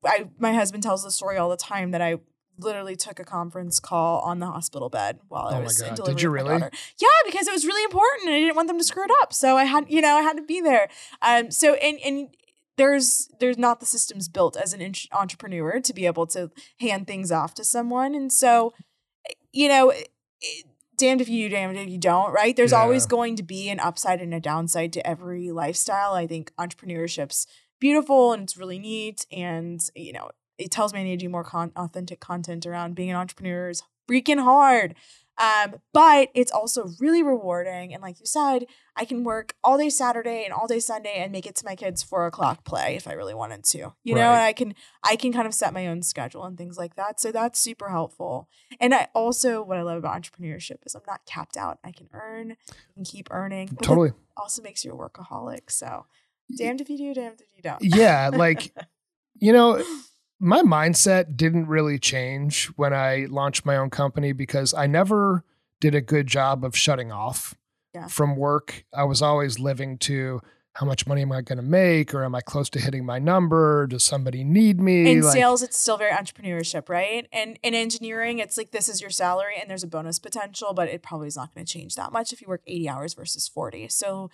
I, 0.06 0.28
my 0.40 0.54
husband 0.54 0.84
tells 0.84 1.04
the 1.04 1.12
story 1.12 1.38
all 1.38 1.50
the 1.50 1.58
time 1.58 1.92
that 1.92 2.02
I 2.02 2.18
literally 2.60 2.96
took 2.96 3.20
a 3.20 3.24
conference 3.24 3.80
call 3.80 4.20
on 4.20 4.40
the 4.40 4.46
hospital 4.46 4.90
bed 4.90 5.20
while 5.30 5.48
I 5.48 5.54
Oh 5.56 5.58
my 5.58 5.64
was 5.64 5.78
delivery 5.78 6.06
Did 6.06 6.22
you 6.22 6.30
really? 6.30 6.60
daughter. 6.60 6.72
Yeah, 7.00 7.08
because 7.26 7.48
it 7.48 7.54
was 7.54 7.66
really 7.66 7.84
important 7.84 8.28
and 8.28 8.36
I 8.36 8.40
didn't 8.40 8.56
want 8.56 8.68
them 8.68 8.78
to 8.78 8.84
screw 8.84 9.04
it 9.04 9.12
up. 9.22 9.34
So 9.34 9.58
I 9.58 9.64
had, 9.64 9.86
you 9.90 10.02
know, 10.02 10.16
I 10.16 10.22
had 10.22 10.38
to 10.38 10.44
be 10.44 10.62
there. 10.62 10.88
Um, 11.22 11.50
so 11.50 11.74
and 11.76 11.98
and 12.06 12.28
there's 12.78 13.30
there's 13.40 13.58
not 13.58 13.80
the 13.80 13.86
systems 13.86 14.28
built 14.28 14.56
as 14.56 14.74
an 14.74 14.94
entrepreneur 15.12 15.80
to 15.80 15.94
be 15.94 16.06
able 16.06 16.26
to 16.28 16.52
hand 16.80 17.08
things 17.08 17.32
off 17.32 17.54
to 17.56 17.64
someone, 17.64 18.14
and 18.16 18.32
so 18.32 18.74
you 19.52 19.68
know. 19.68 19.90
it- 19.90 20.10
Damned 21.02 21.20
if 21.20 21.30
you 21.30 21.50
do, 21.50 21.56
damned 21.56 21.78
if 21.78 21.90
you 21.90 21.98
don't, 21.98 22.32
right? 22.32 22.56
There's 22.56 22.74
always 22.74 23.08
going 23.08 23.36
to 23.38 23.44
be 23.44 23.70
an 23.70 23.80
upside 23.80 24.22
and 24.22 24.36
a 24.36 24.40
downside 24.40 24.94
to 24.94 25.06
every 25.06 25.50
lifestyle. 25.52 26.14
I 26.14 26.28
think 26.28 26.54
entrepreneurship's 26.60 27.48
beautiful 27.80 28.34
and 28.34 28.44
it's 28.44 28.56
really 28.56 28.78
neat. 28.78 29.26
And, 29.32 29.82
you 29.96 30.14
know, 30.14 30.30
it 30.60 30.70
tells 30.70 30.94
me 30.94 31.00
I 31.00 31.04
need 31.04 31.20
to 31.20 31.26
do 31.26 31.30
more 31.30 31.44
con- 31.44 31.72
authentic 31.76 32.20
content 32.20 32.68
around 32.68 32.94
being 32.94 33.10
an 33.10 33.16
entrepreneur 33.16 33.70
is 33.70 33.82
freaking 34.08 34.44
hard. 34.44 34.94
Um, 35.42 35.82
but 35.92 36.30
it's 36.36 36.52
also 36.52 36.90
really 37.00 37.24
rewarding. 37.24 37.94
And 37.94 38.04
like 38.04 38.20
you 38.20 38.28
said, 38.28 38.68
I 38.96 39.06
can 39.06 39.24
work 39.24 39.56
all 39.64 39.78
day 39.78 39.90
Saturday 39.90 40.44
and 40.44 40.54
all 40.54 40.68
day 40.68 40.80
Sunday 40.80 41.16
and 41.16 41.32
make 41.32 41.48
it 41.48 41.56
to 41.56 41.66
my 41.66 41.76
kids' 41.76 42.04
four 42.04 42.28
o'clock 42.28 42.64
play 42.64 42.96
if 42.96 43.08
I 43.08 43.14
really 43.14 43.34
wanted 43.34 43.64
to. 43.64 43.94
You 44.04 44.16
know, 44.16 44.32
and 44.32 44.42
I 44.42 44.54
can 44.54 44.76
I 45.04 45.16
can 45.16 45.34
kind 45.34 45.48
of 45.48 45.54
set 45.54 45.74
my 45.74 45.88
own 45.88 46.04
schedule 46.04 46.44
and 46.44 46.58
things 46.58 46.78
like 46.78 46.96
that. 46.96 47.20
So 47.20 47.32
that's 47.32 47.60
super 47.60 47.90
helpful. 47.90 48.50
And 48.80 48.94
I 48.94 49.08
also 49.16 49.64
what 49.64 49.78
I 49.78 49.82
love 49.82 49.98
about 49.98 50.22
entrepreneurship 50.22 50.86
is 50.86 50.94
I'm 50.94 51.02
not 51.08 51.26
capped 51.26 51.58
out. 51.58 51.80
I 51.84 51.92
can 51.92 52.10
earn, 52.14 52.56
and 52.96 53.06
keep 53.06 53.30
earning. 53.32 53.70
But 53.72 53.84
Totally. 53.84 54.12
also 54.38 54.62
makes 54.62 54.86
you 54.86 54.92
a 54.92 54.96
workaholic. 54.96 55.72
So 55.72 56.06
damned 56.58 56.82
if 56.82 56.90
you 56.90 56.98
do, 56.98 57.14
damned 57.14 57.42
if 57.42 57.48
you 57.56 57.64
don't. 57.64 57.82
Yeah. 57.82 58.30
Like, 58.32 58.74
you 59.40 59.54
know, 59.54 59.84
my 60.44 60.62
mindset 60.64 61.38
didn't 61.38 61.68
really 61.68 62.00
change 62.00 62.66
when 62.76 62.94
I 62.94 63.28
launched 63.30 63.66
my 63.66 63.78
own 63.78 63.90
company 63.92 64.34
because 64.34 64.74
I 64.74 64.88
never 64.88 65.44
did 65.80 65.94
a 65.96 66.02
good 66.02 66.26
job 66.28 66.66
of 66.66 66.76
shutting 66.76 67.12
off 67.12 67.56
Yeah. 67.94 68.08
from 68.08 68.36
work. 68.36 68.84
I 68.94 69.04
was 69.04 69.22
always 69.22 69.60
living 69.60 69.98
to 70.00 70.42
how 70.74 70.86
much 70.86 71.06
money 71.06 71.22
am 71.22 71.32
I 71.34 71.42
going 71.42 71.58
to 71.58 71.64
make 71.64 72.14
or 72.16 72.24
am 72.24 72.34
I 72.34 72.40
close 72.42 72.70
to 72.72 72.80
hitting 72.80 73.06
my 73.06 73.20
number? 73.20 73.86
Does 73.88 74.04
somebody 74.06 74.44
need 74.44 74.80
me? 74.80 75.12
in 75.12 75.22
Like, 75.22 75.34
sales 75.34 75.62
it's 75.62 75.78
still 75.78 75.98
very 75.98 76.12
entrepreneurship 76.12 76.88
right 76.90 77.28
and 77.32 77.60
in 77.62 77.76
engineering 77.76 78.40
it's 78.40 78.58
like 78.58 78.72
this 78.72 78.88
is 78.90 79.00
your 79.02 79.10
salary 79.12 79.56
and 79.60 79.70
there's 79.70 79.84
a 79.84 79.88
bonus 79.88 80.18
potential 80.18 80.74
but 80.74 80.88
it 80.88 81.04
probably 81.04 81.28
is 81.28 81.36
not 81.36 81.54
going 81.54 81.66
to 81.66 81.72
change 81.72 81.96
that 81.96 82.12
much 82.14 82.32
if 82.34 82.42
you 82.42 82.48
work 82.48 82.62
80 82.66 82.90
hours 82.90 83.14
versus 83.14 83.48
40 83.50 83.90
so 83.90 84.30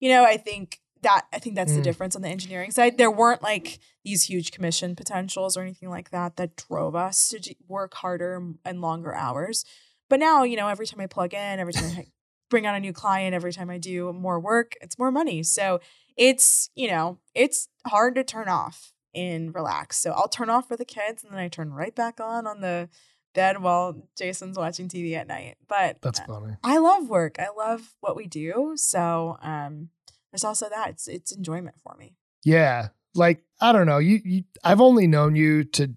you 0.00 0.08
know 0.08 0.24
i 0.24 0.36
think 0.38 0.80
that 1.02 1.26
i 1.32 1.38
think 1.38 1.56
that's 1.56 1.72
the 1.74 1.80
Mm. 1.80 1.84
difference 1.84 2.16
on 2.16 2.22
the 2.22 2.28
engineering 2.28 2.70
side. 2.70 2.96
There 2.98 3.10
weren't 3.10 3.42
like 3.42 3.78
these 4.04 4.24
huge 4.24 4.50
commission 4.52 4.94
potentials 4.96 5.56
or 5.56 5.62
anything 5.62 5.88
like 5.90 6.10
that 6.10 6.36
that 6.36 6.56
drove 6.56 6.94
us 6.96 7.28
to 7.30 7.38
d- 7.38 7.56
work 7.68 7.94
harder 7.94 8.54
and 8.64 8.80
longer 8.80 9.14
hours. 9.14 9.64
But 10.08 10.20
now 10.20 10.42
you 10.44 10.56
know 10.56 10.68
every 10.68 10.86
time 10.86 11.00
i 11.00 11.06
plug 11.06 11.34
in 11.34 11.60
every 11.60 11.72
time 11.72 11.90
i 11.96 12.06
bring 12.50 12.66
on 12.66 12.74
a 12.74 12.80
new 12.80 12.92
client 12.92 13.34
every 13.34 13.52
time 13.52 13.70
i 13.70 13.78
do 13.78 14.12
more 14.12 14.38
work 14.38 14.74
it's 14.80 14.98
more 14.98 15.10
money. 15.10 15.42
So 15.42 15.80
it's 16.16 16.70
you 16.74 16.88
know 16.88 17.18
it's 17.34 17.68
hard 17.86 18.14
to 18.16 18.24
turn 18.24 18.48
off 18.48 18.92
and 19.14 19.54
relax. 19.54 19.98
So 19.98 20.12
i'll 20.12 20.28
turn 20.28 20.50
off 20.50 20.68
for 20.68 20.76
the 20.76 20.84
kids 20.84 21.24
and 21.24 21.32
then 21.32 21.40
i 21.40 21.48
turn 21.48 21.72
right 21.72 21.94
back 21.94 22.20
on 22.20 22.46
on 22.46 22.60
the 22.60 22.88
bed 23.34 23.62
while 23.62 23.96
jason's 24.16 24.58
watching 24.58 24.88
tv 24.88 25.14
at 25.14 25.26
night. 25.26 25.56
But 25.66 26.02
That's 26.02 26.20
funny. 26.20 26.54
i 26.62 26.76
love 26.78 27.08
work. 27.08 27.36
I 27.38 27.48
love 27.56 27.94
what 28.00 28.14
we 28.16 28.26
do. 28.26 28.74
So 28.76 29.38
um 29.42 29.88
there's 30.32 30.44
also 30.44 30.68
that 30.68 30.90
it's 30.90 31.06
it's 31.08 31.32
enjoyment 31.32 31.76
for 31.82 31.94
me 31.98 32.16
Yeah. 32.44 32.88
Like, 33.14 33.42
I 33.60 33.72
don't 33.72 33.86
know. 33.86 33.98
You, 33.98 34.20
you 34.24 34.44
I've 34.64 34.80
only 34.80 35.06
known 35.06 35.36
you 35.36 35.64
to 35.64 35.94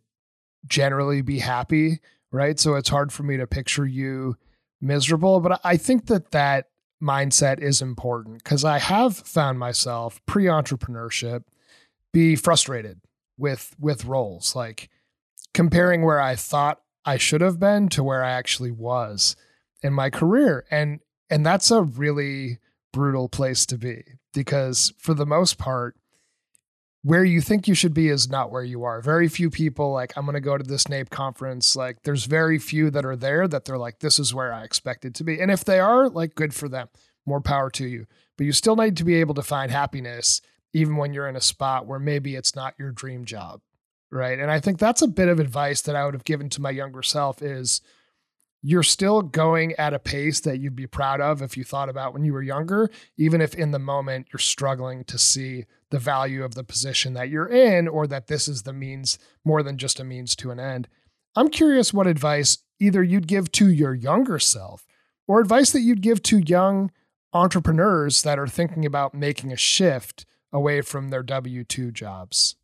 generally 0.68 1.22
be 1.22 1.40
happy, 1.40 2.00
right? 2.32 2.60
So 2.60 2.76
it's 2.76 2.90
hard 2.90 3.14
for 3.14 3.24
me 3.24 3.38
to 3.38 3.48
picture 3.48 3.86
you 3.86 4.36
miserable, 4.82 5.40
but 5.40 5.62
I 5.64 5.78
think 5.78 6.08
that 6.08 6.32
that 6.32 6.70
mindset 7.02 7.60
is 7.60 7.82
important 7.82 8.44
cuz 8.44 8.64
I 8.64 8.80
have 8.80 9.18
found 9.18 9.60
myself 9.60 10.22
pre-entrepreneurship 10.26 11.44
be 12.14 12.36
frustrated 12.36 13.02
with 13.38 13.76
with 13.80 14.06
roles, 14.06 14.56
like 14.56 14.90
comparing 15.54 16.04
where 16.04 16.22
I 16.22 16.36
thought 16.36 16.82
I 17.06 17.18
should 17.18 17.42
have 17.42 17.60
been 17.60 17.90
to 17.90 18.04
where 18.04 18.24
I 18.24 18.32
actually 18.32 18.72
was 18.72 19.36
in 19.82 19.94
my 19.94 20.10
career. 20.10 20.66
And 20.72 21.00
and 21.30 21.46
that's 21.46 21.72
a 21.72 21.82
really 21.82 22.60
brutal 22.94 23.28
place 23.30 23.66
to 23.68 23.78
be 23.78 24.04
because 24.36 24.94
for 24.98 25.16
the 25.16 25.26
most 25.26 25.58
part 25.58 25.96
where 27.06 27.24
you 27.24 27.40
think 27.40 27.68
you 27.68 27.76
should 27.76 27.94
be 27.94 28.10
is 28.10 28.32
not 28.32 28.52
where 28.52 28.64
you 28.64 28.84
are. 28.84 29.00
Very 29.00 29.28
few 29.28 29.52
people 29.52 29.92
like 29.92 30.12
I'm 30.18 30.26
going 30.26 30.34
to 30.34 30.42
go 30.42 30.58
to 30.58 30.64
this 30.64 30.90
NAPE 30.90 31.12
conference. 31.12 31.76
Like 31.76 32.02
there's 32.02 32.26
very 32.26 32.58
few 32.58 32.90
that 32.90 33.06
are 33.06 33.16
there 33.16 33.48
that 33.48 33.66
they're 33.66 33.78
like 33.78 34.00
this 34.00 34.18
is 34.18 34.34
where 34.34 34.52
I 34.52 34.64
expected 34.64 35.14
to 35.16 35.24
be. 35.24 35.40
And 35.40 35.52
if 35.52 35.64
they 35.64 35.80
are, 35.80 36.10
like 36.10 36.34
good 36.34 36.54
for 36.54 36.68
them. 36.68 36.90
More 37.28 37.42
power 37.42 37.70
to 37.72 37.88
you. 37.88 38.08
But 38.38 38.46
you 38.46 38.52
still 38.52 38.76
need 38.76 38.98
to 38.98 39.04
be 39.04 39.16
able 39.16 39.36
to 39.36 39.44
find 39.44 39.72
happiness 39.72 40.42
even 40.74 40.98
when 40.98 41.14
you're 41.14 41.30
in 41.30 41.36
a 41.36 41.42
spot 41.42 41.86
where 41.86 42.00
maybe 42.00 42.36
it's 42.36 42.56
not 42.56 42.74
your 42.80 42.92
dream 42.92 43.24
job. 43.24 43.62
Right? 44.12 44.40
And 44.40 44.50
I 44.50 44.60
think 44.60 44.80
that's 44.80 45.04
a 45.04 45.08
bit 45.08 45.30
of 45.30 45.40
advice 45.40 45.82
that 45.82 45.96
I 45.96 46.06
would 46.06 46.16
have 46.16 46.26
given 46.26 46.50
to 46.50 46.62
my 46.62 46.72
younger 46.72 47.04
self 47.04 47.44
is 47.44 47.82
you're 48.68 48.82
still 48.82 49.22
going 49.22 49.74
at 49.74 49.94
a 49.94 50.00
pace 50.00 50.40
that 50.40 50.60
you'd 50.60 50.76
be 50.76 50.88
proud 50.88 51.22
of 51.22 51.40
if 51.44 51.56
you 51.56 51.64
thought 51.64 51.88
about 51.88 52.14
when 52.14 52.26
you 52.26 52.34
were 52.34 52.42
younger, 52.42 52.90
even 53.16 53.40
if 53.40 53.54
in 53.54 53.70
the 53.70 53.78
moment 53.78 54.26
you're 54.34 54.40
struggling 54.40 55.04
to 55.04 55.20
see 55.20 55.66
the 55.92 56.00
value 56.00 56.44
of 56.44 56.56
the 56.56 56.64
position 56.64 57.14
that 57.14 57.30
you're 57.30 57.48
in 57.48 57.88
or 57.88 58.08
that 58.08 58.26
this 58.26 58.48
is 58.48 58.64
the 58.64 58.74
means 58.74 59.20
more 59.44 59.62
than 59.62 59.78
just 59.78 60.00
a 60.00 60.04
means 60.04 60.36
to 60.36 60.50
an 60.50 60.60
end. 60.60 60.88
I'm 61.36 61.50
curious 61.50 61.94
what 61.94 62.08
advice 62.08 62.58
either 62.80 63.04
you'd 63.04 63.28
give 63.28 63.52
to 63.52 63.70
your 63.70 63.94
younger 63.94 64.40
self 64.40 64.88
or 65.28 65.40
advice 65.40 65.72
that 65.72 65.82
you'd 65.82 66.02
give 66.02 66.24
to 66.24 66.40
young 66.40 66.90
entrepreneurs 67.34 68.24
that 68.24 68.40
are 68.40 68.48
thinking 68.48 68.84
about 68.84 69.14
making 69.14 69.52
a 69.52 69.58
shift 69.58 70.26
away 70.52 70.82
from 70.82 71.10
their 71.10 71.22
W 71.22 71.64
2 71.64 71.92
jobs. 71.92 72.56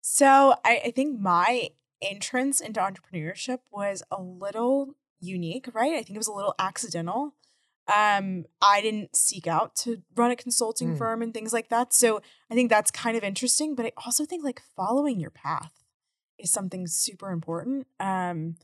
So 0.00 0.54
I, 0.64 0.80
I 0.86 0.90
think 0.92 1.20
my 1.20 1.68
entrance 2.00 2.62
into 2.62 2.80
entrepreneurship 2.80 3.58
was 3.70 4.02
a 4.10 4.22
little 4.22 4.94
unique, 5.20 5.68
right? 5.72 5.94
I 5.94 6.02
think 6.02 6.10
it 6.10 6.18
was 6.18 6.28
a 6.28 6.32
little 6.32 6.54
accidental. 6.58 7.34
Um, 7.88 8.46
I 8.60 8.80
didn't 8.80 9.14
seek 9.14 9.46
out 9.46 9.76
to 9.76 10.02
run 10.16 10.32
a 10.32 10.36
consulting 10.36 10.94
mm. 10.94 10.98
firm 10.98 11.22
and 11.22 11.32
things 11.32 11.52
like 11.52 11.68
that. 11.68 11.92
So 11.92 12.20
I 12.50 12.54
think 12.54 12.68
that's 12.68 12.90
kind 12.90 13.16
of 13.16 13.22
interesting. 13.22 13.74
But 13.74 13.86
I 13.86 13.92
also 14.04 14.24
think 14.24 14.44
like 14.44 14.60
following 14.74 15.20
your 15.20 15.30
path 15.30 15.72
is 16.38 16.50
something 16.50 16.86
super 16.86 17.30
important. 17.30 17.86
Um, 18.00 18.56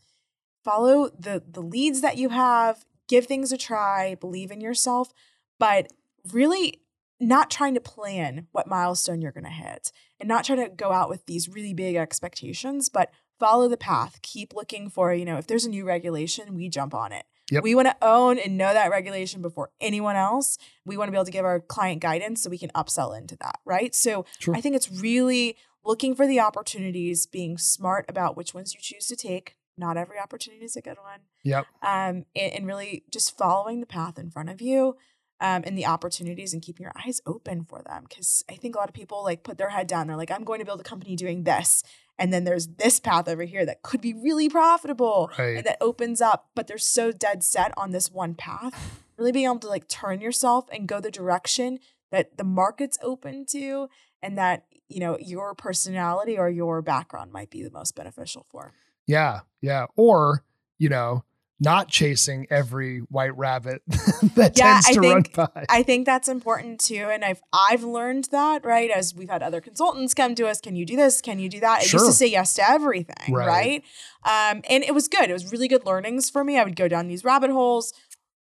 follow 0.65 1.09
the 1.09 1.43
the 1.49 1.63
leads 1.63 2.01
that 2.01 2.17
you 2.17 2.31
have, 2.31 2.85
give 3.09 3.27
things 3.27 3.53
a 3.53 3.57
try, 3.57 4.17
believe 4.17 4.51
in 4.51 4.61
yourself, 4.61 5.13
but 5.59 5.93
really 6.33 6.83
not 7.21 7.51
trying 7.51 7.75
to 7.75 7.81
plan 7.81 8.49
what 8.51 8.67
milestone 8.67 9.23
you're 9.23 9.31
going 9.31 9.45
to 9.45 9.51
hit 9.51 9.93
and 10.19 10.29
not 10.29 10.45
try 10.45 10.57
to 10.57 10.69
go 10.69 10.91
out 10.91 11.09
with 11.09 11.25
these 11.27 11.49
really 11.49 11.73
big 11.73 11.95
expectations, 11.95 12.89
but 12.89 13.11
follow 13.43 13.69
the 13.69 13.77
path. 13.77 14.21
Keep 14.23 14.55
looking 14.55 14.89
for, 14.89 15.13
you 15.13 15.25
know, 15.25 15.37
if 15.37 15.49
there's 15.49 15.65
a 15.65 15.69
new 15.69 15.85
regulation, 15.85 16.55
we 16.55 16.69
jump 16.69 16.95
on 16.95 17.11
it. 17.11 17.25
Yep. 17.51 17.65
We 17.65 17.75
want 17.75 17.89
to 17.89 17.97
own 18.01 18.39
and 18.39 18.57
know 18.57 18.73
that 18.73 18.89
regulation 18.89 19.43
before 19.43 19.71
anyone 19.81 20.15
else. 20.15 20.59
We 20.87 20.97
want 20.97 21.09
to 21.09 21.11
be 21.11 21.17
able 21.17 21.25
to 21.25 21.33
give 21.33 21.45
our 21.45 21.59
client 21.59 22.01
guidance 22.01 22.41
so 22.41 22.51
we 22.51 22.57
can 22.57 22.71
upsell 22.71 23.19
into 23.19 23.37
that, 23.39 23.59
right? 23.65 23.97
So 23.97 24.25
I 24.55 24.61
think 24.61 24.77
it's 24.77 24.89
really 24.93 25.57
looking 25.85 26.15
for 26.15 26.25
the 26.25 26.39
opportunities, 26.39 27.27
being 27.27 27.59
smart 27.59 28.05
about 28.09 28.37
which 28.37 28.55
ones 28.55 28.75
you 28.75 28.81
choose 28.81 29.09
to 29.09 29.17
take. 29.17 29.57
Not 29.77 29.97
every 29.97 30.21
opportunity 30.21 30.65
is 30.65 30.77
a 30.77 30.81
good 30.81 30.99
one. 31.03 31.23
Yep. 31.43 31.67
Um, 31.83 32.25
and, 32.37 32.53
and 32.55 32.67
really 32.67 33.03
just 33.11 33.37
following 33.37 33.81
the 33.81 33.87
path 33.87 34.21
in 34.21 34.31
front 34.31 34.51
of 34.51 34.63
you. 34.63 34.97
Um, 35.41 35.65
and 35.67 35.77
the 35.77 35.87
opportunities 35.87 36.53
and 36.53 36.63
keeping 36.63 36.85
your 36.85 36.93
eyes 37.05 37.21
open 37.27 37.65
for 37.65 37.83
them. 37.83 38.05
Because 38.09 38.45
I 38.49 38.55
think 38.55 38.77
a 38.77 38.79
lot 38.79 38.89
of 38.89 38.95
people 38.95 39.25
like 39.25 39.43
put 39.43 39.59
their 39.59 39.71
head 39.71 39.89
down. 39.89 40.07
They're 40.07 40.17
like, 40.17 40.31
I'm 40.31 40.45
going 40.45 40.61
to 40.61 40.65
build 40.65 40.81
a 40.81 40.85
company 40.85 41.17
doing 41.17 41.43
this 41.43 41.83
and 42.23 42.33
then 42.33 42.45
there's 42.45 42.69
this 42.69 43.01
path 43.01 43.29
over 43.29 43.43
here 43.43 43.67
that 43.67 43.83
could 43.83 44.01
be 44.01 44.15
really 44.15 44.49
profitable 44.49 45.29
right. 45.37 45.57
and 45.57 45.67
that 45.67 45.77
opens 45.81 46.21
up 46.21 46.51
but 46.55 46.69
they're 46.69 46.79
so 46.79 47.11
dead 47.11 47.43
set 47.43 47.75
on 47.77 47.91
this 47.91 48.11
one 48.13 48.35
path 48.35 49.03
really 49.17 49.33
being 49.33 49.47
able 49.47 49.59
to 49.59 49.69
like 49.69 49.89
turn 49.89 50.21
yourself 50.21 50.67
and 50.73 50.87
go 50.87 51.01
the 51.01 51.11
direction 51.11 51.81
that 52.13 52.39
the 52.39 52.45
market's 52.45 52.97
open 53.03 53.45
to 53.45 53.89
and 54.23 54.39
that 54.39 54.67
you 54.89 55.01
know 55.01 55.19
your 55.19 55.53
personality 55.55 56.39
or 56.39 56.49
your 56.49 56.81
background 56.81 57.33
might 57.33 57.51
be 57.51 57.63
the 57.63 57.71
most 57.73 57.97
beneficial 57.97 58.47
for 58.49 58.73
yeah 59.07 59.41
yeah 59.61 59.87
or 59.97 60.45
you 60.79 60.89
know 60.89 61.25
not 61.63 61.89
chasing 61.89 62.47
every 62.51 62.99
white 62.99 63.37
rabbit 63.37 63.83
that 64.35 64.55
yeah, 64.57 64.81
tends 64.81 64.89
to 64.89 64.99
I 64.99 65.03
think, 65.03 65.37
run 65.37 65.49
by. 65.55 65.67
I 65.69 65.83
think 65.85 66.07
that's 66.07 66.29
important 66.29 66.81
too. 66.81 67.09
And 67.11 67.25
I've 67.25 67.41
I've 67.53 67.85
learned 67.85 68.29
that, 68.33 68.65
right? 68.65 68.91
As 68.91 69.15
we've 69.15 69.31
had 69.31 69.43
other 69.43 69.61
consultants 69.61 70.13
come 70.13 70.35
to 70.35 70.49
us, 70.49 70.61
can 70.61 70.75
you 70.75 70.85
do 70.85 70.97
this? 70.97 71.21
Can 71.21 71.39
you 71.39 71.49
do 71.49 71.61
that? 71.61 71.81
I 71.81 71.83
sure. 71.85 72.01
used 72.01 72.11
to 72.11 72.17
say 72.17 72.27
yes 72.27 72.55
to 72.55 72.69
everything, 72.69 73.33
right? 73.33 73.47
right? 73.47 74.53
Um, 74.53 74.63
and 74.69 74.83
it 74.83 74.93
was 74.93 75.07
good. 75.07 75.31
It 75.31 75.33
was 75.33 75.53
really 75.53 75.69
good 75.69 75.87
learnings 75.87 76.29
for 76.29 76.43
me. 76.43 76.59
I 76.59 76.65
would 76.65 76.77
go 76.77 76.89
down 76.89 77.07
these 77.07 77.25
rabbit 77.25 77.51
holes, 77.51 77.93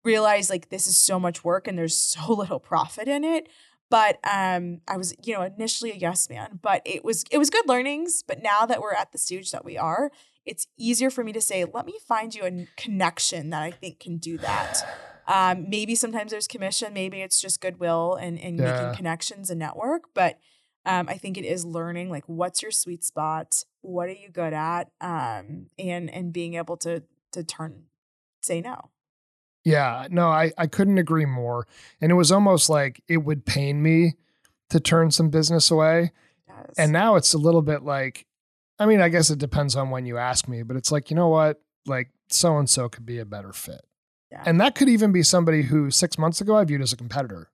realize 0.04 0.50
like 0.50 0.70
this 0.70 0.88
is 0.88 0.96
so 0.96 1.20
much 1.20 1.44
work 1.44 1.68
and 1.68 1.78
there's 1.78 1.96
so 1.96 2.32
little 2.32 2.60
profit 2.60 3.06
in 3.06 3.22
it. 3.22 3.48
But 3.88 4.18
um, 4.24 4.80
I 4.88 4.96
was, 4.96 5.14
you 5.22 5.34
know, 5.34 5.42
initially 5.42 5.92
a 5.92 5.96
yes 5.96 6.28
man, 6.28 6.58
but 6.62 6.82
it 6.84 7.04
was 7.04 7.24
it 7.30 7.38
was 7.38 7.50
good 7.50 7.68
learnings. 7.68 8.24
But 8.26 8.42
now 8.42 8.66
that 8.66 8.80
we're 8.80 8.94
at 8.94 9.12
the 9.12 9.18
stage 9.18 9.52
that 9.52 9.64
we 9.64 9.76
are, 9.76 10.10
it's 10.44 10.66
easier 10.76 11.10
for 11.10 11.24
me 11.24 11.32
to 11.32 11.40
say, 11.40 11.64
let 11.64 11.86
me 11.86 11.94
find 12.06 12.34
you 12.34 12.44
a 12.44 12.66
connection 12.76 13.50
that 13.50 13.62
I 13.62 13.70
think 13.70 14.00
can 14.00 14.18
do 14.18 14.38
that. 14.38 14.82
Um, 15.24 15.70
maybe 15.70 15.94
sometimes 15.94 16.32
there's 16.32 16.48
commission, 16.48 16.92
maybe 16.92 17.20
it's 17.20 17.40
just 17.40 17.60
goodwill 17.60 18.16
and, 18.16 18.40
and 18.40 18.58
yeah. 18.58 18.72
making 18.72 18.96
connections 18.96 19.50
and 19.50 19.60
network. 19.60 20.02
But 20.14 20.40
um, 20.84 21.08
I 21.08 21.16
think 21.16 21.38
it 21.38 21.44
is 21.44 21.64
learning 21.64 22.10
like 22.10 22.24
what's 22.26 22.60
your 22.60 22.72
sweet 22.72 23.04
spot, 23.04 23.64
what 23.82 24.08
are 24.08 24.14
you 24.14 24.30
good 24.30 24.52
at, 24.52 24.90
um, 25.00 25.66
and 25.78 26.10
and 26.10 26.32
being 26.32 26.54
able 26.54 26.76
to 26.78 27.04
to 27.30 27.44
turn 27.44 27.84
say 28.42 28.60
no. 28.60 28.90
Yeah, 29.64 30.08
no, 30.10 30.28
I 30.28 30.50
I 30.58 30.66
couldn't 30.66 30.98
agree 30.98 31.24
more. 31.24 31.68
And 32.00 32.10
it 32.10 32.16
was 32.16 32.32
almost 32.32 32.68
like 32.68 33.00
it 33.06 33.18
would 33.18 33.46
pain 33.46 33.80
me 33.80 34.14
to 34.70 34.80
turn 34.80 35.12
some 35.12 35.30
business 35.30 35.70
away. 35.70 36.10
And 36.78 36.92
now 36.92 37.16
it's 37.16 37.34
a 37.34 37.38
little 37.38 37.62
bit 37.62 37.82
like 37.82 38.26
I 38.82 38.86
mean, 38.86 39.00
I 39.00 39.08
guess 39.10 39.30
it 39.30 39.38
depends 39.38 39.76
on 39.76 39.90
when 39.90 40.06
you 40.06 40.18
ask 40.18 40.48
me, 40.48 40.64
but 40.64 40.76
it's 40.76 40.90
like, 40.90 41.08
you 41.08 41.14
know 41.14 41.28
what? 41.28 41.62
Like 41.86 42.10
so 42.30 42.58
and 42.58 42.68
so 42.68 42.88
could 42.88 43.06
be 43.06 43.20
a 43.20 43.24
better 43.24 43.52
fit. 43.52 43.82
Yeah. 44.32 44.42
And 44.44 44.60
that 44.60 44.74
could 44.74 44.88
even 44.88 45.12
be 45.12 45.22
somebody 45.22 45.62
who 45.62 45.92
six 45.92 46.18
months 46.18 46.40
ago 46.40 46.56
I 46.56 46.64
viewed 46.64 46.82
as 46.82 46.92
a 46.92 46.96
competitor. 46.96 47.52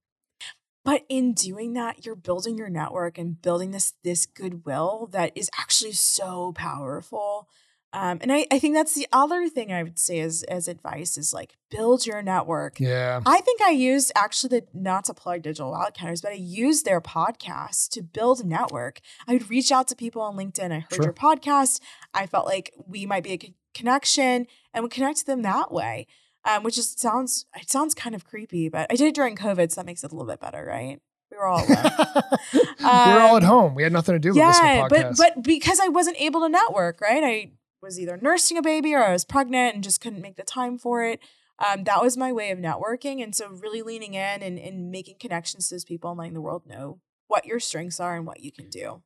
But 0.87 1.05
in 1.11 1.35
doing 1.35 1.75
that, 1.75 2.07
you're 2.07 2.15
building 2.15 2.57
your 2.57 2.71
network 2.71 3.19
and 3.19 3.43
building 3.43 3.73
this 3.73 3.93
this 4.05 4.25
goodwill 4.25 5.07
that 5.13 5.33
is 5.35 5.51
actually 5.59 5.93
so 5.93 6.55
powerful. 6.55 7.47
Um, 7.95 8.19
and 8.21 8.31
I, 8.31 8.47
I 8.51 8.59
think 8.59 8.75
that's 8.75 8.95
the 8.95 9.07
other 9.13 9.49
thing 9.49 9.73
I 9.73 9.83
would 9.83 9.99
say 9.99 10.21
as 10.21 10.43
as 10.45 10.69
advice 10.69 11.17
is 11.17 11.33
like 11.33 11.57
build 11.71 12.07
your 12.07 12.21
network. 12.21 12.79
Yeah. 12.79 13.23
I 13.25 13.41
think 13.41 13.63
I 13.63 13.71
used 13.71 14.13
actually 14.15 14.61
the 14.61 14.67
not 14.75 15.05
to 15.05 15.15
plug 15.15 15.43
digital 15.43 15.73
wildcatters, 15.73 16.21
but 16.21 16.33
I 16.33 16.37
used 16.37 16.85
their 16.85 17.01
podcast 17.01 17.89
to 17.91 18.03
build 18.03 18.41
a 18.41 18.47
network. 18.47 19.01
I 19.27 19.33
would 19.33 19.49
reach 19.49 19.73
out 19.73 19.89
to 19.89 19.97
people 19.97 20.21
on 20.21 20.37
LinkedIn. 20.37 20.71
I 20.71 20.81
heard 20.81 20.95
sure. 20.95 21.05
your 21.05 21.13
podcast. 21.15 21.81
I 22.13 22.27
felt 22.27 22.45
like 22.45 22.75
we 22.87 23.07
might 23.07 23.25
be 23.25 23.33
a 23.33 23.55
connection 23.75 24.47
and 24.75 24.83
would 24.83 24.93
connect 24.93 25.21
to 25.21 25.27
them 25.27 25.43
that 25.43 25.73
way. 25.73 26.07
Um, 26.45 26.63
which 26.63 26.77
just 26.77 27.01
sounds 27.01 27.47
it 27.57 27.71
sounds 27.71 27.95
kind 27.95 28.15
of 28.15 28.25
creepy, 28.25 28.69
but 28.69 28.87
I 28.91 28.97
did 28.97 29.09
it 29.09 29.15
during 29.15 29.35
COVID, 29.35 29.71
so 29.71 29.81
that 29.81 29.87
makes 29.87 30.05
it 30.05 30.13
a 30.13 30.15
little 30.15 30.31
bit 30.31 30.41
better, 30.41 30.65
right? 30.65 31.01
We 31.31 31.37
were 31.37 31.47
all 31.47 31.59
alone. 31.59 31.69
we 32.55 32.61
were 32.85 33.21
all 33.21 33.37
at 33.37 33.43
um, 33.43 33.49
home. 33.49 33.75
We 33.75 33.83
had 33.83 33.93
nothing 33.93 34.15
to 34.15 34.19
do 34.19 34.31
with 34.31 34.39
yeah, 34.39 34.87
but 34.89 35.17
but 35.17 35.43
because 35.43 35.81
I 35.81 35.89
wasn't 35.89 36.21
able 36.21 36.41
to 36.43 36.49
network, 36.49 37.01
right? 37.01 37.23
I 37.23 37.51
was 37.83 37.99
either 37.99 38.19
nursing 38.21 38.57
a 38.57 38.63
baby 38.63 38.95
or 38.95 39.05
I 39.05 39.13
was 39.13 39.25
pregnant 39.25 39.75
and 39.75 39.85
just 39.85 40.01
couldn't 40.01 40.23
make 40.23 40.37
the 40.37 40.43
time 40.43 40.79
for 40.79 41.05
it. 41.05 41.21
Um, 41.59 41.85
that 41.85 42.03
was 42.03 42.17
my 42.17 42.33
way 42.33 42.51
of 42.51 42.59
networking. 42.59 43.23
And 43.23 43.35
so 43.35 43.49
really 43.49 43.83
leaning 43.83 44.15
in 44.15 44.43
and, 44.43 44.59
and 44.59 44.91
making 44.91 45.17
connections 45.19 45.69
to 45.69 45.75
those 45.75 45.85
people 45.85 46.11
and 46.11 46.19
letting 46.19 46.35
the 46.35 46.41
world 46.41 46.63
know 46.67 47.01
what 47.27 47.45
your 47.45 47.61
strengths 47.61 48.01
are 48.01 48.17
and 48.17 48.27
what 48.27 48.41
you 48.41 48.53
can 48.53 48.69
do. 48.69 49.03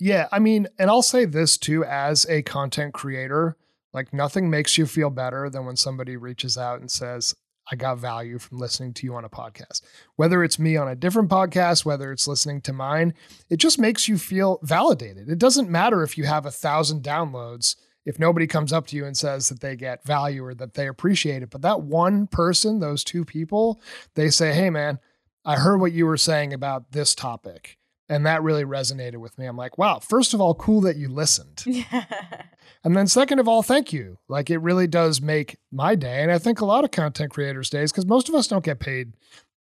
Yeah. 0.00 0.28
I 0.30 0.38
mean, 0.38 0.68
and 0.78 0.90
I'll 0.90 1.02
say 1.02 1.24
this 1.24 1.56
too 1.56 1.84
as 1.84 2.26
a 2.28 2.42
content 2.42 2.94
creator, 2.94 3.56
like 3.92 4.12
nothing 4.12 4.50
makes 4.50 4.76
you 4.76 4.86
feel 4.86 5.10
better 5.10 5.48
than 5.50 5.66
when 5.66 5.76
somebody 5.76 6.16
reaches 6.16 6.58
out 6.58 6.80
and 6.80 6.90
says, 6.90 7.34
I 7.70 7.76
got 7.76 7.98
value 7.98 8.38
from 8.38 8.58
listening 8.58 8.94
to 8.94 9.06
you 9.06 9.14
on 9.14 9.24
a 9.24 9.28
podcast. 9.28 9.82
Whether 10.16 10.42
it's 10.42 10.58
me 10.58 10.76
on 10.76 10.88
a 10.88 10.96
different 10.96 11.28
podcast, 11.28 11.84
whether 11.84 12.10
it's 12.12 12.26
listening 12.26 12.62
to 12.62 12.72
mine, 12.72 13.12
it 13.50 13.58
just 13.58 13.78
makes 13.78 14.08
you 14.08 14.16
feel 14.16 14.58
validated. 14.62 15.28
It 15.28 15.38
doesn't 15.38 15.68
matter 15.68 16.02
if 16.02 16.16
you 16.16 16.24
have 16.24 16.46
a 16.46 16.50
thousand 16.50 17.02
downloads 17.02 17.76
if 18.08 18.18
nobody 18.18 18.46
comes 18.46 18.72
up 18.72 18.86
to 18.86 18.96
you 18.96 19.04
and 19.04 19.14
says 19.14 19.50
that 19.50 19.60
they 19.60 19.76
get 19.76 20.02
value 20.02 20.42
or 20.42 20.54
that 20.54 20.72
they 20.72 20.88
appreciate 20.88 21.42
it. 21.42 21.50
But 21.50 21.60
that 21.60 21.82
one 21.82 22.26
person, 22.26 22.80
those 22.80 23.04
two 23.04 23.22
people, 23.22 23.82
they 24.14 24.30
say, 24.30 24.54
Hey, 24.54 24.70
man, 24.70 24.98
I 25.44 25.56
heard 25.56 25.78
what 25.78 25.92
you 25.92 26.06
were 26.06 26.16
saying 26.16 26.54
about 26.54 26.92
this 26.92 27.14
topic. 27.14 27.76
And 28.08 28.24
that 28.24 28.42
really 28.42 28.64
resonated 28.64 29.18
with 29.18 29.36
me. 29.36 29.44
I'm 29.44 29.58
like, 29.58 29.76
wow, 29.76 29.98
first 29.98 30.32
of 30.32 30.40
all, 30.40 30.54
cool 30.54 30.80
that 30.80 30.96
you 30.96 31.10
listened. 31.10 31.62
and 32.82 32.96
then 32.96 33.06
second 33.06 33.40
of 33.40 33.46
all, 33.46 33.62
thank 33.62 33.92
you. 33.92 34.16
Like 34.26 34.48
it 34.48 34.56
really 34.58 34.86
does 34.86 35.20
make 35.20 35.58
my 35.70 35.94
day. 35.94 36.22
And 36.22 36.32
I 36.32 36.38
think 36.38 36.62
a 36.62 36.64
lot 36.64 36.84
of 36.84 36.90
content 36.90 37.30
creators' 37.30 37.68
days, 37.68 37.92
because 37.92 38.06
most 38.06 38.30
of 38.30 38.34
us 38.34 38.48
don't 38.48 38.64
get 38.64 38.80
paid 38.80 39.12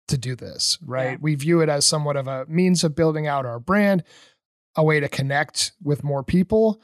to 0.10 0.18
do 0.18 0.36
this, 0.36 0.78
right? 0.86 1.12
Yeah. 1.12 1.18
We 1.22 1.36
view 1.36 1.62
it 1.62 1.70
as 1.70 1.86
somewhat 1.86 2.18
of 2.18 2.28
a 2.28 2.46
means 2.50 2.84
of 2.84 2.94
building 2.94 3.26
out 3.26 3.46
our 3.46 3.62
brand, 3.62 4.04
a 4.76 4.84
way 4.84 5.00
to 5.00 5.08
connect 5.08 5.72
with 5.82 6.04
more 6.04 6.24
people 6.24 6.82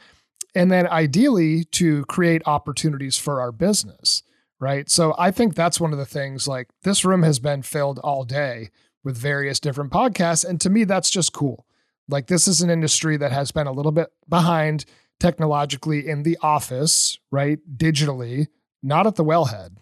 and 0.55 0.71
then 0.71 0.87
ideally 0.87 1.63
to 1.65 2.05
create 2.05 2.41
opportunities 2.45 3.17
for 3.17 3.41
our 3.41 3.51
business, 3.51 4.23
right? 4.59 4.89
So 4.89 5.15
I 5.17 5.31
think 5.31 5.55
that's 5.55 5.79
one 5.79 5.93
of 5.93 5.99
the 5.99 6.05
things 6.05 6.47
like 6.47 6.69
this 6.83 7.05
room 7.05 7.23
has 7.23 7.39
been 7.39 7.61
filled 7.61 7.99
all 7.99 8.23
day 8.23 8.69
with 9.03 9.17
various 9.17 9.59
different 9.59 9.91
podcasts. 9.91 10.43
And 10.43 10.59
to 10.61 10.69
me, 10.69 10.83
that's 10.83 11.09
just 11.09 11.33
cool. 11.33 11.65
Like 12.07 12.27
this 12.27 12.47
is 12.47 12.61
an 12.61 12.69
industry 12.69 13.17
that 13.17 13.31
has 13.31 13.51
been 13.51 13.67
a 13.67 13.71
little 13.71 13.91
bit 13.91 14.09
behind 14.27 14.85
technologically 15.19 16.07
in 16.07 16.23
the 16.23 16.37
office, 16.41 17.19
right? 17.31 17.59
Digitally, 17.77 18.47
not 18.81 19.05
at 19.05 19.15
the 19.15 19.23
wellhead, 19.23 19.77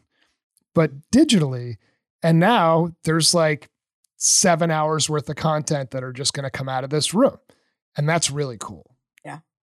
but 0.76 0.91
digitally. 1.11 1.78
And 2.22 2.39
now 2.39 2.89
there's 3.03 3.34
like 3.34 3.70
seven 4.18 4.72
hours 4.72 5.09
worth 5.09 5.30
of 5.30 5.36
content 5.36 5.91
that 5.91 6.03
are 6.03 6.13
just 6.13 6.34
going 6.34 6.43
to 6.43 6.49
come 6.49 6.68
out 6.68 6.84
of 6.84 6.89
this 6.89 7.13
room. 7.13 7.38
And 7.95 8.09
that's 8.09 8.30
really 8.30 8.57
cool. 8.59 8.97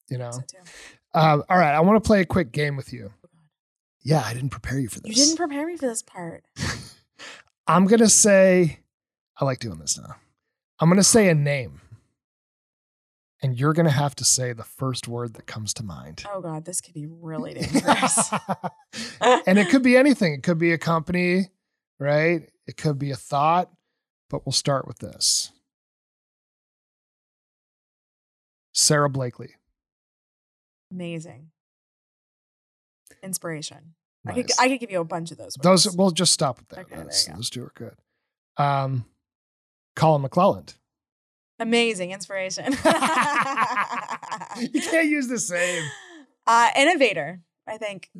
You 0.08 0.18
know? 0.18 0.30
So. 0.30 0.40
Um, 1.14 1.44
all 1.48 1.58
right. 1.58 1.74
I 1.74 1.80
want 1.80 2.02
to 2.02 2.06
play 2.06 2.20
a 2.20 2.26
quick 2.26 2.52
game 2.52 2.76
with 2.76 2.92
you. 2.92 3.12
Yeah, 4.02 4.22
I 4.24 4.34
didn't 4.34 4.50
prepare 4.50 4.78
you 4.78 4.88
for 4.88 5.00
this. 5.00 5.16
You 5.16 5.24
didn't 5.24 5.36
prepare 5.36 5.66
me 5.66 5.76
for 5.76 5.86
this 5.86 6.02
part. 6.02 6.44
I'm 7.66 7.86
going 7.86 8.00
to 8.00 8.08
say, 8.08 8.80
I 9.38 9.44
like 9.44 9.60
doing 9.60 9.78
this 9.78 9.98
now. 9.98 10.16
I'm 10.80 10.88
going 10.88 10.96
to 10.96 11.04
say 11.04 11.28
a 11.28 11.34
name. 11.34 11.80
And 13.40 13.58
you're 13.58 13.72
going 13.72 13.86
to 13.86 13.92
have 13.92 14.14
to 14.16 14.24
say 14.24 14.52
the 14.52 14.62
first 14.62 15.08
word 15.08 15.34
that 15.34 15.46
comes 15.46 15.74
to 15.74 15.82
mind. 15.82 16.24
Oh 16.32 16.40
God, 16.40 16.64
this 16.64 16.80
could 16.80 16.94
be 16.94 17.06
really 17.06 17.54
dangerous. 17.60 18.30
and 19.20 19.58
it 19.58 19.68
could 19.68 19.82
be 19.82 19.96
anything. 19.96 20.34
It 20.34 20.44
could 20.44 20.58
be 20.58 20.72
a 20.72 20.78
company, 20.78 21.48
right? 21.98 22.48
It 22.66 22.76
could 22.76 22.98
be 22.98 23.10
a 23.10 23.16
thought, 23.16 23.70
but 24.30 24.46
we'll 24.46 24.52
start 24.52 24.86
with 24.86 24.98
this. 24.98 25.50
Sara 28.72 29.10
Blakely. 29.10 29.54
Amazing. 30.92 31.50
Inspiration. 33.22 33.94
I 34.26 34.34
could 34.34 34.50
I 34.60 34.68
could 34.68 34.78
give 34.80 34.90
you 34.90 35.00
a 35.00 35.04
bunch 35.04 35.30
of 35.32 35.38
those. 35.38 35.54
Those 35.54 35.96
we'll 35.96 36.10
just 36.12 36.32
stop 36.32 36.58
with 36.58 36.68
that. 36.68 36.80
Okay, 36.80 36.90
there 36.94 36.98
That's- 37.04 37.26
you 37.26 37.32
go. 37.32 37.36
those 37.38 37.50
two 37.50 37.64
are 37.64 37.72
good. 37.74 37.96
Um, 38.56 39.06
Collin 39.96 40.22
McLelland. 40.22 40.74
amazing 41.58 42.10
inspiration. 42.12 42.66
you 42.72 42.78
can't 44.82 45.08
use 45.08 45.28
the 45.28 45.38
same. 45.40 45.82
Uh, 46.46 46.70
innovator. 46.76 47.40
I 47.66 47.78
think 47.78 48.10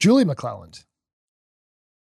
Julie 0.00 0.24
McLelland. 0.24 0.84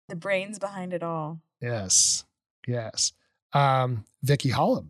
the 0.10 0.16
brains 0.16 0.60
behind 0.60 0.94
it 0.94 1.02
all. 1.04 1.42
Yes. 1.62 2.24
Yes. 2.68 3.12
Um, 3.54 4.06
Vicki 4.24 4.52
Hollub. 4.52 4.88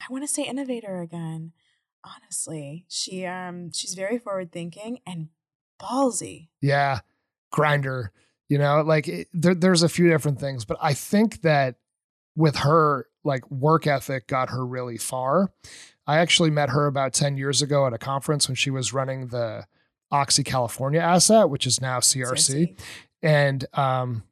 I 0.00 0.06
want 0.10 0.24
to 0.24 0.28
say 0.28 0.42
innovator 0.44 1.00
again. 1.00 1.52
Honestly, 2.04 2.84
she 2.88 3.24
um 3.26 3.72
she's 3.72 3.94
very 3.94 4.18
forward 4.18 4.52
thinking 4.52 4.98
and 5.06 5.28
ballsy. 5.80 6.48
Yeah. 6.60 7.00
Grinder. 7.50 8.12
You 8.48 8.58
know, 8.58 8.82
like 8.82 9.08
it, 9.08 9.28
there, 9.32 9.54
there's 9.54 9.82
a 9.82 9.88
few 9.88 10.08
different 10.08 10.38
things, 10.38 10.64
but 10.64 10.76
I 10.80 10.92
think 10.94 11.42
that 11.42 11.76
with 12.36 12.56
her, 12.56 13.06
like 13.24 13.50
work 13.50 13.86
ethic 13.86 14.26
got 14.26 14.50
her 14.50 14.66
really 14.66 14.98
far. 14.98 15.52
I 16.06 16.18
actually 16.18 16.50
met 16.50 16.70
her 16.70 16.86
about 16.86 17.12
10 17.12 17.36
years 17.36 17.62
ago 17.62 17.86
at 17.86 17.92
a 17.92 17.98
conference 17.98 18.48
when 18.48 18.56
she 18.56 18.70
was 18.70 18.92
running 18.92 19.28
the 19.28 19.64
Oxy 20.10 20.42
California 20.42 21.00
asset, 21.00 21.48
which 21.48 21.66
is 21.66 21.80
now 21.80 22.00
CRC. 22.00 22.76
and 23.22 23.64
um, 23.72 24.24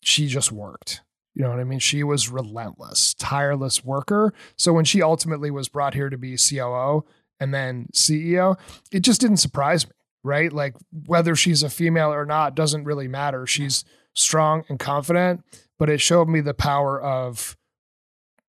she 0.00 0.26
just 0.26 0.50
worked. 0.50 1.02
You 1.34 1.44
know 1.44 1.50
what 1.50 1.60
I 1.60 1.64
mean? 1.64 1.78
She 1.78 2.02
was 2.02 2.28
relentless, 2.28 3.14
tireless 3.14 3.84
worker. 3.84 4.34
So 4.56 4.72
when 4.72 4.84
she 4.84 5.02
ultimately 5.02 5.52
was 5.52 5.68
brought 5.68 5.94
here 5.94 6.10
to 6.10 6.18
be 6.18 6.36
COO 6.36 7.04
and 7.40 7.52
then 7.54 7.86
CEO, 7.94 8.58
it 8.92 9.00
just 9.00 9.20
didn't 9.20 9.36
surprise 9.38 9.86
me, 9.86 9.92
right? 10.24 10.52
Like 10.52 10.74
whether 11.06 11.34
she's 11.36 11.62
a 11.62 11.70
female 11.70 12.12
or 12.12 12.24
not 12.26 12.54
doesn't 12.54 12.84
really 12.84 13.08
matter. 13.08 13.46
She's 13.46 13.84
strong 14.14 14.64
and 14.68 14.78
confident, 14.78 15.44
but 15.78 15.88
it 15.90 16.00
showed 16.00 16.28
me 16.28 16.40
the 16.40 16.54
power 16.54 17.00
of 17.00 17.56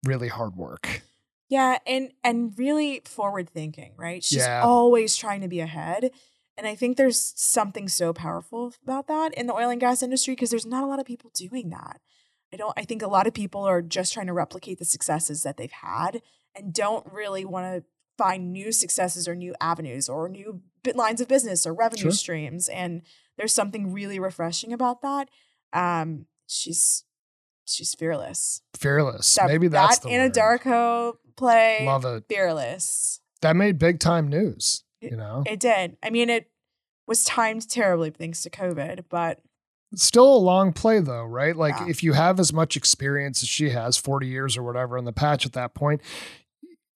really 0.06 0.28
hard 0.30 0.56
work. 0.56 1.02
Yeah, 1.50 1.80
and 1.88 2.12
and 2.24 2.54
really 2.58 3.02
forward 3.06 3.50
thinking, 3.50 3.94
right? 3.98 4.24
She's 4.24 4.40
Yeah. 4.46 4.62
always 4.64 5.16
trying 5.16 5.42
to 5.42 5.48
be 5.48 5.60
ahead. 5.60 6.12
And 6.58 6.68
I 6.68 6.76
think 6.76 6.98
there's 6.98 7.34
something 7.38 7.88
so 7.88 8.12
powerful 8.14 8.74
about 8.84 9.08
that 9.08 9.34
in 9.36 9.48
the 9.48 9.54
oil 9.54 9.70
and 9.70 9.80
gas 9.80 10.04
industry 10.04 10.34
because 10.36 10.50
there's 10.50 10.66
not 10.66 10.84
a 10.84 10.88
lot 10.88 11.00
of 11.00 11.06
people 11.06 11.32
doing 11.34 11.70
that. 11.70 12.02
I 12.54 12.58
don't 12.58 12.74
I 12.78 12.84
think 12.84 13.02
a 13.02 13.08
lot 13.08 13.28
of 13.28 13.34
people 13.34 13.64
are 13.64 13.82
just 13.82 14.14
trying 14.14 14.28
to 14.28 14.34
replicate 14.34 14.78
the 14.80 14.86
successes 14.86 15.44
that 15.44 15.58
they've 15.58 15.72
had 15.72 16.22
and 16.56 16.74
don't 16.74 17.06
really 17.12 17.46
want 17.46 17.66
to 17.66 17.90
find 18.24 18.52
new 18.52 18.72
successes 18.72 19.28
or 19.28 19.36
new 19.36 19.54
avenues 19.62 20.10
or 20.10 20.28
new 20.30 20.62
bit 20.84 20.96
lines 20.96 21.22
of 21.22 21.28
business 21.28 21.66
or 21.66 21.74
revenue 21.74 22.04
Sure. 22.04 22.12
streams 22.12 22.68
and 22.70 23.02
there's 23.38 23.54
something 23.54 23.94
really 23.94 24.20
refreshing 24.20 24.72
about 24.74 25.02
that. 25.02 25.30
Um 25.74 26.26
she's 26.48 27.04
she's 27.66 27.94
fearless. 27.96 28.62
Fearless. 28.76 29.36
That, 29.36 29.48
Maybe 29.48 29.68
that's 29.68 30.00
that 30.00 30.10
the 30.10 30.16
word. 30.18 30.34
Anadarko 30.34 31.14
play 31.38 31.86
Love 31.86 32.06
it. 32.06 32.24
fearless. 32.28 33.22
That 33.42 33.56
made 33.56 33.78
big 33.80 34.00
time 34.00 34.28
news, 34.28 34.84
you 35.02 35.16
know? 35.16 35.44
It 35.46 35.60
did. 35.60 35.96
I 36.04 36.10
mean, 36.10 36.30
it 36.30 36.50
was 37.08 37.24
timed 37.24 37.70
terribly 37.70 38.10
thanks 38.10 38.42
to 38.44 38.50
COVID, 38.50 39.06
but 39.10 39.40
still 39.96 40.36
a 40.36 40.38
long 40.52 40.74
play 40.74 41.00
though, 41.00 41.24
right? 41.26 41.56
Like 41.56 41.76
Yeah. 41.80 41.88
if 41.90 42.04
you 42.04 42.14
have 42.14 42.40
as 42.40 42.52
much 42.52 42.76
experience 42.76 43.42
as 43.44 43.50
she 43.50 43.70
has, 43.70 43.98
40 43.98 44.28
years 44.28 44.58
or 44.58 44.64
whatever 44.64 44.98
in 44.98 45.06
the 45.06 45.14
patch 45.14 45.46
at 45.46 45.54
that 45.54 45.74
point, 45.74 46.02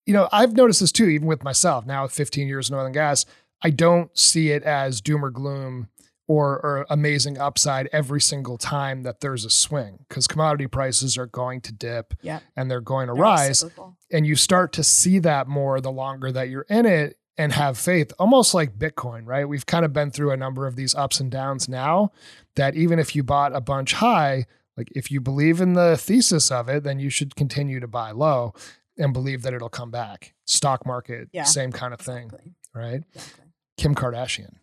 you 0.06 0.14
know, 0.14 0.28
I've 0.32 0.54
noticed 0.54 0.80
this 0.82 0.92
too, 0.92 1.06
even 1.08 1.28
with 1.28 1.44
myself 1.44 1.86
now 1.86 2.04
with 2.04 2.12
15 2.12 2.48
years 2.48 2.70
in 2.70 2.76
oil 2.76 2.86
and 2.86 2.94
gas, 2.94 3.26
I 3.62 3.70
don't 3.70 4.16
see 4.18 4.50
it 4.52 4.64
as 4.64 5.00
doom 5.02 5.24
or 5.24 5.30
gloom 5.30 5.88
or, 6.28 6.60
or 6.64 6.86
amazing 6.90 7.38
upside 7.38 7.90
every 7.92 8.22
single 8.22 8.58
time 8.58 9.04
that 9.04 9.20
there's 9.20 9.44
a 9.46 9.50
swing 9.50 10.06
because 10.08 10.26
commodity 10.28 10.68
prices 10.68 11.18
are 11.18 11.26
going 11.28 11.62
to 11.62 11.74
dip 11.74 12.14
Yeah. 12.22 12.40
and 12.56 12.70
they're 12.72 12.82
going 12.82 13.08
to 13.08 13.14
they're 13.14 13.22
rise 13.24 13.64
and 14.12 14.26
you 14.26 14.36
start 14.36 14.72
to 14.74 14.84
see 14.84 15.20
that 15.20 15.48
more 15.48 15.82
the 15.82 15.92
longer 15.92 16.32
that 16.32 16.50
you're 16.50 16.66
in 16.70 16.86
it 16.86 17.18
and 17.38 17.52
have 17.52 17.78
faith 17.78 18.14
almost 18.20 18.54
like 18.54 18.78
bitcoin 18.80 19.24
right? 19.26 19.48
We've 19.50 19.66
kind 19.66 19.84
of 19.84 19.92
been 19.92 20.12
through 20.12 20.32
a 20.32 20.38
number 20.38 20.66
of 20.68 20.76
these 20.78 20.96
ups 20.96 21.20
and 21.20 21.30
downs 21.32 21.68
now 21.68 22.12
that 22.56 22.76
even 22.76 23.00
if 23.00 23.16
you 23.16 23.24
bought 23.24 23.56
a 23.56 23.62
bunch 23.62 23.94
high 23.94 24.46
like 24.78 24.90
if 24.96 25.12
you 25.12 25.20
believe 25.20 25.60
in 25.60 25.74
the 25.74 25.98
thesis 25.98 26.52
of 26.52 26.70
it 26.70 26.84
then 26.84 27.00
you 27.00 27.10
should 27.10 27.36
continue 27.36 27.80
to 27.82 27.88
buy 27.88 28.12
low 28.12 28.54
and 28.98 29.14
believe 29.14 29.42
that 29.44 29.54
it'll 29.54 29.70
come 29.70 29.92
back 29.92 30.34
stock 30.46 30.86
market 30.86 31.28
Yeah. 31.34 31.44
same 31.44 31.72
kind 31.72 31.94
of 31.94 32.00
thing 32.00 32.26
Exactly. 32.26 32.54
right 32.76 33.04
exactly. 33.14 33.46
kim 33.78 33.96
kardashian 33.96 34.56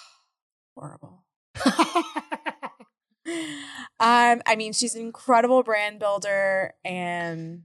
Horrible. 0.76 1.24
um, 4.00 4.40
I 4.46 4.56
mean, 4.56 4.72
she's 4.72 4.94
an 4.94 5.02
incredible 5.02 5.62
brand 5.62 5.98
builder, 5.98 6.72
and 6.84 7.62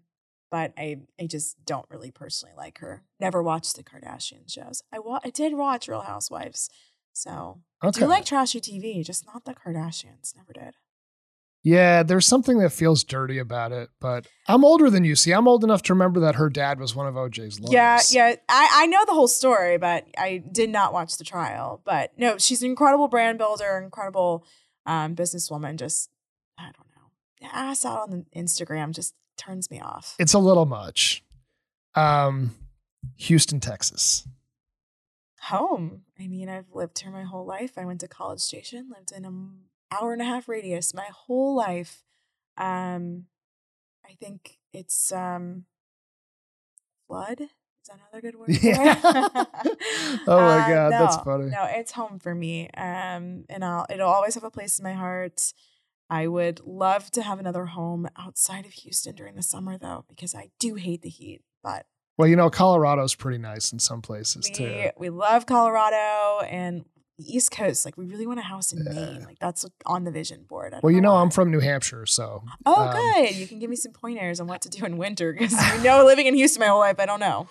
but 0.51 0.73
I 0.77 0.99
I 1.19 1.27
just 1.27 1.55
don't 1.65 1.85
really 1.89 2.11
personally 2.11 2.53
like 2.57 2.79
her. 2.79 3.03
Never 3.19 3.41
watched 3.41 3.75
the 3.75 3.83
Kardashian 3.83 4.51
shows. 4.51 4.81
I 4.91 4.99
wa- 4.99 5.21
I 5.23 5.29
did 5.29 5.53
watch 5.53 5.87
Real 5.87 6.01
Housewives, 6.01 6.69
so 7.13 7.61
I 7.81 7.91
do 7.91 8.05
like 8.05 8.25
trashy 8.25 8.59
TV, 8.59 9.03
just 9.05 9.25
not 9.25 9.45
the 9.45 9.53
Kardashians. 9.53 10.35
Never 10.35 10.51
did. 10.53 10.75
Yeah 11.65 12.03
there's 12.03 12.25
something 12.27 12.59
that 12.59 12.69
feels 12.69 13.03
dirty 13.03 13.39
about 13.39 13.71
it 13.71 13.89
but 13.99 14.27
i'm 14.47 14.63
older 14.63 14.89
than 14.89 15.03
you 15.03 15.15
see 15.15 15.31
i'm 15.31 15.47
old 15.47 15.63
enough 15.63 15.81
to 15.81 15.93
remember 15.93 16.19
that 16.19 16.35
her 16.35 16.49
dad 16.49 16.79
was 16.79 16.95
one 16.95 17.07
of 17.07 17.17
oj's 17.17 17.59
lawyers 17.59 17.73
Yeah, 17.73 17.99
yeah. 18.11 18.35
I, 18.47 18.69
I 18.83 18.85
know 18.85 19.03
the 19.05 19.13
whole 19.13 19.27
story, 19.27 19.77
but 19.77 20.05
I 20.17 20.43
did 20.51 20.69
not 20.69 20.93
watch 20.93 21.17
the 21.17 21.23
trial. 21.23 21.81
But 21.83 22.11
no, 22.17 22.37
she's 22.37 22.61
an 22.61 22.69
incredible 22.69 23.07
brand 23.07 23.37
builder, 23.39 23.81
incredible 23.83 24.45
um, 24.85 25.15
businesswoman. 25.15 25.77
Just 25.77 26.09
I 26.57 26.65
don't 26.65 26.87
know, 26.95 27.09
the 27.41 27.55
ass 27.55 27.83
out 27.83 28.03
on 28.03 28.09
the 28.11 28.25
Instagram 28.39 28.91
just 28.93 29.15
turns 29.35 29.69
me 29.71 29.81
off. 29.81 30.15
it's 30.19 30.33
a 30.33 30.39
little 30.39 30.65
much. 30.65 31.23
Um, 31.95 32.55
Houston, 33.17 33.59
Texas. 33.59 34.27
Home. 35.43 36.03
I 36.19 36.27
mean, 36.27 36.47
I've 36.49 36.71
lived 36.73 36.99
here 36.99 37.11
my 37.11 37.23
whole 37.23 37.45
life. 37.45 37.73
I 37.77 37.85
went 37.85 38.01
to 38.01 38.07
College 38.07 38.39
Station, 38.39 38.89
lived 38.95 39.11
in 39.11 39.25
an 39.25 39.51
hour 39.91 40.13
and 40.13 40.21
a 40.21 40.25
half 40.25 40.47
radius 40.49 40.93
my 40.93 41.07
whole 41.11 41.55
life. 41.55 42.03
Um, 42.57 43.25
I 44.05 44.13
think 44.19 44.57
it's 44.73 45.11
um, 45.11 45.65
flood. 47.07 47.41
Is 47.41 47.89
that 47.89 47.99
another 48.11 48.21
good 48.21 48.35
word? 48.39 48.47
for 48.47 48.53
it? 48.53 48.63
Yeah. 48.63 49.45
Oh 50.27 50.39
my 50.41 50.59
Uh, 50.65 50.67
God, 50.67 50.91
that's 50.91 51.17
no, 51.17 51.23
funny. 51.23 51.45
No, 51.51 51.65
it's 51.69 51.91
home 51.91 52.19
for 52.19 52.33
me. 52.33 52.69
Um, 52.71 53.45
and 53.49 53.63
I'll 53.63 53.85
it'll 53.89 54.09
always 54.09 54.33
have 54.35 54.43
a 54.43 54.49
place 54.51 54.79
in 54.79 54.83
my 54.83 54.93
heart. 54.93 55.53
I 56.09 56.27
would 56.27 56.61
love 56.65 57.11
to 57.11 57.21
have 57.23 57.39
another 57.39 57.65
home 57.65 58.07
outside 58.17 58.65
of 58.65 58.71
Houston 58.73 59.15
during 59.15 59.35
the 59.35 59.43
summer 59.43 59.77
though, 59.77 60.05
because 60.07 60.33
I 60.35 60.49
do 60.59 60.75
hate 60.75 61.01
the 61.01 61.09
heat. 61.09 61.41
But 61.63 61.85
Well, 62.17 62.27
you 62.27 62.35
know, 62.35 62.49
Colorado's 62.49 63.13
pretty 63.15 63.37
nice 63.39 63.71
in 63.71 63.79
some 63.79 64.01
places 64.01 64.47
we 64.49 64.55
too. 64.55 64.89
we 64.97 65.09
love 65.09 65.45
Colorado 65.45 66.43
and 66.45 66.85
the 67.17 67.35
East 67.35 67.51
Coast. 67.51 67.85
Like 67.85 67.97
we 67.97 68.05
really 68.05 68.27
want 68.27 68.39
a 68.39 68.43
house 68.43 68.73
in. 68.73 68.83
Maine. 68.83 69.23
Like 69.23 69.39
that's 69.39 69.65
on 69.85 70.03
the 70.03 70.11
vision 70.11 70.45
board. 70.47 70.75
Well, 70.83 70.91
you 70.91 71.01
know, 71.01 71.13
why. 71.13 71.21
I'm 71.21 71.31
from 71.31 71.51
New 71.51 71.59
Hampshire, 71.59 72.05
so 72.05 72.43
Oh, 72.65 72.87
um, 72.87 72.91
good. 72.95 73.35
You 73.35 73.47
can 73.47 73.59
give 73.59 73.69
me 73.69 73.75
some 73.75 73.91
pointers 73.93 74.39
on 74.39 74.47
what 74.47 74.61
to 74.61 74.69
do 74.69 74.85
in 74.85 74.97
winter 74.97 75.33
because 75.33 75.53
you 75.77 75.83
know, 75.83 76.03
living 76.05 76.27
in 76.27 76.35
Houston 76.35 76.59
my 76.59 76.67
whole 76.67 76.79
life, 76.79 76.99
I 76.99 77.05
don't 77.05 77.19
know. 77.19 77.47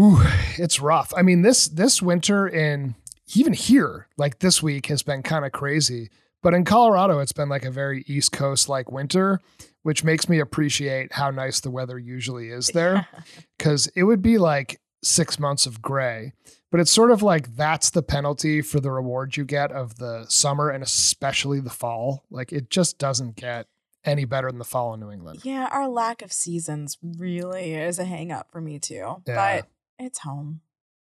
Ooh, 0.00 0.20
it's 0.58 0.80
rough. 0.80 1.12
I 1.16 1.22
mean, 1.22 1.42
this 1.42 1.68
this 1.68 2.00
winter 2.02 2.46
in 2.46 2.94
even 3.34 3.52
here, 3.52 4.06
like 4.16 4.38
this 4.38 4.62
week, 4.62 4.86
has 4.86 5.02
been 5.02 5.22
kind 5.22 5.44
of 5.44 5.52
crazy. 5.52 6.10
But 6.42 6.54
in 6.54 6.64
Colorado, 6.64 7.18
it's 7.18 7.32
been 7.32 7.48
like 7.48 7.64
a 7.64 7.70
very 7.70 8.04
East 8.06 8.30
Coast 8.30 8.68
like 8.68 8.92
winter, 8.92 9.40
which 9.82 10.04
makes 10.04 10.28
me 10.28 10.38
appreciate 10.38 11.12
how 11.12 11.30
nice 11.30 11.60
the 11.60 11.70
weather 11.70 11.98
usually 11.98 12.48
is 12.50 12.68
there. 12.68 13.08
Cause 13.58 13.88
it 13.96 14.04
would 14.04 14.22
be 14.22 14.38
like 14.38 14.80
six 15.02 15.38
months 15.40 15.66
of 15.66 15.82
gray. 15.82 16.32
But 16.70 16.80
it's 16.80 16.90
sort 16.90 17.10
of 17.10 17.22
like 17.22 17.56
that's 17.56 17.90
the 17.90 18.02
penalty 18.02 18.60
for 18.60 18.78
the 18.80 18.90
reward 18.90 19.36
you 19.36 19.44
get 19.44 19.72
of 19.72 19.96
the 19.96 20.26
summer 20.28 20.68
and 20.68 20.82
especially 20.82 21.60
the 21.60 21.70
fall. 21.70 22.24
Like 22.30 22.52
it 22.52 22.68
just 22.70 22.98
doesn't 22.98 23.36
get 23.36 23.66
any 24.04 24.24
better 24.26 24.50
than 24.50 24.58
the 24.58 24.64
fall 24.64 24.92
in 24.94 25.00
New 25.00 25.10
England. 25.10 25.40
yeah, 25.44 25.68
our 25.70 25.88
lack 25.88 26.22
of 26.22 26.32
seasons 26.32 26.98
really 27.02 27.74
is 27.74 27.98
a 27.98 28.04
hang 28.04 28.30
up 28.32 28.50
for 28.52 28.60
me 28.60 28.78
too. 28.78 29.22
Yeah. 29.26 29.34
But 29.62 29.68
it's 29.98 30.18
home. 30.20 30.60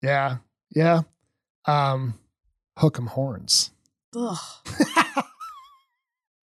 Yeah. 0.02 0.38
Yeah. 0.76 1.02
Um, 1.66 2.20
hook 2.78 2.98
'em 3.00 3.08
horns. 3.08 3.72
Ugh. 4.16 4.38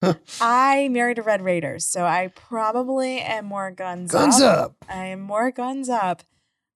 I 0.40 0.88
married 0.90 1.18
a 1.18 1.22
Red 1.22 1.42
Raiders, 1.42 1.84
so 1.84 2.04
I 2.04 2.28
probably 2.34 3.18
am 3.20 3.46
more 3.46 3.70
guns, 3.72 4.12
Guns 4.12 4.40
up. 4.40 4.76
I 4.88 5.06
am 5.06 5.20
more 5.20 5.50
guns 5.50 5.88
up. 5.88 6.22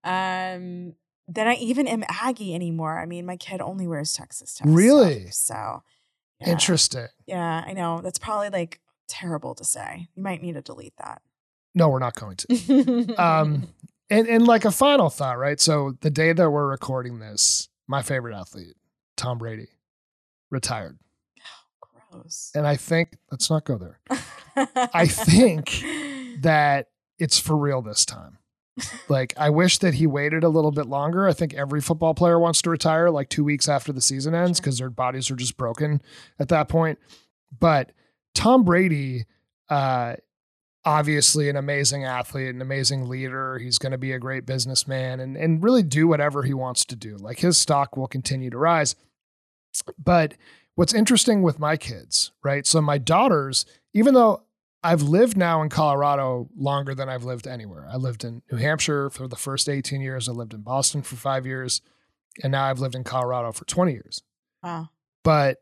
Um, 0.02 0.94
than 1.32 1.48
I 1.48 1.54
even 1.54 1.86
am 1.88 2.04
Aggie 2.08 2.54
anymore. 2.54 2.98
I 2.98 3.06
mean, 3.06 3.26
my 3.26 3.36
kid 3.36 3.60
only 3.60 3.86
wears 3.86 4.12
Texas 4.12 4.54
Tech. 4.54 4.66
stuff, 4.66 4.76
Really? 4.76 5.26
so 5.30 5.82
yeah. 6.40 6.50
Interesting. 6.50 7.06
Yeah, 7.26 7.64
I 7.66 7.72
know. 7.72 8.00
That's 8.00 8.18
probably 8.18 8.50
like 8.50 8.80
terrible 9.08 9.54
to 9.54 9.64
say. 9.64 10.08
You 10.14 10.22
might 10.22 10.42
need 10.42 10.54
to 10.54 10.60
delete 10.62 10.96
that. 10.98 11.22
No, 11.74 11.88
we're 11.88 12.00
not 12.00 12.14
going 12.16 12.36
to. 12.36 13.14
Um, 13.16 13.68
and, 14.10 14.26
and 14.28 14.46
like 14.46 14.64
a 14.64 14.70
final 14.72 15.08
thought, 15.08 15.38
right? 15.38 15.60
So 15.60 15.96
the 16.00 16.10
day 16.10 16.32
that 16.32 16.50
we're 16.50 16.66
recording 16.66 17.18
this, 17.20 17.68
my 17.86 18.02
favorite 18.02 18.34
athlete, 18.36 18.74
Tom 19.16 19.38
Brady, 19.38 19.68
retired. 20.50 20.98
gross. 22.10 22.50
And 22.54 22.66
I 22.66 22.76
think, 22.76 23.16
let's 23.30 23.48
not 23.48 23.64
go 23.64 23.78
there. 23.78 24.00
I 24.92 25.06
think 25.06 25.84
that 26.42 26.88
it's 27.18 27.38
for 27.38 27.56
real 27.56 27.82
this 27.82 28.04
time. 28.04 28.38
Like, 29.08 29.34
I 29.36 29.50
wish 29.50 29.78
that 29.78 29.94
he 29.94 30.06
waited 30.06 30.44
a 30.44 30.48
little 30.48 30.70
bit 30.70 30.86
longer. 30.86 31.28
I 31.28 31.32
think 31.32 31.52
every 31.54 31.80
football 31.80 32.14
player 32.14 32.38
wants 32.38 32.62
to 32.62 32.70
retire 32.70 33.10
like 33.10 33.28
two 33.28 33.44
weeks 33.44 33.68
after 33.68 33.92
the 33.92 34.00
season 34.00 34.34
ends 34.34 34.58
Sure. 34.58 34.62
because 34.62 34.78
their 34.78 34.90
bodies 34.90 35.30
are 35.30 35.36
just 35.36 35.56
broken 35.56 36.00
at 36.38 36.48
that 36.48 36.68
point. 36.68 36.98
But 37.58 37.92
Tom 38.34 38.64
Brady, 38.64 39.26
uh, 39.68 40.16
obviously 40.84 41.48
an 41.48 41.56
amazing 41.56 42.04
athlete, 42.04 42.54
an 42.54 42.62
amazing 42.62 43.08
leader. 43.08 43.58
He's 43.58 43.78
going 43.78 43.92
to 43.92 43.98
be 43.98 44.12
a 44.12 44.18
great 44.18 44.46
businessman 44.46 45.20
and, 45.20 45.36
and 45.36 45.62
really 45.62 45.82
do 45.82 46.08
whatever 46.08 46.42
he 46.42 46.54
wants 46.54 46.84
to 46.86 46.96
do. 46.96 47.16
Like 47.18 47.40
his 47.40 47.58
stock 47.58 47.96
will 47.96 48.08
continue 48.08 48.50
to 48.50 48.58
rise. 48.58 48.96
But 50.02 50.34
what's 50.74 50.94
interesting 50.94 51.42
with 51.42 51.58
my 51.58 51.76
kids, 51.76 52.32
right? 52.42 52.66
So 52.66 52.80
my 52.80 52.98
daughters, 52.98 53.64
even 53.92 54.14
though 54.14 54.42
I've 54.82 55.02
lived 55.02 55.36
now 55.36 55.62
in 55.62 55.68
Colorado 55.68 56.48
longer 56.56 56.94
than 56.94 57.08
I've 57.08 57.24
lived 57.24 57.46
anywhere. 57.46 57.86
I 57.90 57.96
lived 57.96 58.24
in 58.24 58.42
New 58.50 58.58
Hampshire 58.58 59.10
for 59.10 59.28
the 59.28 59.36
first 59.36 59.68
18 59.68 60.00
years. 60.00 60.28
I 60.28 60.32
lived 60.32 60.54
in 60.54 60.62
Boston 60.62 61.02
for 61.02 61.16
five 61.16 61.46
years. 61.46 61.80
And 62.42 62.52
now 62.52 62.64
I've 62.64 62.80
lived 62.80 62.94
in 62.94 63.04
Colorado 63.04 63.52
for 63.52 63.64
20 63.64 63.92
years. 63.92 64.22
wow. 64.62 64.88
But 65.22 65.58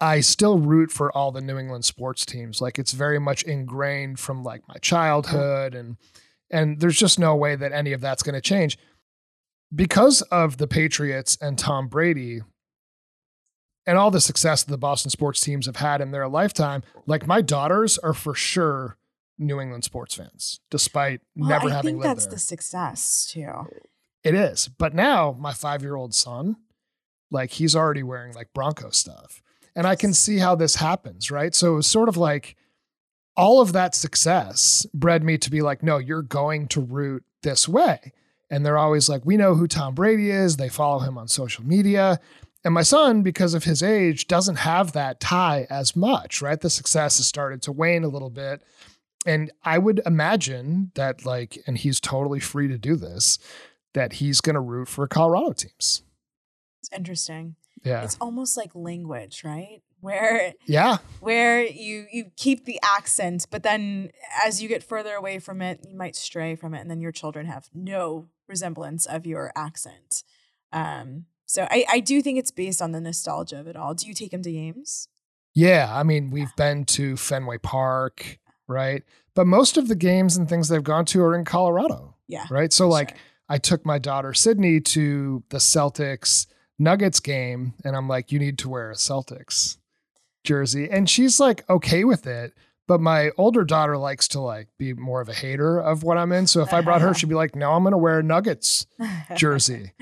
I 0.00 0.20
still 0.20 0.58
root 0.58 0.90
for 0.90 1.16
all 1.16 1.30
the 1.30 1.40
New 1.40 1.56
England 1.56 1.84
sports 1.84 2.26
teams. 2.26 2.60
Like 2.60 2.78
it's 2.78 2.92
very 2.92 3.20
much 3.20 3.44
ingrained 3.44 4.18
from 4.18 4.42
like 4.42 4.66
my 4.68 4.74
childhood 4.82 5.74
and 5.74 5.96
and 6.50 6.80
there's 6.80 6.98
just 6.98 7.18
no 7.18 7.34
way 7.34 7.56
that 7.56 7.72
any 7.72 7.92
of 7.92 8.02
that's 8.02 8.22
going 8.22 8.34
to 8.34 8.40
change. 8.40 8.76
Because 9.74 10.20
of 10.22 10.58
the 10.58 10.66
Patriots 10.66 11.38
and 11.40 11.56
Tom 11.56 11.88
Brady 11.88 12.42
and 13.86 13.98
all 13.98 14.10
the 14.10 14.20
success 14.20 14.62
that 14.62 14.70
the 14.70 14.78
Boston 14.78 15.10
sports 15.10 15.40
teams 15.40 15.66
have 15.66 15.76
had 15.76 16.00
in 16.00 16.10
their 16.10 16.28
lifetime, 16.28 16.82
like 17.06 17.26
my 17.26 17.40
daughters 17.40 17.98
are 17.98 18.14
for 18.14 18.34
sure 18.34 18.96
New 19.38 19.60
England 19.60 19.84
sports 19.84 20.14
fans, 20.14 20.60
despite 20.70 21.20
Well, 21.34 21.48
never 21.48 21.68
I 21.68 21.74
having 21.74 22.00
think 22.00 22.02
that's 22.02 22.26
the 22.26 22.38
success 22.38 23.28
too. 23.32 23.66
It 24.22 24.34
is. 24.34 24.68
But 24.68 24.94
now 24.94 25.36
my 25.38 25.52
five 25.52 25.82
year 25.82 25.96
old 25.96 26.14
son, 26.14 26.56
like 27.30 27.50
he's 27.50 27.74
already 27.74 28.02
wearing 28.02 28.34
like 28.34 28.52
Bronco 28.54 28.90
stuff. 28.90 29.42
And 29.74 29.86
I 29.86 29.96
can 29.96 30.12
see 30.12 30.38
how 30.38 30.54
this 30.54 30.76
happens, 30.76 31.30
right? 31.30 31.54
So 31.54 31.72
it 31.72 31.76
was 31.76 31.86
sort 31.86 32.08
of 32.08 32.16
like 32.16 32.56
all 33.36 33.60
of 33.60 33.72
that 33.72 33.94
success 33.94 34.86
bred 34.92 35.24
me 35.24 35.38
to 35.38 35.50
be 35.50 35.62
like, 35.62 35.82
no, 35.82 35.96
you're 35.96 36.22
going 36.22 36.68
to 36.68 36.80
root 36.80 37.24
this 37.42 37.66
way. 37.66 38.12
And 38.50 38.66
they're 38.66 38.78
always 38.78 39.08
like, 39.08 39.24
we 39.24 39.38
know 39.38 39.54
who 39.54 39.66
Tom 39.66 39.94
Brady 39.94 40.30
is. 40.30 40.58
They 40.58 40.68
follow 40.68 41.00
him 41.00 41.16
on 41.16 41.26
social 41.26 41.64
media. 41.64 42.20
And 42.64 42.72
my 42.74 42.82
son, 42.82 43.22
because 43.22 43.54
of 43.54 43.64
his 43.64 43.82
age, 43.82 44.28
doesn't 44.28 44.56
have 44.56 44.92
that 44.92 45.18
tie 45.20 45.66
as 45.68 45.96
much, 45.96 46.40
right? 46.40 46.60
The 46.60 46.70
success 46.70 47.16
has 47.18 47.26
started 47.26 47.60
to 47.62 47.72
wane 47.72 48.04
a 48.04 48.08
little 48.08 48.30
bit. 48.30 48.62
And 49.26 49.50
I 49.64 49.78
would 49.78 50.00
imagine 50.06 50.92
that, 50.94 51.24
like, 51.24 51.58
and 51.66 51.78
he's 51.78 52.00
totally 52.00 52.40
free 52.40 52.68
to 52.68 52.78
do 52.78 52.96
this, 52.96 53.38
that 53.94 54.14
he's 54.14 54.40
going 54.40 54.54
to 54.54 54.60
root 54.60 54.88
for 54.88 55.06
Colorado 55.08 55.52
teams. 55.52 56.02
It's 56.80 56.90
interesting. 56.96 57.56
Yeah. 57.84 58.04
It's 58.04 58.16
almost 58.20 58.56
like 58.56 58.70
language, 58.74 59.42
right? 59.44 59.82
Where 60.00 60.54
Yeah. 60.66 60.98
where 61.20 61.64
you 61.64 62.06
you 62.12 62.32
keep 62.36 62.64
the 62.64 62.80
accent, 62.82 63.46
but 63.50 63.62
then 63.62 64.10
as 64.44 64.60
you 64.60 64.68
get 64.68 64.82
further 64.82 65.14
away 65.14 65.38
from 65.38 65.62
it, 65.62 65.84
you 65.88 65.96
might 65.96 66.16
stray 66.16 66.56
from 66.56 66.74
it, 66.74 66.80
and 66.80 66.90
then 66.90 67.00
your 67.00 67.12
children 67.12 67.46
have 67.46 67.68
no 67.72 68.28
resemblance 68.48 69.06
of 69.06 69.26
your 69.26 69.52
accent. 69.54 70.24
Um, 70.72 71.26
so 71.52 71.66
I, 71.70 71.84
I 71.90 72.00
do 72.00 72.22
think 72.22 72.38
it's 72.38 72.50
based 72.50 72.80
on 72.80 72.92
the 72.92 73.00
nostalgia 73.00 73.60
of 73.60 73.66
it 73.66 73.76
all. 73.76 73.92
Do 73.94 74.06
you 74.06 74.14
take 74.14 74.32
him 74.32 74.42
to 74.42 74.50
games? 74.50 75.08
Yeah. 75.54 75.90
I 75.92 76.02
mean, 76.02 76.30
we've 76.30 76.54
been 76.56 76.84
to 76.86 77.16
Fenway 77.16 77.58
Park, 77.58 78.38
right? 78.66 79.02
But 79.34 79.46
most 79.46 79.76
of 79.76 79.88
the 79.88 79.94
games 79.94 80.36
and 80.36 80.48
things 80.48 80.68
they've 80.68 80.82
gone 80.82 81.04
to 81.06 81.22
are 81.22 81.34
in 81.34 81.44
Colorado, 81.44 82.16
Yeah. 82.26 82.46
right? 82.50 82.72
So, 82.72 82.88
like, 82.88 83.10
Sure. 83.10 83.18
I 83.50 83.58
took 83.58 83.84
my 83.84 83.98
daughter 83.98 84.32
Sydney 84.32 84.80
to 84.80 85.42
the 85.50 85.58
Celtics 85.58 86.46
Nuggets 86.78 87.20
game, 87.20 87.74
and 87.84 87.94
I'm 87.94 88.08
like, 88.08 88.32
you 88.32 88.38
need 88.38 88.56
to 88.60 88.68
wear 88.70 88.90
a 88.90 88.94
Celtics 88.94 89.76
jersey. 90.44 90.88
And 90.90 91.08
she's 91.10 91.38
like, 91.38 91.68
okay 91.68 92.04
with 92.04 92.26
it. 92.26 92.54
But 92.88 93.00
my 93.00 93.30
older 93.36 93.64
daughter 93.64 93.96
likes 93.98 94.26
to 94.28 94.40
like 94.40 94.68
be 94.78 94.92
more 94.94 95.20
of 95.20 95.28
a 95.28 95.34
hater 95.34 95.78
of 95.78 96.02
what 96.02 96.16
I'm 96.18 96.32
in. 96.32 96.46
So 96.46 96.62
if 96.62 96.72
I 96.72 96.80
brought 96.80 97.00
her, 97.02 97.12
she'd 97.18 97.28
be 97.28 97.34
like, 97.34 97.54
no, 97.54 97.72
I'm 97.72 97.82
going 97.82 97.92
to 97.92 97.98
wear 97.98 98.18
a 98.20 98.22
Nuggets 98.22 98.86
jersey. 99.36 99.92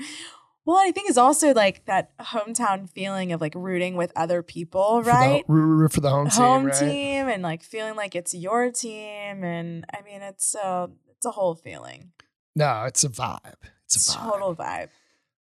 Well, 0.65 0.77
I 0.77 0.91
think 0.91 1.09
it's 1.09 1.17
also 1.17 1.53
like 1.53 1.85
that 1.85 2.15
hometown 2.19 2.89
feeling 2.89 3.31
of 3.31 3.41
like 3.41 3.53
rooting 3.55 3.95
with 3.95 4.11
other 4.15 4.43
people, 4.43 4.99
For 5.01 5.05
the- 5.05 5.09
right? 5.11 5.43
root- 5.47 5.91
for 5.93 6.01
the 6.01 6.09
home, 6.09 6.27
home 6.27 6.61
team, 6.63 6.65
right? 6.69 6.79
team 6.79 7.27
and 7.29 7.43
like 7.43 7.63
feeling 7.63 7.95
like 7.95 8.15
it's 8.15 8.33
your 8.33 8.71
team 8.71 9.43
and 9.43 9.85
i 9.93 10.01
mean 10.03 10.21
it's 10.21 10.53
uh 10.55 10.87
it's 11.09 11.25
a 11.25 11.31
whole 11.31 11.55
feeling 11.55 12.11
No, 12.55 12.83
it's 12.85 13.03
a 13.03 13.09
vibe. 13.09 13.55
It's 13.85 13.95
a 14.13 14.17
a 14.19 14.21
vibe. 14.21 14.31
total 14.31 14.55
vibe 14.55 14.89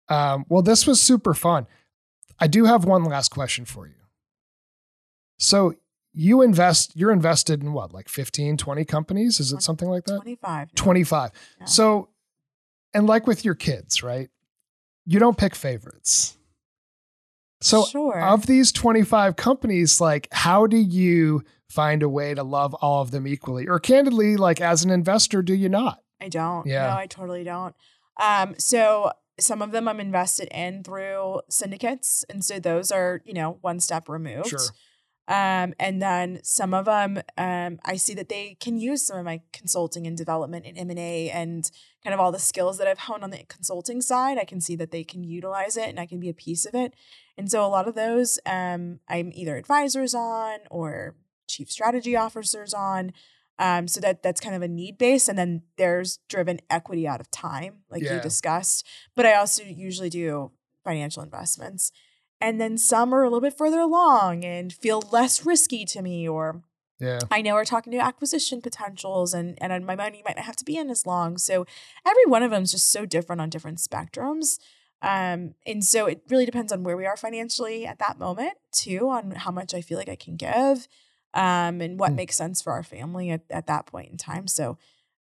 Um, 0.08 0.44
well, 0.48 0.62
this 0.62 0.86
was 0.86 1.00
super 1.00 1.34
fun. 1.34 1.66
I 2.38 2.46
do 2.46 2.64
have 2.66 2.84
one 2.84 3.02
last 3.04 3.30
question 3.30 3.64
for 3.64 3.86
you. 3.88 3.94
So 5.38 5.74
you 6.12 6.42
invest, 6.42 6.92
you're 6.96 7.10
invested 7.12 7.62
in 7.62 7.72
what, 7.72 7.92
like 7.92 8.08
15, 8.08 8.56
20 8.56 8.84
companies? 8.84 9.40
Is 9.40 9.52
it 9.52 9.62
something 9.62 9.88
like 9.88 10.04
that? 10.04 10.16
25. 10.20 10.74
25. 10.74 11.30
Yeah. 11.60 11.64
So, 11.66 12.08
and 12.94 13.06
like 13.06 13.26
with 13.26 13.44
your 13.44 13.54
kids, 13.54 14.02
right? 14.02 14.30
You 15.06 15.18
don't 15.18 15.38
pick 15.38 15.54
favorites. 15.54 16.36
So 17.60 17.84
sure 17.86 18.20
of 18.20 18.46
these 18.46 18.70
25 18.72 19.36
companies, 19.36 20.00
like 20.00 20.28
how 20.32 20.66
do 20.66 20.76
you 20.76 21.42
find 21.70 22.02
a 22.02 22.08
way 22.08 22.34
to 22.34 22.42
love 22.42 22.74
all 22.74 23.00
of 23.02 23.10
them 23.12 23.26
equally? 23.26 23.66
Or 23.66 23.78
candidly, 23.80 24.36
like 24.36 24.60
as 24.60 24.84
an 24.84 24.90
investor, 24.90 25.42
do 25.42 25.54
you 25.54 25.68
not? 25.68 26.00
i 26.18 26.28
don't 26.30 26.66
Yeah. 26.66 26.86
no 26.88 26.96
i 26.96 27.06
totally 27.06 27.44
don't 27.44 27.74
um 28.18 28.54
so 28.58 29.10
some 29.38 29.60
of 29.60 29.70
them 29.70 29.86
i'm 29.86 30.00
invested 30.00 30.48
in 30.50 30.82
through 30.82 31.42
syndicates 31.50 32.24
and 32.30 32.42
so 32.42 32.58
those 32.58 32.90
are 32.90 33.20
you 33.26 33.34
know 33.34 33.58
one 33.60 33.80
step 33.80 34.08
removed 34.08 34.48
Sure. 34.48 34.58
Um, 35.28 35.74
and 35.80 36.00
then 36.00 36.38
some 36.44 36.72
of 36.72 36.84
them, 36.84 37.20
um, 37.36 37.80
I 37.84 37.96
see 37.96 38.14
that 38.14 38.28
they 38.28 38.56
can 38.60 38.78
use 38.78 39.04
some 39.06 39.18
of 39.18 39.24
my 39.24 39.40
consulting 39.52 40.06
and 40.06 40.16
development 40.16 40.66
and 40.66 40.78
M 40.78 40.90
and 40.90 40.98
A 40.98 41.30
and 41.30 41.68
kind 42.04 42.14
of 42.14 42.20
all 42.20 42.30
the 42.30 42.38
skills 42.38 42.78
that 42.78 42.86
I've 42.86 43.00
honed 43.00 43.24
on 43.24 43.30
the 43.30 43.42
consulting 43.48 44.00
side. 44.00 44.38
I 44.38 44.44
can 44.44 44.60
see 44.60 44.76
that 44.76 44.92
they 44.92 45.02
can 45.02 45.24
utilize 45.24 45.76
it 45.76 45.88
and 45.88 45.98
I 45.98 46.06
can 46.06 46.20
be 46.20 46.28
a 46.28 46.34
piece 46.34 46.64
of 46.64 46.74
it. 46.74 46.94
And 47.36 47.50
so 47.50 47.64
a 47.64 47.66
lot 47.66 47.88
of 47.88 47.96
those, 47.96 48.38
um, 48.46 49.00
I'm 49.08 49.32
either 49.34 49.56
advisors 49.56 50.14
on 50.14 50.58
or 50.70 51.16
chief 51.48 51.70
strategy 51.70 52.14
officers 52.14 52.72
on. 52.72 53.12
Um, 53.58 53.88
so 53.88 54.00
that 54.00 54.22
that's 54.22 54.40
kind 54.40 54.54
of 54.54 54.60
a 54.60 54.68
need 54.68 54.98
base, 54.98 55.28
and 55.28 55.38
then 55.38 55.62
there's 55.78 56.18
driven 56.28 56.60
equity 56.68 57.08
out 57.08 57.20
of 57.22 57.30
time, 57.30 57.84
like 57.90 58.02
Yeah. 58.02 58.16
you 58.16 58.20
discussed. 58.20 58.86
But 59.14 59.24
I 59.24 59.32
also 59.32 59.62
usually 59.64 60.10
do 60.10 60.52
financial 60.84 61.22
investments 61.22 61.90
and 62.40 62.60
then 62.60 62.76
some 62.78 63.12
are 63.14 63.22
a 63.22 63.26
little 63.26 63.40
bit 63.40 63.56
further 63.56 63.80
along 63.80 64.44
and 64.44 64.72
feel 64.72 65.02
less 65.10 65.44
risky 65.46 65.84
to 65.86 66.02
me 66.02 66.28
or 66.28 66.62
Yeah. 66.98 67.18
i 67.30 67.42
know 67.42 67.54
we're 67.54 67.64
talking 67.64 67.92
to 67.92 67.98
acquisition 67.98 68.60
potentials 68.62 69.34
and 69.34 69.56
and 69.62 69.84
my 69.86 69.96
money 69.96 70.22
might 70.24 70.36
not 70.36 70.44
have 70.46 70.56
to 70.56 70.64
be 70.64 70.76
in 70.76 70.90
as 70.90 71.06
long 71.06 71.38
so 71.38 71.66
every 72.06 72.24
one 72.26 72.42
of 72.42 72.50
them 72.50 72.62
is 72.64 72.72
just 72.72 72.90
so 72.90 73.04
different 73.06 73.40
on 73.40 73.50
different 73.50 73.78
spectrums 73.78 74.58
Um, 75.02 75.54
and 75.66 75.84
so 75.84 76.06
it 76.06 76.22
really 76.30 76.46
depends 76.46 76.72
on 76.72 76.82
where 76.82 76.96
we 76.96 77.04
are 77.06 77.18
financially 77.18 77.86
at 77.86 77.98
that 77.98 78.18
moment, 78.18 78.54
too, 78.72 79.10
on 79.10 79.30
how 79.44 79.50
much 79.52 79.74
I 79.74 79.82
feel 79.82 79.98
like 79.98 80.08
I 80.08 80.16
can 80.16 80.36
give 80.36 80.88
um, 81.34 81.82
and 81.84 82.00
what 82.00 82.12
Mm. 82.12 82.16
makes 82.16 82.34
sense 82.36 82.62
for 82.62 82.72
our 82.72 82.82
family 82.82 83.28
at, 83.30 83.42
at 83.50 83.66
that 83.66 83.84
point 83.86 84.08
in 84.10 84.16
time. 84.16 84.46
So 84.48 84.78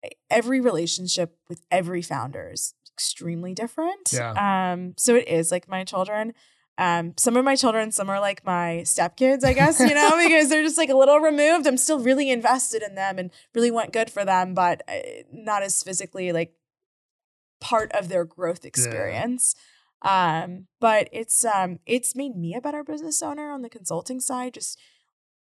e- 0.05 0.09
every 0.29 0.61
relationship 0.61 1.37
with 1.49 1.61
every 1.71 2.03
founder 2.03 2.51
is 2.53 2.75
extremely 2.93 3.55
different. 3.55 4.13
Yeah. 4.13 4.33
Um, 4.73 4.95
so 4.99 5.15
it 5.15 5.29
is 5.29 5.53
like 5.53 5.69
my 5.69 5.85
children. 5.85 6.35
Um, 6.81 7.13
some 7.19 7.37
of 7.37 7.45
my 7.45 7.57
children, 7.57 7.93
some 7.93 8.09
are 8.09 8.19
like 8.21 8.43
my 8.45 8.81
stepkids, 8.85 9.45
I 9.45 9.53
guess, 9.53 9.79
you 9.81 9.95
know, 9.95 10.19
because 10.23 10.49
they're 10.49 10.63
just 10.63 10.79
like 10.79 10.89
a 10.89 10.97
little 10.97 11.19
removed. 11.19 11.67
I'm 11.67 11.77
still 11.77 12.01
really 12.01 12.31
invested 12.31 12.83
in 12.83 12.95
them 12.95 13.19
and 13.19 13.31
really 13.55 13.71
want 13.71 13.93
good 13.93 14.09
for 14.11 14.25
them, 14.25 14.55
but 14.55 14.81
uh, 14.89 14.95
not 15.31 15.63
as 15.63 15.83
physically 15.83 16.33
like 16.33 16.55
part 17.61 17.93
of 17.93 18.09
their 18.09 18.25
growth 18.25 18.65
experience. 18.65 19.55
Um, 20.03 20.69
but 20.81 21.11
it's 21.13 21.45
um 21.45 21.79
it's 21.85 22.17
made 22.17 22.35
me 22.35 22.55
a 22.55 22.61
better 22.63 22.83
business 22.83 23.23
owner 23.23 23.51
on 23.51 23.61
the 23.61 23.69
consulting 23.69 24.19
side, 24.19 24.55
just 24.55 24.79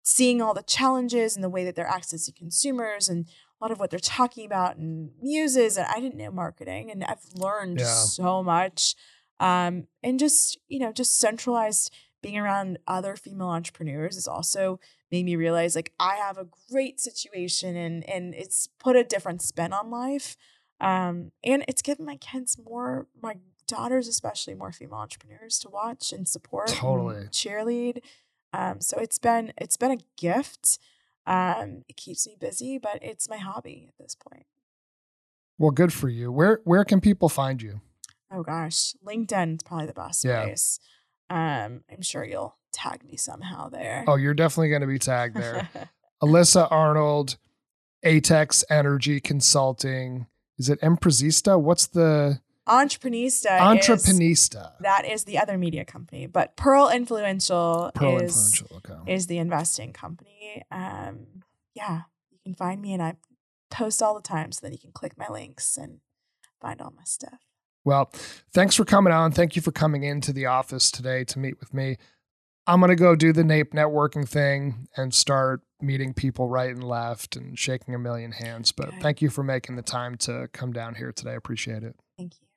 seeing 0.02 0.42
all 0.42 0.54
the 0.54 0.62
challenges 0.62 1.36
and 1.36 1.44
the 1.44 1.48
way 1.48 1.64
that 1.64 1.76
they're 1.76 1.86
accessing 1.86 2.34
consumers 2.34 3.08
and 3.08 3.26
a 3.60 3.64
lot 3.64 3.70
of 3.70 3.78
what 3.78 3.90
they're 3.90 4.00
talking 4.00 4.44
about 4.46 4.76
and 4.76 5.10
muses. 5.22 5.76
And 5.76 5.86
I 5.86 6.00
didn't 6.00 6.18
know 6.18 6.32
marketing 6.32 6.90
and 6.90 7.04
I've 7.04 7.24
learned 7.34 7.78
Yeah. 7.78 7.84
so 7.84 8.42
much. 8.42 8.96
Um, 9.40 9.86
and 10.02 10.18
just, 10.18 10.58
you 10.68 10.78
know, 10.78 10.92
just 10.92 11.18
centralized 11.18 11.92
being 12.22 12.36
around 12.38 12.78
other 12.86 13.16
female 13.16 13.48
entrepreneurs 13.48 14.16
has 14.16 14.26
also 14.26 14.80
made 15.12 15.24
me 15.24 15.36
realize 15.36 15.76
like 15.76 15.92
I 16.00 16.16
have 16.16 16.36
a 16.36 16.48
great 16.70 17.00
situation 17.00 17.76
and 17.76 18.08
and 18.08 18.34
it's 18.34 18.68
put 18.78 18.96
a 18.96 19.04
different 19.04 19.42
spin 19.42 19.72
on 19.72 19.90
life. 19.90 20.36
Um, 20.80 21.32
and 21.42 21.64
it's 21.66 21.82
given 21.82 22.04
my 22.04 22.16
kids 22.16 22.56
more, 22.58 23.06
my 23.20 23.36
daughters 23.66 24.08
especially, 24.08 24.54
more 24.54 24.72
female 24.72 24.98
entrepreneurs 24.98 25.58
to 25.60 25.68
watch 25.68 26.12
and 26.12 26.26
support, 26.26 26.70
and 26.70 26.78
Totally. 26.78 27.26
cheerlead. 27.26 28.02
Um, 28.52 28.80
so 28.80 28.98
it's 28.98 29.18
been 29.18 29.52
it's 29.56 29.76
been 29.76 29.92
a 29.92 29.98
gift. 30.16 30.78
Um, 31.26 31.84
it 31.88 31.96
keeps 31.96 32.26
me 32.26 32.36
busy, 32.38 32.78
but 32.78 32.98
it's 33.02 33.28
my 33.28 33.36
hobby 33.36 33.86
at 33.88 34.02
this 34.02 34.14
point. 34.14 34.46
Well, 35.58 35.70
good 35.70 35.92
for 35.92 36.08
you. 36.08 36.32
Where 36.32 36.60
where 36.64 36.84
can 36.84 37.00
people 37.00 37.28
find 37.28 37.60
you? 37.60 37.80
Oh 38.30 38.42
gosh, 38.42 38.94
LinkedIn 39.04 39.56
is 39.56 39.62
probably 39.62 39.86
the 39.86 39.94
best 39.94 40.24
Yeah. 40.24 40.44
place. 40.44 40.78
Um, 41.30 41.84
I'm 41.90 42.02
sure 42.02 42.24
you'll 42.24 42.56
tag 42.72 43.04
me 43.04 43.16
somehow 43.16 43.68
there. 43.68 44.04
Oh, 44.06 44.16
you're 44.16 44.34
definitely 44.34 44.68
going 44.70 44.82
to 44.82 44.86
be 44.86 44.98
tagged 44.98 45.36
there. 45.36 45.68
Alyssa 46.22 46.70
Arnold, 46.70 47.36
Atex 48.04 48.64
Energy 48.70 49.20
Consulting. 49.20 50.26
Is 50.58 50.68
it 50.68 50.80
Empresista? 50.80 51.60
What's 51.60 51.86
the 51.86 52.40
Entreprenista 52.66 53.60
is 53.60 54.56
that 54.80 55.04
is 55.06 55.24
the 55.24 55.38
other 55.38 55.56
media 55.56 55.84
company, 55.84 56.26
but 56.26 56.56
Pearl 56.56 56.88
Influential 56.90 57.90
Pearl 57.94 58.18
is 58.18 58.60
Influential. 58.60 58.76
Okay. 59.00 59.12
is 59.14 59.26
the 59.26 59.38
investing 59.38 59.92
company. 59.92 60.64
Um, 60.70 61.44
yeah, 61.74 62.02
you 62.30 62.38
can 62.44 62.54
find 62.54 62.82
me 62.82 62.92
and 62.92 63.02
I 63.02 63.14
post 63.70 64.02
all 64.02 64.14
the 64.14 64.20
time 64.22 64.52
so 64.52 64.66
that 64.66 64.72
you 64.72 64.78
can 64.78 64.92
click 64.92 65.16
my 65.16 65.28
links 65.28 65.76
and 65.76 66.00
find 66.60 66.80
all 66.82 66.92
my 66.94 67.04
stuff. 67.04 67.40
Well, 67.84 68.10
thanks 68.52 68.74
for 68.74 68.84
coming 68.84 69.12
on. 69.12 69.32
Thank 69.32 69.56
you 69.56 69.62
for 69.62 69.72
coming 69.72 70.02
into 70.02 70.32
the 70.32 70.46
office 70.46 70.90
today 70.90 71.24
to 71.24 71.38
meet 71.38 71.58
with 71.60 71.72
me. 71.72 71.96
I'm 72.66 72.80
going 72.80 72.90
to 72.90 72.96
go 72.96 73.16
do 73.16 73.32
the 73.32 73.44
NAPE 73.44 73.72
networking 73.72 74.28
thing 74.28 74.88
and 74.94 75.14
start 75.14 75.62
meeting 75.80 76.12
people 76.12 76.48
right 76.48 76.70
and 76.70 76.84
left 76.84 77.34
and 77.34 77.58
shaking 77.58 77.94
a 77.94 77.98
million 77.98 78.32
hands. 78.32 78.72
But 78.72 78.92
thank 79.00 79.22
you 79.22 79.30
for 79.30 79.42
making 79.42 79.76
the 79.76 79.82
time 79.82 80.16
to 80.18 80.48
come 80.52 80.72
down 80.72 80.96
here 80.96 81.12
today. 81.12 81.30
I 81.30 81.36
appreciate 81.36 81.82
it. 81.82 81.96
Thank 82.18 82.34
you. 82.40 82.47